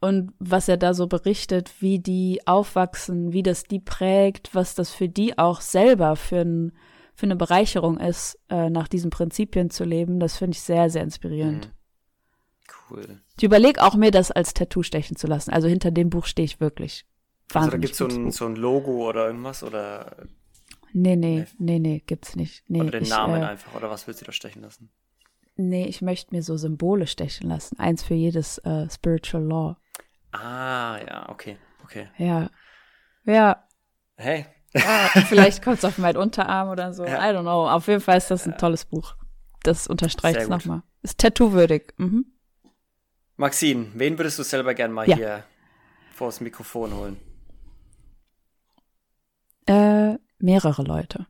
Und 0.00 0.32
was 0.38 0.68
er 0.68 0.76
da 0.76 0.94
so 0.94 1.06
berichtet, 1.06 1.80
wie 1.80 1.98
die 1.98 2.46
aufwachsen, 2.46 3.32
wie 3.32 3.42
das 3.42 3.64
die 3.64 3.80
prägt, 3.80 4.54
was 4.54 4.74
das 4.74 4.90
für 4.90 5.08
die 5.08 5.38
auch 5.38 5.60
selber 5.60 6.16
für 6.16 6.40
ein 6.40 6.72
für 7.16 7.24
eine 7.24 7.36
Bereicherung 7.36 7.98
ist, 7.98 8.38
äh, 8.50 8.68
nach 8.68 8.88
diesen 8.88 9.08
Prinzipien 9.08 9.70
zu 9.70 9.84
leben, 9.84 10.20
das 10.20 10.36
finde 10.36 10.54
ich 10.54 10.60
sehr, 10.60 10.90
sehr 10.90 11.02
inspirierend. 11.02 11.68
Mhm. 11.68 11.72
Cool. 12.90 13.20
Ich 13.38 13.42
überlege 13.42 13.82
auch 13.82 13.94
mir, 13.94 14.10
das 14.10 14.30
als 14.30 14.52
Tattoo 14.52 14.82
stechen 14.82 15.16
zu 15.16 15.26
lassen. 15.26 15.50
Also 15.50 15.66
hinter 15.66 15.90
dem 15.90 16.10
Buch 16.10 16.26
stehe 16.26 16.44
ich 16.44 16.60
wirklich. 16.60 17.06
Also 17.54 17.70
da 17.70 17.76
gibt 17.76 17.92
es 17.92 17.98
so, 17.98 18.06
ein, 18.06 18.30
so 18.32 18.46
ein 18.46 18.56
Logo 18.56 19.08
oder 19.08 19.26
irgendwas 19.26 19.62
oder? 19.62 20.16
Nee, 20.92 21.16
nee, 21.16 21.46
nee, 21.58 21.78
nee, 21.78 22.02
gibt's 22.04 22.36
nicht. 22.36 22.64
Nee, 22.68 22.80
oder 22.80 22.90
den 22.92 23.04
ich, 23.04 23.10
Namen 23.10 23.42
äh, 23.42 23.46
einfach 23.46 23.74
oder 23.74 23.90
was 23.90 24.06
willst 24.06 24.20
du 24.20 24.24
da 24.24 24.32
stechen 24.32 24.62
lassen? 24.62 24.90
Nee, 25.56 25.86
ich 25.86 26.02
möchte 26.02 26.34
mir 26.34 26.42
so 26.42 26.56
Symbole 26.56 27.06
stechen 27.06 27.48
lassen. 27.48 27.78
Eins 27.78 28.02
für 28.02 28.14
jedes 28.14 28.58
äh, 28.58 28.88
Spiritual 28.90 29.44
Law. 29.44 29.76
Ah, 30.32 30.98
ja, 31.06 31.28
okay, 31.28 31.56
okay. 31.84 32.08
Ja. 32.18 32.50
Ja. 33.24 33.66
Hey. 34.16 34.46
ja 34.74 34.80
vielleicht 35.28 35.62
kommt 35.62 35.78
es 35.78 35.84
auf 35.84 35.98
meinen 35.98 36.16
Unterarm 36.16 36.68
oder 36.68 36.92
so. 36.92 37.04
Ja. 37.04 37.30
I 37.30 37.34
don't 37.34 37.42
know. 37.42 37.68
Auf 37.68 37.88
jeden 37.88 38.00
Fall 38.00 38.18
ist 38.18 38.30
das 38.30 38.46
ein 38.46 38.52
ja. 38.52 38.56
tolles 38.58 38.84
Buch. 38.84 39.16
Das 39.62 39.86
unterstreicht 39.86 40.40
es 40.40 40.48
nochmal. 40.48 40.82
Ist 41.02 41.18
tattoo-würdig. 41.18 41.94
Mhm. 41.96 42.26
Maxine, 43.36 43.88
wen 43.94 44.18
würdest 44.18 44.38
du 44.38 44.42
selber 44.42 44.74
gern 44.74 44.92
mal 44.92 45.06
hier 45.06 45.44
vors 46.12 46.40
Mikrofon 46.40 46.94
holen? 46.94 47.16
Äh, 49.66 50.18
mehrere 50.38 50.82
Leute. 50.82 51.26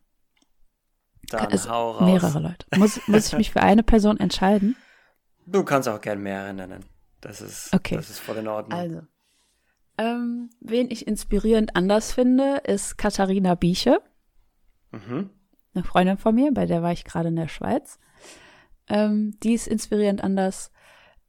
Dann 1.29 1.47
also, 1.47 1.71
hau 1.71 1.91
raus. 1.93 2.03
Mehrere 2.03 2.39
Leute. 2.39 2.67
Muss, 2.77 3.01
muss 3.09 3.29
ich 3.29 3.39
mich 3.39 3.51
für 3.51 3.63
eine 3.63 3.83
Person 3.83 4.19
entscheiden? 4.19 4.77
Du 5.49 5.63
kannst 5.63 5.89
auch 5.89 6.01
gern 6.01 6.25
mehrere 6.25 6.53
nennen. 6.53 6.85
Das 7.21 7.41
ist, 7.41 7.73
okay. 7.73 7.95
das 7.95 8.11
ist 8.11 8.19
voll 8.19 8.39
in 8.39 8.49
Ordnung. 8.49 8.77
Also, 8.77 9.03
ähm, 9.99 10.51
wen 10.61 10.91
ich 10.91 11.07
inspirierend 11.07 11.77
anders 11.77 12.13
finde, 12.13 12.63
ist 12.65 12.99
Katharina 12.99 13.55
Bieche. 13.55 14.01
Mhm. 14.91 15.31
Eine 15.75 15.85
Freundin 15.85 16.19
von 16.19 16.35
mir, 16.35 16.53
bei 16.53 16.67
der 16.67 16.83
war 16.83 16.93
ich 16.93 17.05
gerade 17.05 17.29
in 17.29 17.37
der 17.37 17.49
Schweiz. 17.49 17.99
Ähm, 18.89 19.39
die 19.43 19.55
ist 19.55 19.69
inspirierend 19.69 20.23
anders. 20.23 20.73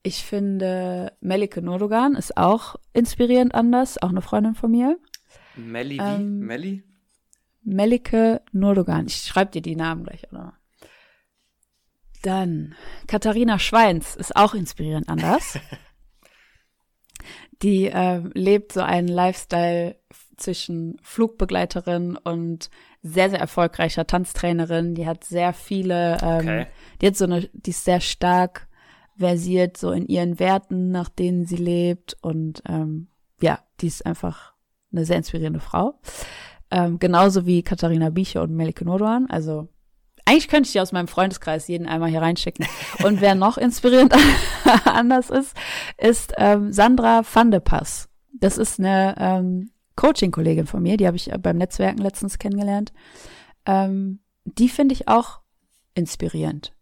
Ich 0.03 0.23
finde, 0.23 1.13
Melike 1.21 1.61
Nordogan 1.61 2.15
ist 2.15 2.37
auch 2.37 2.75
inspirierend 2.93 3.53
anders, 3.55 4.01
auch 4.01 4.09
eine 4.09 4.21
Freundin 4.21 4.55
von 4.55 4.71
mir. 4.71 4.97
Melli, 5.55 5.99
ähm, 5.99 6.39
Melli? 6.39 6.83
Melike 7.67 8.41
Nordogan. 8.53 9.07
Ich 9.07 9.17
schreibe 9.17 9.51
dir 9.51 9.61
die 9.61 9.75
Namen 9.75 10.05
gleich, 10.05 10.23
oder? 10.31 10.53
Dann 12.23 12.75
Katharina 13.07 13.59
Schweins 13.59 14.15
ist 14.15 14.35
auch 14.35 14.53
inspirierend 14.53 15.09
anders. 15.09 15.59
die 17.61 17.87
äh, 17.87 18.21
lebt 18.33 18.71
so 18.71 18.81
einen 18.81 19.07
Lifestyle 19.07 19.99
zwischen 20.37 20.97
Flugbegleiterin 21.01 22.15
und 22.15 22.69
sehr, 23.03 23.29
sehr 23.29 23.39
erfolgreicher 23.39 24.07
Tanztrainerin. 24.07 24.95
Die 24.95 25.05
hat 25.05 25.23
sehr 25.23 25.53
viele, 25.53 26.17
ähm, 26.21 26.39
okay. 26.39 26.67
die 27.01 27.07
hat 27.07 27.15
so 27.17 27.25
eine, 27.25 27.49
die 27.53 27.71
ist 27.71 27.83
sehr 27.83 28.01
stark 28.01 28.67
versiert 29.17 29.77
so 29.77 29.91
in 29.91 30.07
ihren 30.07 30.39
Werten, 30.39 30.91
nach 30.91 31.09
denen 31.09 31.45
sie 31.45 31.57
lebt 31.57 32.15
und 32.21 32.61
ähm, 32.67 33.07
ja, 33.41 33.59
die 33.81 33.87
ist 33.87 34.05
einfach 34.05 34.53
eine 34.91 35.05
sehr 35.05 35.17
inspirierende 35.17 35.59
Frau. 35.59 35.99
Ähm, 36.69 36.99
genauso 36.99 37.45
wie 37.45 37.63
Katharina 37.63 38.09
Bieche 38.09 38.41
und 38.41 38.51
Melike 38.51 38.83
Nordoan. 38.83 39.27
Also 39.29 39.69
eigentlich 40.25 40.49
könnte 40.49 40.67
ich 40.67 40.73
die 40.73 40.81
aus 40.81 40.91
meinem 40.91 41.07
Freundeskreis 41.07 41.69
jeden 41.69 41.87
einmal 41.87 42.09
hier 42.09 42.21
reinschicken. 42.21 42.65
Und 43.03 43.21
wer 43.21 43.33
noch 43.33 43.57
inspirierend 43.57 44.13
anders 44.85 45.29
ist, 45.29 45.55
ist 45.97 46.33
ähm, 46.37 46.73
Sandra 46.73 47.21
van 47.23 47.49
de 47.49 47.61
Pass. 47.61 48.09
Das 48.33 48.57
ist 48.57 48.77
eine 48.77 49.15
ähm, 49.17 49.71
Coaching-Kollegin 49.95 50.67
von 50.67 50.83
mir, 50.83 50.97
die 50.97 51.07
habe 51.07 51.15
ich 51.15 51.31
beim 51.39 51.57
Netzwerken 51.57 52.01
letztens 52.01 52.39
kennengelernt. 52.39 52.91
Ähm, 53.65 54.19
die 54.43 54.67
finde 54.67 54.93
ich 54.93 55.07
auch 55.07 55.39
inspirierend. 55.95 56.73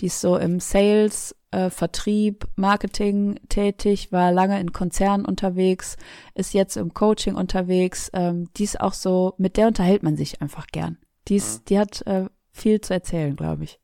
Die 0.00 0.06
ist 0.06 0.20
so 0.20 0.36
im 0.36 0.60
Sales 0.60 1.34
äh, 1.50 1.70
Vertrieb, 1.70 2.46
Marketing 2.56 3.40
tätig, 3.48 4.12
war 4.12 4.32
lange 4.32 4.60
in 4.60 4.72
Konzernen 4.72 5.24
unterwegs, 5.24 5.96
ist 6.34 6.54
jetzt 6.54 6.76
im 6.76 6.94
Coaching 6.94 7.34
unterwegs. 7.34 8.10
Ähm, 8.12 8.48
die 8.56 8.64
ist 8.64 8.80
auch 8.80 8.92
so, 8.92 9.34
mit 9.38 9.56
der 9.56 9.66
unterhält 9.66 10.02
man 10.02 10.16
sich 10.16 10.40
einfach 10.42 10.66
gern. 10.66 10.98
Die, 11.28 11.36
ist, 11.36 11.60
mhm. 11.60 11.64
die 11.66 11.78
hat 11.78 12.06
äh, 12.06 12.26
viel 12.52 12.80
zu 12.80 12.94
erzählen, 12.94 13.36
glaube 13.36 13.64
ich. 13.64 13.80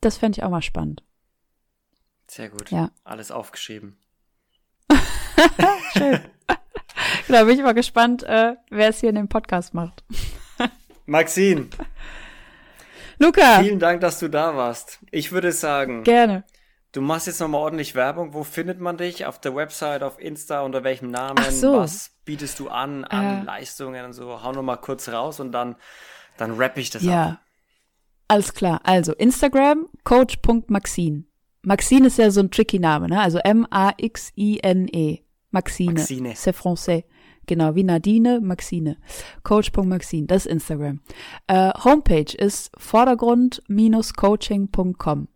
Das 0.00 0.18
fände 0.18 0.38
ich 0.38 0.44
auch 0.44 0.50
mal 0.50 0.62
spannend. 0.62 1.02
Sehr 2.28 2.48
gut. 2.48 2.70
Ja. 2.70 2.90
Alles 3.04 3.30
aufgeschrieben. 3.30 3.98
Schön. 5.92 6.20
da 7.28 7.44
bin 7.44 7.56
ich 7.56 7.62
mal 7.62 7.74
gespannt, 7.74 8.22
äh, 8.22 8.56
wer 8.70 8.88
es 8.88 9.00
hier 9.00 9.10
in 9.10 9.16
dem 9.16 9.28
Podcast 9.28 9.74
macht. 9.74 10.04
Maxine. 11.06 11.68
Luca. 13.18 13.60
Vielen 13.60 13.78
Dank, 13.78 14.00
dass 14.00 14.18
du 14.18 14.28
da 14.28 14.56
warst. 14.56 15.00
Ich 15.10 15.32
würde 15.32 15.52
sagen. 15.52 16.02
Gerne. 16.02 16.44
Du 16.94 17.02
machst 17.02 17.26
jetzt 17.26 17.40
nochmal 17.40 17.60
ordentlich 17.60 17.96
Werbung. 17.96 18.34
Wo 18.34 18.44
findet 18.44 18.78
man 18.78 18.96
dich? 18.96 19.26
Auf 19.26 19.40
der 19.40 19.56
Website, 19.56 20.04
auf 20.04 20.20
Insta, 20.20 20.60
unter 20.60 20.84
welchem 20.84 21.10
Namen? 21.10 21.40
Ach 21.40 21.50
so. 21.50 21.78
Was 21.78 22.12
bietest 22.24 22.60
du 22.60 22.68
an, 22.68 23.02
an 23.04 23.42
äh. 23.42 23.44
Leistungen 23.44 24.04
und 24.04 24.12
so? 24.12 24.44
Hau 24.44 24.52
nochmal 24.52 24.80
kurz 24.80 25.08
raus 25.08 25.40
und 25.40 25.50
dann, 25.50 25.74
dann 26.36 26.52
rappe 26.52 26.80
ich 26.80 26.90
das 26.90 27.02
ja. 27.02 27.30
ab. 27.30 27.40
Alles 28.28 28.54
klar. 28.54 28.80
Also 28.84 29.12
Instagram, 29.12 29.88
coach.maxine. 30.04 31.24
Maxine 31.62 32.06
ist 32.06 32.18
ja 32.18 32.30
so 32.30 32.38
ein 32.38 32.52
tricky 32.52 32.78
Name, 32.78 33.08
ne? 33.08 33.20
Also 33.20 33.38
M-A-X-I-N-E. 33.38 35.18
Maxine. 35.50 35.94
Maxine. 35.94 36.34
C'est 36.34 36.54
français. 36.54 37.06
Genau, 37.46 37.74
wie 37.74 37.82
Nadine, 37.82 38.40
Maxine. 38.40 38.98
Coach.maxine, 39.42 40.28
das 40.28 40.46
ist 40.46 40.52
Instagram. 40.52 41.00
Äh, 41.48 41.72
Homepage 41.82 42.32
ist 42.38 42.70
vordergrund-coaching.com. 42.78 45.28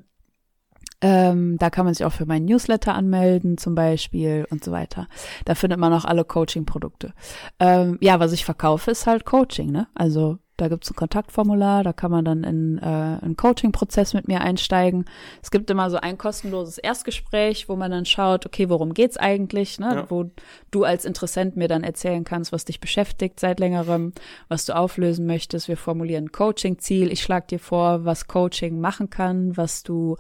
Ähm, 1.01 1.59
da 1.59 1.71
kann 1.71 1.85
man 1.85 1.95
sich 1.95 2.05
auch 2.05 2.13
für 2.13 2.27
meinen 2.27 2.47
Newsletter 2.47 2.95
anmelden, 2.95 3.57
zum 3.57 3.75
Beispiel 3.75 4.47
und 4.51 4.65
so 4.65 4.73
weiter. 4.73 5.07
Da 5.45 5.55
findet 5.55 5.79
man 5.79 5.93
auch 5.93 6.05
alle 6.05 6.25
Coaching-Produkte. 6.25 7.13
Ähm, 7.61 7.99
ja, 8.01 8.19
was 8.19 8.33
ich 8.33 8.45
verkaufe, 8.45 8.91
ist 8.91 9.07
halt 9.07 9.25
Coaching, 9.25 9.71
ne? 9.71 9.87
Also 9.95 10.39
da 10.59 10.69
gibt's 10.69 10.91
ein 10.91 10.97
Kontaktformular, 10.97 11.85
da 11.85 11.93
kann 11.93 12.11
man 12.11 12.25
dann 12.25 12.43
in 12.43 12.79
äh, 12.79 12.85
einen 12.85 13.37
Coaching-Prozess 13.37 14.13
mit 14.13 14.27
mir 14.27 14.41
einsteigen. 14.41 15.05
Es 15.41 15.51
gibt 15.51 15.71
immer 15.71 15.89
so 15.89 15.99
ein 15.99 16.19
kostenloses 16.19 16.79
Erstgespräch, 16.79 17.69
wo 17.69 17.77
man 17.77 17.93
dann 17.93 18.05
schaut, 18.05 18.45
okay, 18.45 18.69
worum 18.69 18.93
geht's 18.93 19.17
eigentlich, 19.17 19.79
ne? 19.79 19.95
Ja. 19.95 20.11
Wo 20.11 20.31
du 20.73 20.85
als 20.85 21.05
Interessent 21.05 21.57
mir 21.57 21.69
dann 21.69 21.85
erzählen 21.85 22.25
kannst, 22.25 22.53
was 22.53 22.65
dich 22.65 22.81
beschäftigt 22.81 23.39
seit 23.39 23.61
längerem, 23.61 24.13
was 24.49 24.67
du 24.67 24.75
auflösen 24.75 25.27
möchtest. 25.27 25.69
Wir 25.69 25.77
formulieren 25.77 26.25
ein 26.25 26.33
Coaching-Ziel. 26.33 27.13
Ich 27.13 27.23
schlage 27.23 27.47
dir 27.47 27.61
vor, 27.61 28.05
was 28.05 28.27
Coaching 28.27 28.81
machen 28.81 29.11
kann, 29.11 29.57
was 29.57 29.85
du 29.85 30.17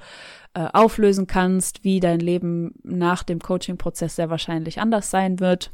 äh, 0.55 0.69
auflösen 0.73 1.27
kannst, 1.27 1.83
wie 1.83 1.99
dein 1.99 2.21
Leben 2.21 2.75
nach 2.85 3.25
dem 3.25 3.41
Coaching-Prozess 3.41 4.15
sehr 4.15 4.31
wahrscheinlich 4.31 4.81
anders 4.81 5.11
sein 5.11 5.41
wird. 5.41 5.73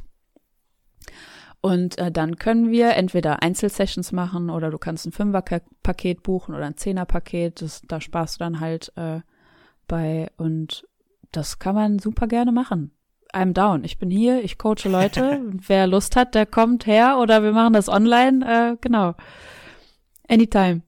Und 1.61 1.97
äh, 1.97 2.11
dann 2.11 2.37
können 2.37 2.69
wir 2.69 2.95
entweder 2.95 3.41
Einzelsessions 3.41 4.11
machen 4.11 4.49
oder 4.49 4.69
du 4.69 4.77
kannst 4.77 5.05
ein 5.05 5.11
Fünfer-Paket 5.11 6.21
buchen 6.21 6.53
oder 6.53 6.65
ein 6.65 6.77
Zehner-Paket. 6.77 7.81
Da 7.87 7.99
sparst 7.99 8.35
du 8.35 8.39
dann 8.39 8.59
halt 8.59 8.91
äh, 8.95 9.21
bei 9.87 10.29
und 10.37 10.87
das 11.31 11.59
kann 11.59 11.75
man 11.75 11.99
super 11.99 12.27
gerne 12.27 12.51
machen. 12.51 12.91
I'm 13.33 13.53
down. 13.53 13.83
Ich 13.83 13.97
bin 13.97 14.09
hier, 14.09 14.43
ich 14.43 14.57
coache 14.57 14.87
Leute. 14.87 15.41
wer 15.67 15.87
Lust 15.87 16.15
hat, 16.15 16.35
der 16.35 16.45
kommt 16.45 16.85
her 16.85 17.17
oder 17.19 17.43
wir 17.43 17.51
machen 17.51 17.73
das 17.73 17.89
online. 17.89 18.45
Äh, 18.45 18.77
genau. 18.79 19.15
Anytime. 20.27 20.81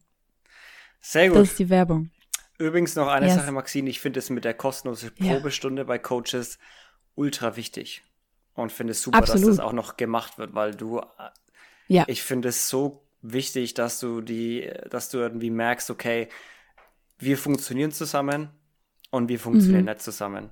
Sehr 1.02 1.30
gut. 1.30 1.38
Das 1.38 1.50
ist 1.50 1.60
die 1.60 1.70
Werbung. 1.70 2.12
Übrigens 2.58 2.96
noch 2.96 3.08
eine 3.08 3.28
yes. 3.28 3.36
Sache, 3.36 3.52
Maxine. 3.52 3.90
Ich 3.90 4.00
finde 4.00 4.20
es 4.20 4.30
mit 4.30 4.46
der 4.46 4.54
kostenlosen 4.54 5.12
Probestunde 5.16 5.82
ja. 5.84 5.88
bei 5.88 6.00
Coaches 6.00 6.58
ultra 7.16 7.56
wichtig 7.56 8.04
und 8.58 8.72
finde 8.72 8.92
es 8.92 9.02
super, 9.02 9.20
Absolut. 9.20 9.48
dass 9.48 9.58
das 9.58 9.60
auch 9.66 9.72
noch 9.72 9.98
gemacht 9.98 10.38
wird, 10.38 10.56
weil 10.56 10.76
du, 10.76 11.00
ja. 11.88 12.04
ich 12.08 12.24
finde 12.24 12.50
es 12.50 12.68
so 12.68 13.08
wichtig, 13.22 13.76
dass 13.76 14.00
du 14.00 14.22
die, 14.22 14.70
dass 14.90 15.10
du 15.10 15.20
irgendwie 15.20 15.52
merkst, 15.52 15.90
okay, 15.92 16.28
wir 17.20 17.38
funktionieren 17.38 17.92
zusammen 17.92 18.50
und 19.12 19.30
wir 19.30 19.40
funktionieren 19.40 19.82
mhm. 19.82 19.90
nicht 19.92 20.02
zusammen. 20.02 20.50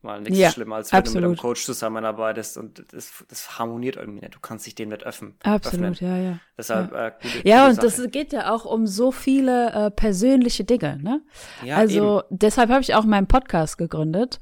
Weil 0.00 0.20
nichts 0.20 0.38
ja, 0.38 0.50
schlimmer, 0.52 0.76
als 0.76 0.92
wenn 0.92 1.00
absolut. 1.00 1.16
du 1.24 1.28
mit 1.30 1.38
einem 1.38 1.42
Coach 1.42 1.64
zusammenarbeitest 1.64 2.56
und 2.56 2.84
das, 2.92 3.24
das 3.28 3.58
harmoniert 3.58 3.96
irgendwie 3.96 4.20
nicht. 4.20 4.36
Du 4.36 4.38
kannst 4.38 4.64
dich 4.64 4.76
dem 4.76 4.90
nicht 4.90 5.02
öffnen. 5.02 5.34
Absolut, 5.42 5.90
öffnen. 5.90 6.10
ja, 6.10 6.30
ja. 6.30 6.38
Deshalb, 6.56 6.92
ja. 6.92 7.08
Äh, 7.08 7.12
gute, 7.20 7.48
ja 7.48 7.56
gute 7.66 7.70
und 7.70 7.90
Sache. 7.90 8.02
das 8.02 8.12
geht 8.12 8.32
ja 8.32 8.54
auch 8.54 8.64
um 8.64 8.86
so 8.86 9.10
viele 9.10 9.72
äh, 9.72 9.90
persönliche 9.90 10.62
Dinge, 10.62 11.00
ne? 11.02 11.20
Ja, 11.64 11.78
also 11.78 12.20
eben. 12.20 12.26
deshalb 12.30 12.70
habe 12.70 12.82
ich 12.82 12.94
auch 12.94 13.04
meinen 13.04 13.26
Podcast 13.26 13.76
gegründet, 13.76 14.38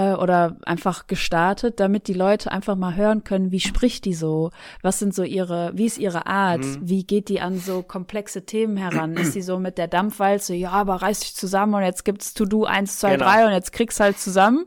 äh, 0.00 0.14
oder 0.14 0.56
einfach 0.64 1.06
gestartet, 1.06 1.78
damit 1.78 2.08
die 2.08 2.14
Leute 2.14 2.50
einfach 2.50 2.74
mal 2.74 2.94
hören 2.96 3.22
können, 3.22 3.52
wie 3.52 3.60
spricht 3.60 4.06
die 4.06 4.14
so, 4.14 4.50
was 4.82 4.98
sind 4.98 5.14
so 5.14 5.22
ihre, 5.22 5.72
wie 5.74 5.84
ist 5.84 5.98
ihre 5.98 6.26
Art, 6.26 6.60
mhm. 6.64 6.78
wie 6.80 7.04
geht 7.04 7.28
die 7.28 7.40
an 7.40 7.58
so 7.58 7.82
komplexe 7.82 8.46
Themen 8.46 8.78
heran, 8.78 9.14
ist 9.14 9.32
sie 9.32 9.42
so 9.42 9.58
mit 9.58 9.76
der 9.76 9.88
Dampfwalze, 9.88 10.54
ja, 10.54 10.70
aber 10.70 11.02
reiß 11.02 11.20
dich 11.20 11.36
zusammen 11.36 11.74
und 11.74 11.82
jetzt 11.82 12.04
gibt's 12.04 12.32
To-Do 12.32 12.64
eins, 12.64 12.98
zwei, 12.98 13.12
genau. 13.12 13.26
drei 13.26 13.46
und 13.46 13.52
jetzt 13.52 13.72
kriegst 13.72 14.00
halt 14.00 14.18
zusammen. 14.18 14.64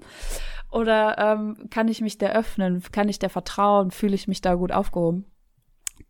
Oder 0.70 1.18
ähm, 1.18 1.70
kann 1.70 1.88
ich 1.88 2.02
mich 2.02 2.18
der 2.18 2.36
öffnen, 2.36 2.84
kann 2.92 3.10
ich 3.10 3.20
der 3.20 3.30
vertrauen, 3.30 3.92
fühle 3.92 4.16
ich 4.16 4.28
mich 4.28 4.42
da 4.42 4.56
gut 4.56 4.72
aufgehoben? 4.72 5.26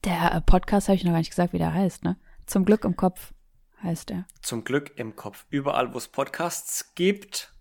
Der 0.05 0.33
äh, 0.33 0.41
Podcast 0.41 0.87
habe 0.87 0.95
ich 0.95 1.03
noch 1.03 1.11
gar 1.11 1.17
nicht 1.19 1.29
gesagt, 1.29 1.53
wie 1.53 1.57
der 1.57 1.73
heißt, 1.73 2.03
ne? 2.03 2.17
Zum 2.45 2.65
Glück 2.65 2.83
im 2.83 2.95
Kopf. 2.95 3.33
heißt 3.81 4.11
er. 4.11 4.25
Zum 4.41 4.63
Glück 4.63 4.97
im 4.97 5.15
Kopf. 5.15 5.45
Überall, 5.49 5.93
wo 5.93 5.97
es 5.97 6.07
Podcasts 6.07 6.93
gibt. 6.95 7.53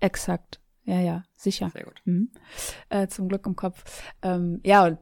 Exakt. 0.00 0.60
Ja, 0.88 1.00
ja, 1.00 1.22
sicher. 1.36 1.68
Sehr 1.68 1.84
gut. 1.84 2.00
Mhm. 2.06 2.30
Äh, 2.88 3.08
zum 3.08 3.28
Glück 3.28 3.44
im 3.44 3.56
Kopf. 3.56 3.84
Ähm, 4.22 4.60
ja, 4.64 4.86
und 4.86 4.98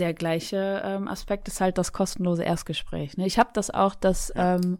der 0.00 0.12
gleiche 0.12 0.82
ähm, 0.84 1.06
Aspekt 1.06 1.46
ist 1.46 1.60
halt 1.60 1.78
das 1.78 1.92
kostenlose 1.92 2.42
Erstgespräch. 2.42 3.16
Ne? 3.16 3.24
Ich 3.24 3.38
habe 3.38 3.50
das 3.52 3.70
auch, 3.70 3.94
dass 3.94 4.32
ähm, 4.34 4.78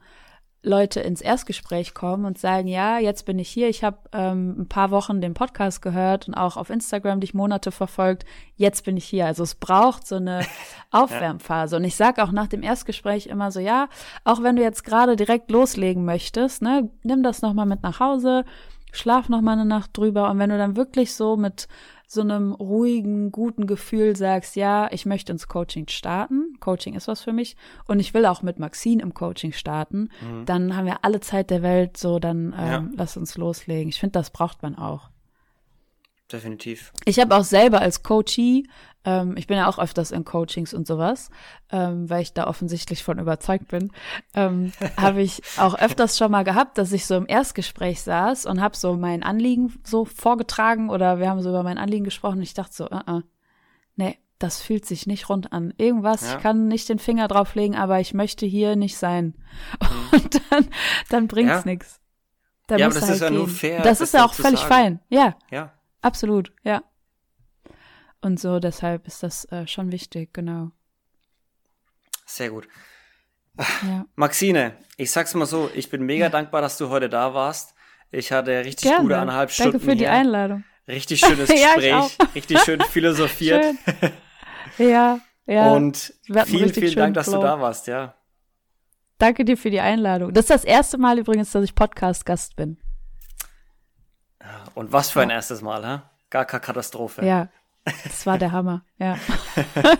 Leute 0.64 0.98
ins 0.98 1.20
Erstgespräch 1.20 1.94
kommen 1.94 2.24
und 2.24 2.38
sagen, 2.38 2.66
ja, 2.66 2.98
jetzt 2.98 3.24
bin 3.24 3.38
ich 3.38 3.48
hier, 3.48 3.68
ich 3.68 3.84
habe 3.84 3.98
ähm, 4.12 4.62
ein 4.62 4.68
paar 4.68 4.90
Wochen 4.90 5.20
den 5.20 5.32
Podcast 5.32 5.80
gehört 5.80 6.26
und 6.26 6.34
auch 6.34 6.56
auf 6.56 6.70
Instagram 6.70 7.20
dich 7.20 7.34
Monate 7.34 7.70
verfolgt, 7.70 8.24
jetzt 8.56 8.84
bin 8.84 8.96
ich 8.96 9.04
hier. 9.04 9.26
Also 9.26 9.44
es 9.44 9.54
braucht 9.54 10.08
so 10.08 10.16
eine 10.16 10.40
Aufwärmphase. 10.90 11.76
Und 11.76 11.84
ich 11.84 11.94
sage 11.94 12.24
auch 12.24 12.32
nach 12.32 12.48
dem 12.48 12.64
Erstgespräch 12.64 13.28
immer 13.28 13.52
so, 13.52 13.60
ja, 13.60 13.88
auch 14.24 14.42
wenn 14.42 14.56
du 14.56 14.62
jetzt 14.62 14.82
gerade 14.82 15.14
direkt 15.14 15.52
loslegen 15.52 16.04
möchtest, 16.04 16.62
ne, 16.62 16.90
nimm 17.04 17.22
das 17.22 17.42
nochmal 17.42 17.66
mit 17.66 17.84
nach 17.84 18.00
Hause, 18.00 18.44
schlaf 18.92 19.28
noch 19.28 19.40
mal 19.40 19.52
eine 19.52 19.64
Nacht 19.64 19.96
drüber 19.96 20.30
und 20.30 20.38
wenn 20.38 20.50
du 20.50 20.58
dann 20.58 20.76
wirklich 20.76 21.14
so 21.14 21.36
mit 21.36 21.68
so 22.10 22.22
einem 22.22 22.52
ruhigen, 22.52 23.30
guten 23.30 23.66
Gefühl 23.66 24.16
sagst, 24.16 24.56
ja, 24.56 24.88
ich 24.90 25.04
möchte 25.04 25.30
ins 25.30 25.46
Coaching 25.46 25.88
starten, 25.88 26.56
Coaching 26.58 26.94
ist 26.94 27.06
was 27.06 27.22
für 27.22 27.34
mich 27.34 27.54
und 27.86 28.00
ich 28.00 28.14
will 28.14 28.24
auch 28.24 28.40
mit 28.40 28.58
Maxine 28.58 29.02
im 29.02 29.12
Coaching 29.12 29.52
starten, 29.52 30.08
mhm. 30.22 30.46
dann 30.46 30.74
haben 30.74 30.86
wir 30.86 31.04
alle 31.04 31.20
Zeit 31.20 31.50
der 31.50 31.62
Welt, 31.62 31.98
so 31.98 32.18
dann 32.18 32.54
ähm, 32.58 32.70
ja. 32.70 32.88
lass 32.96 33.18
uns 33.18 33.36
loslegen. 33.36 33.90
Ich 33.90 34.00
finde, 34.00 34.12
das 34.12 34.30
braucht 34.30 34.62
man 34.62 34.74
auch. 34.76 35.10
Definitiv. 36.32 36.92
Ich 37.04 37.20
habe 37.20 37.36
auch 37.36 37.44
selber 37.44 37.80
als 37.80 38.02
Coachie 38.02 38.68
ähm, 39.08 39.36
ich 39.38 39.46
bin 39.46 39.56
ja 39.56 39.68
auch 39.68 39.78
öfters 39.78 40.10
in 40.10 40.26
Coachings 40.26 40.74
und 40.74 40.86
sowas, 40.86 41.30
ähm, 41.70 42.10
weil 42.10 42.20
ich 42.20 42.34
da 42.34 42.46
offensichtlich 42.46 43.02
von 43.02 43.18
überzeugt 43.18 43.68
bin. 43.68 43.90
Ähm, 44.34 44.72
habe 44.98 45.22
ich 45.22 45.40
auch 45.56 45.74
öfters 45.78 46.18
schon 46.18 46.30
mal 46.30 46.44
gehabt, 46.44 46.76
dass 46.76 46.92
ich 46.92 47.06
so 47.06 47.16
im 47.16 47.26
Erstgespräch 47.26 48.02
saß 48.02 48.44
und 48.44 48.60
habe 48.60 48.76
so 48.76 48.96
mein 48.96 49.22
Anliegen 49.22 49.72
so 49.82 50.04
vorgetragen 50.04 50.90
oder 50.90 51.18
wir 51.20 51.30
haben 51.30 51.40
so 51.40 51.48
über 51.48 51.62
mein 51.62 51.78
Anliegen 51.78 52.04
gesprochen 52.04 52.36
und 52.36 52.42
ich 52.42 52.52
dachte 52.52 52.74
so, 52.74 52.84
uh 52.84 53.00
-uh, 53.06 53.22
nee, 53.96 54.18
das 54.38 54.60
fühlt 54.60 54.84
sich 54.84 55.06
nicht 55.06 55.30
rund 55.30 55.54
an. 55.54 55.72
Irgendwas, 55.78 56.22
ja. 56.22 56.36
ich 56.36 56.42
kann 56.42 56.68
nicht 56.68 56.90
den 56.90 56.98
Finger 56.98 57.28
drauflegen, 57.28 57.76
aber 57.76 58.00
ich 58.00 58.12
möchte 58.12 58.44
hier 58.44 58.76
nicht 58.76 58.98
sein. 58.98 59.34
Mhm. 59.80 60.18
Und 60.18 60.40
dann, 60.50 60.68
dann 61.08 61.28
bringt's 61.28 61.52
ja. 61.52 61.62
nichts. 61.64 62.00
ja, 62.70 62.76
aber 62.76 62.94
das 62.94 63.02
halt 63.02 63.14
ist 63.14 63.20
ja 63.20 63.28
gehen. 63.28 63.38
nur 63.38 63.48
fair. 63.48 63.78
Das, 63.78 63.98
das 63.98 64.08
ist 64.08 64.14
ja 64.14 64.24
auch 64.26 64.34
völlig 64.34 64.60
sagen. 64.60 64.72
fein. 64.72 65.00
Ja. 65.08 65.36
Ja. 65.50 65.72
Absolut, 66.02 66.52
ja 66.62 66.82
und 68.22 68.38
so. 68.40 68.60
Deshalb 68.60 69.06
ist 69.06 69.22
das 69.22 69.44
äh, 69.46 69.66
schon 69.66 69.92
wichtig, 69.92 70.32
genau. 70.32 70.70
Sehr 72.26 72.50
gut. 72.50 72.68
Ja. 73.82 74.06
Maxine, 74.14 74.76
ich 74.96 75.10
sag's 75.10 75.34
mal 75.34 75.46
so, 75.46 75.70
ich 75.74 75.90
bin 75.90 76.02
mega 76.02 76.26
ja. 76.26 76.30
dankbar, 76.30 76.60
dass 76.60 76.78
du 76.78 76.88
heute 76.90 77.08
da 77.08 77.34
warst. 77.34 77.74
Ich 78.10 78.32
hatte 78.32 78.64
richtig 78.64 78.88
Gerne. 78.88 79.02
gute 79.02 79.18
eineinhalb 79.18 79.50
Stunden. 79.50 79.72
Danke 79.72 79.84
für 79.84 79.96
die 79.96 80.04
hier. 80.04 80.12
Einladung. 80.12 80.64
Richtig 80.86 81.20
schönes 81.20 81.48
Gespräch, 81.48 82.18
richtig 82.34 82.60
schön 82.60 82.80
philosophiert. 82.80 83.64
Schön. 84.76 84.88
Ja, 84.88 85.20
ja. 85.46 85.72
Und 85.72 86.14
vielen, 86.46 86.72
vielen 86.72 86.94
Dank, 86.94 87.14
dass 87.14 87.26
Flow. 87.26 87.36
du 87.36 87.42
da 87.42 87.60
warst, 87.60 87.86
ja. 87.88 88.14
Danke 89.18 89.44
dir 89.44 89.56
für 89.56 89.70
die 89.70 89.80
Einladung. 89.80 90.32
Das 90.32 90.44
ist 90.44 90.50
das 90.50 90.64
erste 90.64 90.96
Mal 90.96 91.18
übrigens, 91.18 91.50
dass 91.50 91.64
ich 91.64 91.74
Podcast-Gast 91.74 92.54
bin. 92.54 92.78
Und 94.74 94.92
was 94.92 95.10
für 95.10 95.20
ein 95.20 95.30
erstes 95.30 95.60
Mal, 95.60 95.84
ha? 95.84 96.10
Gar 96.30 96.44
keine 96.44 96.60
Katastrophe. 96.60 97.26
Ja, 97.26 97.48
das 98.04 98.26
war 98.26 98.38
der 98.38 98.52
Hammer, 98.52 98.84
ja. 98.98 99.18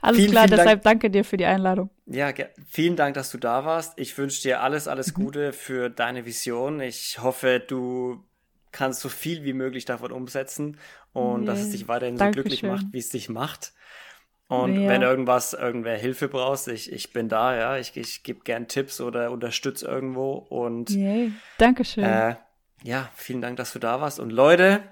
alles 0.00 0.16
vielen, 0.16 0.30
klar, 0.30 0.44
vielen 0.44 0.58
deshalb 0.58 0.82
Dank. 0.82 0.82
danke 0.82 1.10
dir 1.10 1.24
für 1.24 1.36
die 1.36 1.44
Einladung. 1.44 1.90
Ja, 2.06 2.32
vielen 2.68 2.96
Dank, 2.96 3.14
dass 3.14 3.30
du 3.30 3.38
da 3.38 3.64
warst. 3.64 3.98
Ich 3.98 4.16
wünsche 4.18 4.42
dir 4.42 4.60
alles, 4.60 4.88
alles 4.88 5.16
mhm. 5.16 5.22
Gute 5.24 5.52
für 5.52 5.90
deine 5.90 6.26
Vision. 6.26 6.80
Ich 6.80 7.20
hoffe, 7.22 7.62
du 7.66 8.24
kannst 8.70 9.00
so 9.00 9.08
viel 9.08 9.44
wie 9.44 9.52
möglich 9.52 9.84
davon 9.84 10.12
umsetzen 10.12 10.78
und 11.12 11.40
nee. 11.40 11.46
dass 11.46 11.60
es 11.60 11.70
dich 11.70 11.88
weiterhin 11.88 12.16
so 12.16 12.30
glücklich 12.30 12.62
macht, 12.62 12.86
wie 12.90 12.98
es 12.98 13.10
dich 13.10 13.28
macht. 13.28 13.72
Und 14.48 14.82
ja. 14.82 14.88
wenn 14.90 15.00
irgendwas, 15.00 15.54
irgendwer 15.54 15.96
Hilfe 15.96 16.28
brauchst, 16.28 16.68
ich, 16.68 16.92
ich 16.92 17.12
bin 17.12 17.30
da, 17.30 17.56
ja. 17.56 17.78
Ich, 17.78 17.96
ich 17.96 18.22
gebe 18.22 18.40
gern 18.44 18.68
Tipps 18.68 19.00
oder 19.00 19.30
unterstütze 19.30 19.86
irgendwo. 19.86 20.32
Und 20.32 20.90
nee. 20.90 21.30
Dankeschön. 21.56 22.04
Äh, 22.04 22.36
ja, 22.82 23.08
vielen 23.14 23.40
Dank, 23.40 23.56
dass 23.56 23.72
du 23.72 23.78
da 23.78 24.02
warst. 24.02 24.20
Und 24.20 24.30
Leute, 24.30 24.82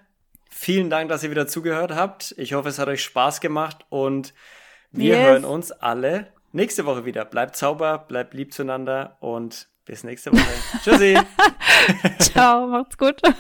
Vielen 0.51 0.91
Dank, 0.91 1.09
dass 1.09 1.23
ihr 1.23 1.31
wieder 1.31 1.47
zugehört 1.47 1.93
habt. 1.95 2.35
Ich 2.37 2.55
hoffe, 2.55 2.69
es 2.69 2.79
hat 2.79 2.89
euch 2.89 3.03
Spaß 3.03 3.41
gemacht 3.41 3.87
und 3.89 4.35
wir 4.91 5.17
yes. 5.17 5.27
hören 5.27 5.45
uns 5.45 5.73
alle 5.73 6.33
nächste 6.53 6.85
Woche 6.85 7.05
wieder. 7.05 7.25
Bleibt 7.25 7.57
sauber, 7.57 7.99
bleibt 7.99 8.35
lieb 8.35 8.53
zueinander 8.53 9.17
und 9.21 9.69
bis 9.85 10.05
nächste 10.05 10.33
Woche. 10.33 10.43
Tschüssi. 10.85 11.19
Ciao, 12.19 12.67
macht's 12.67 12.99
gut. 12.99 13.21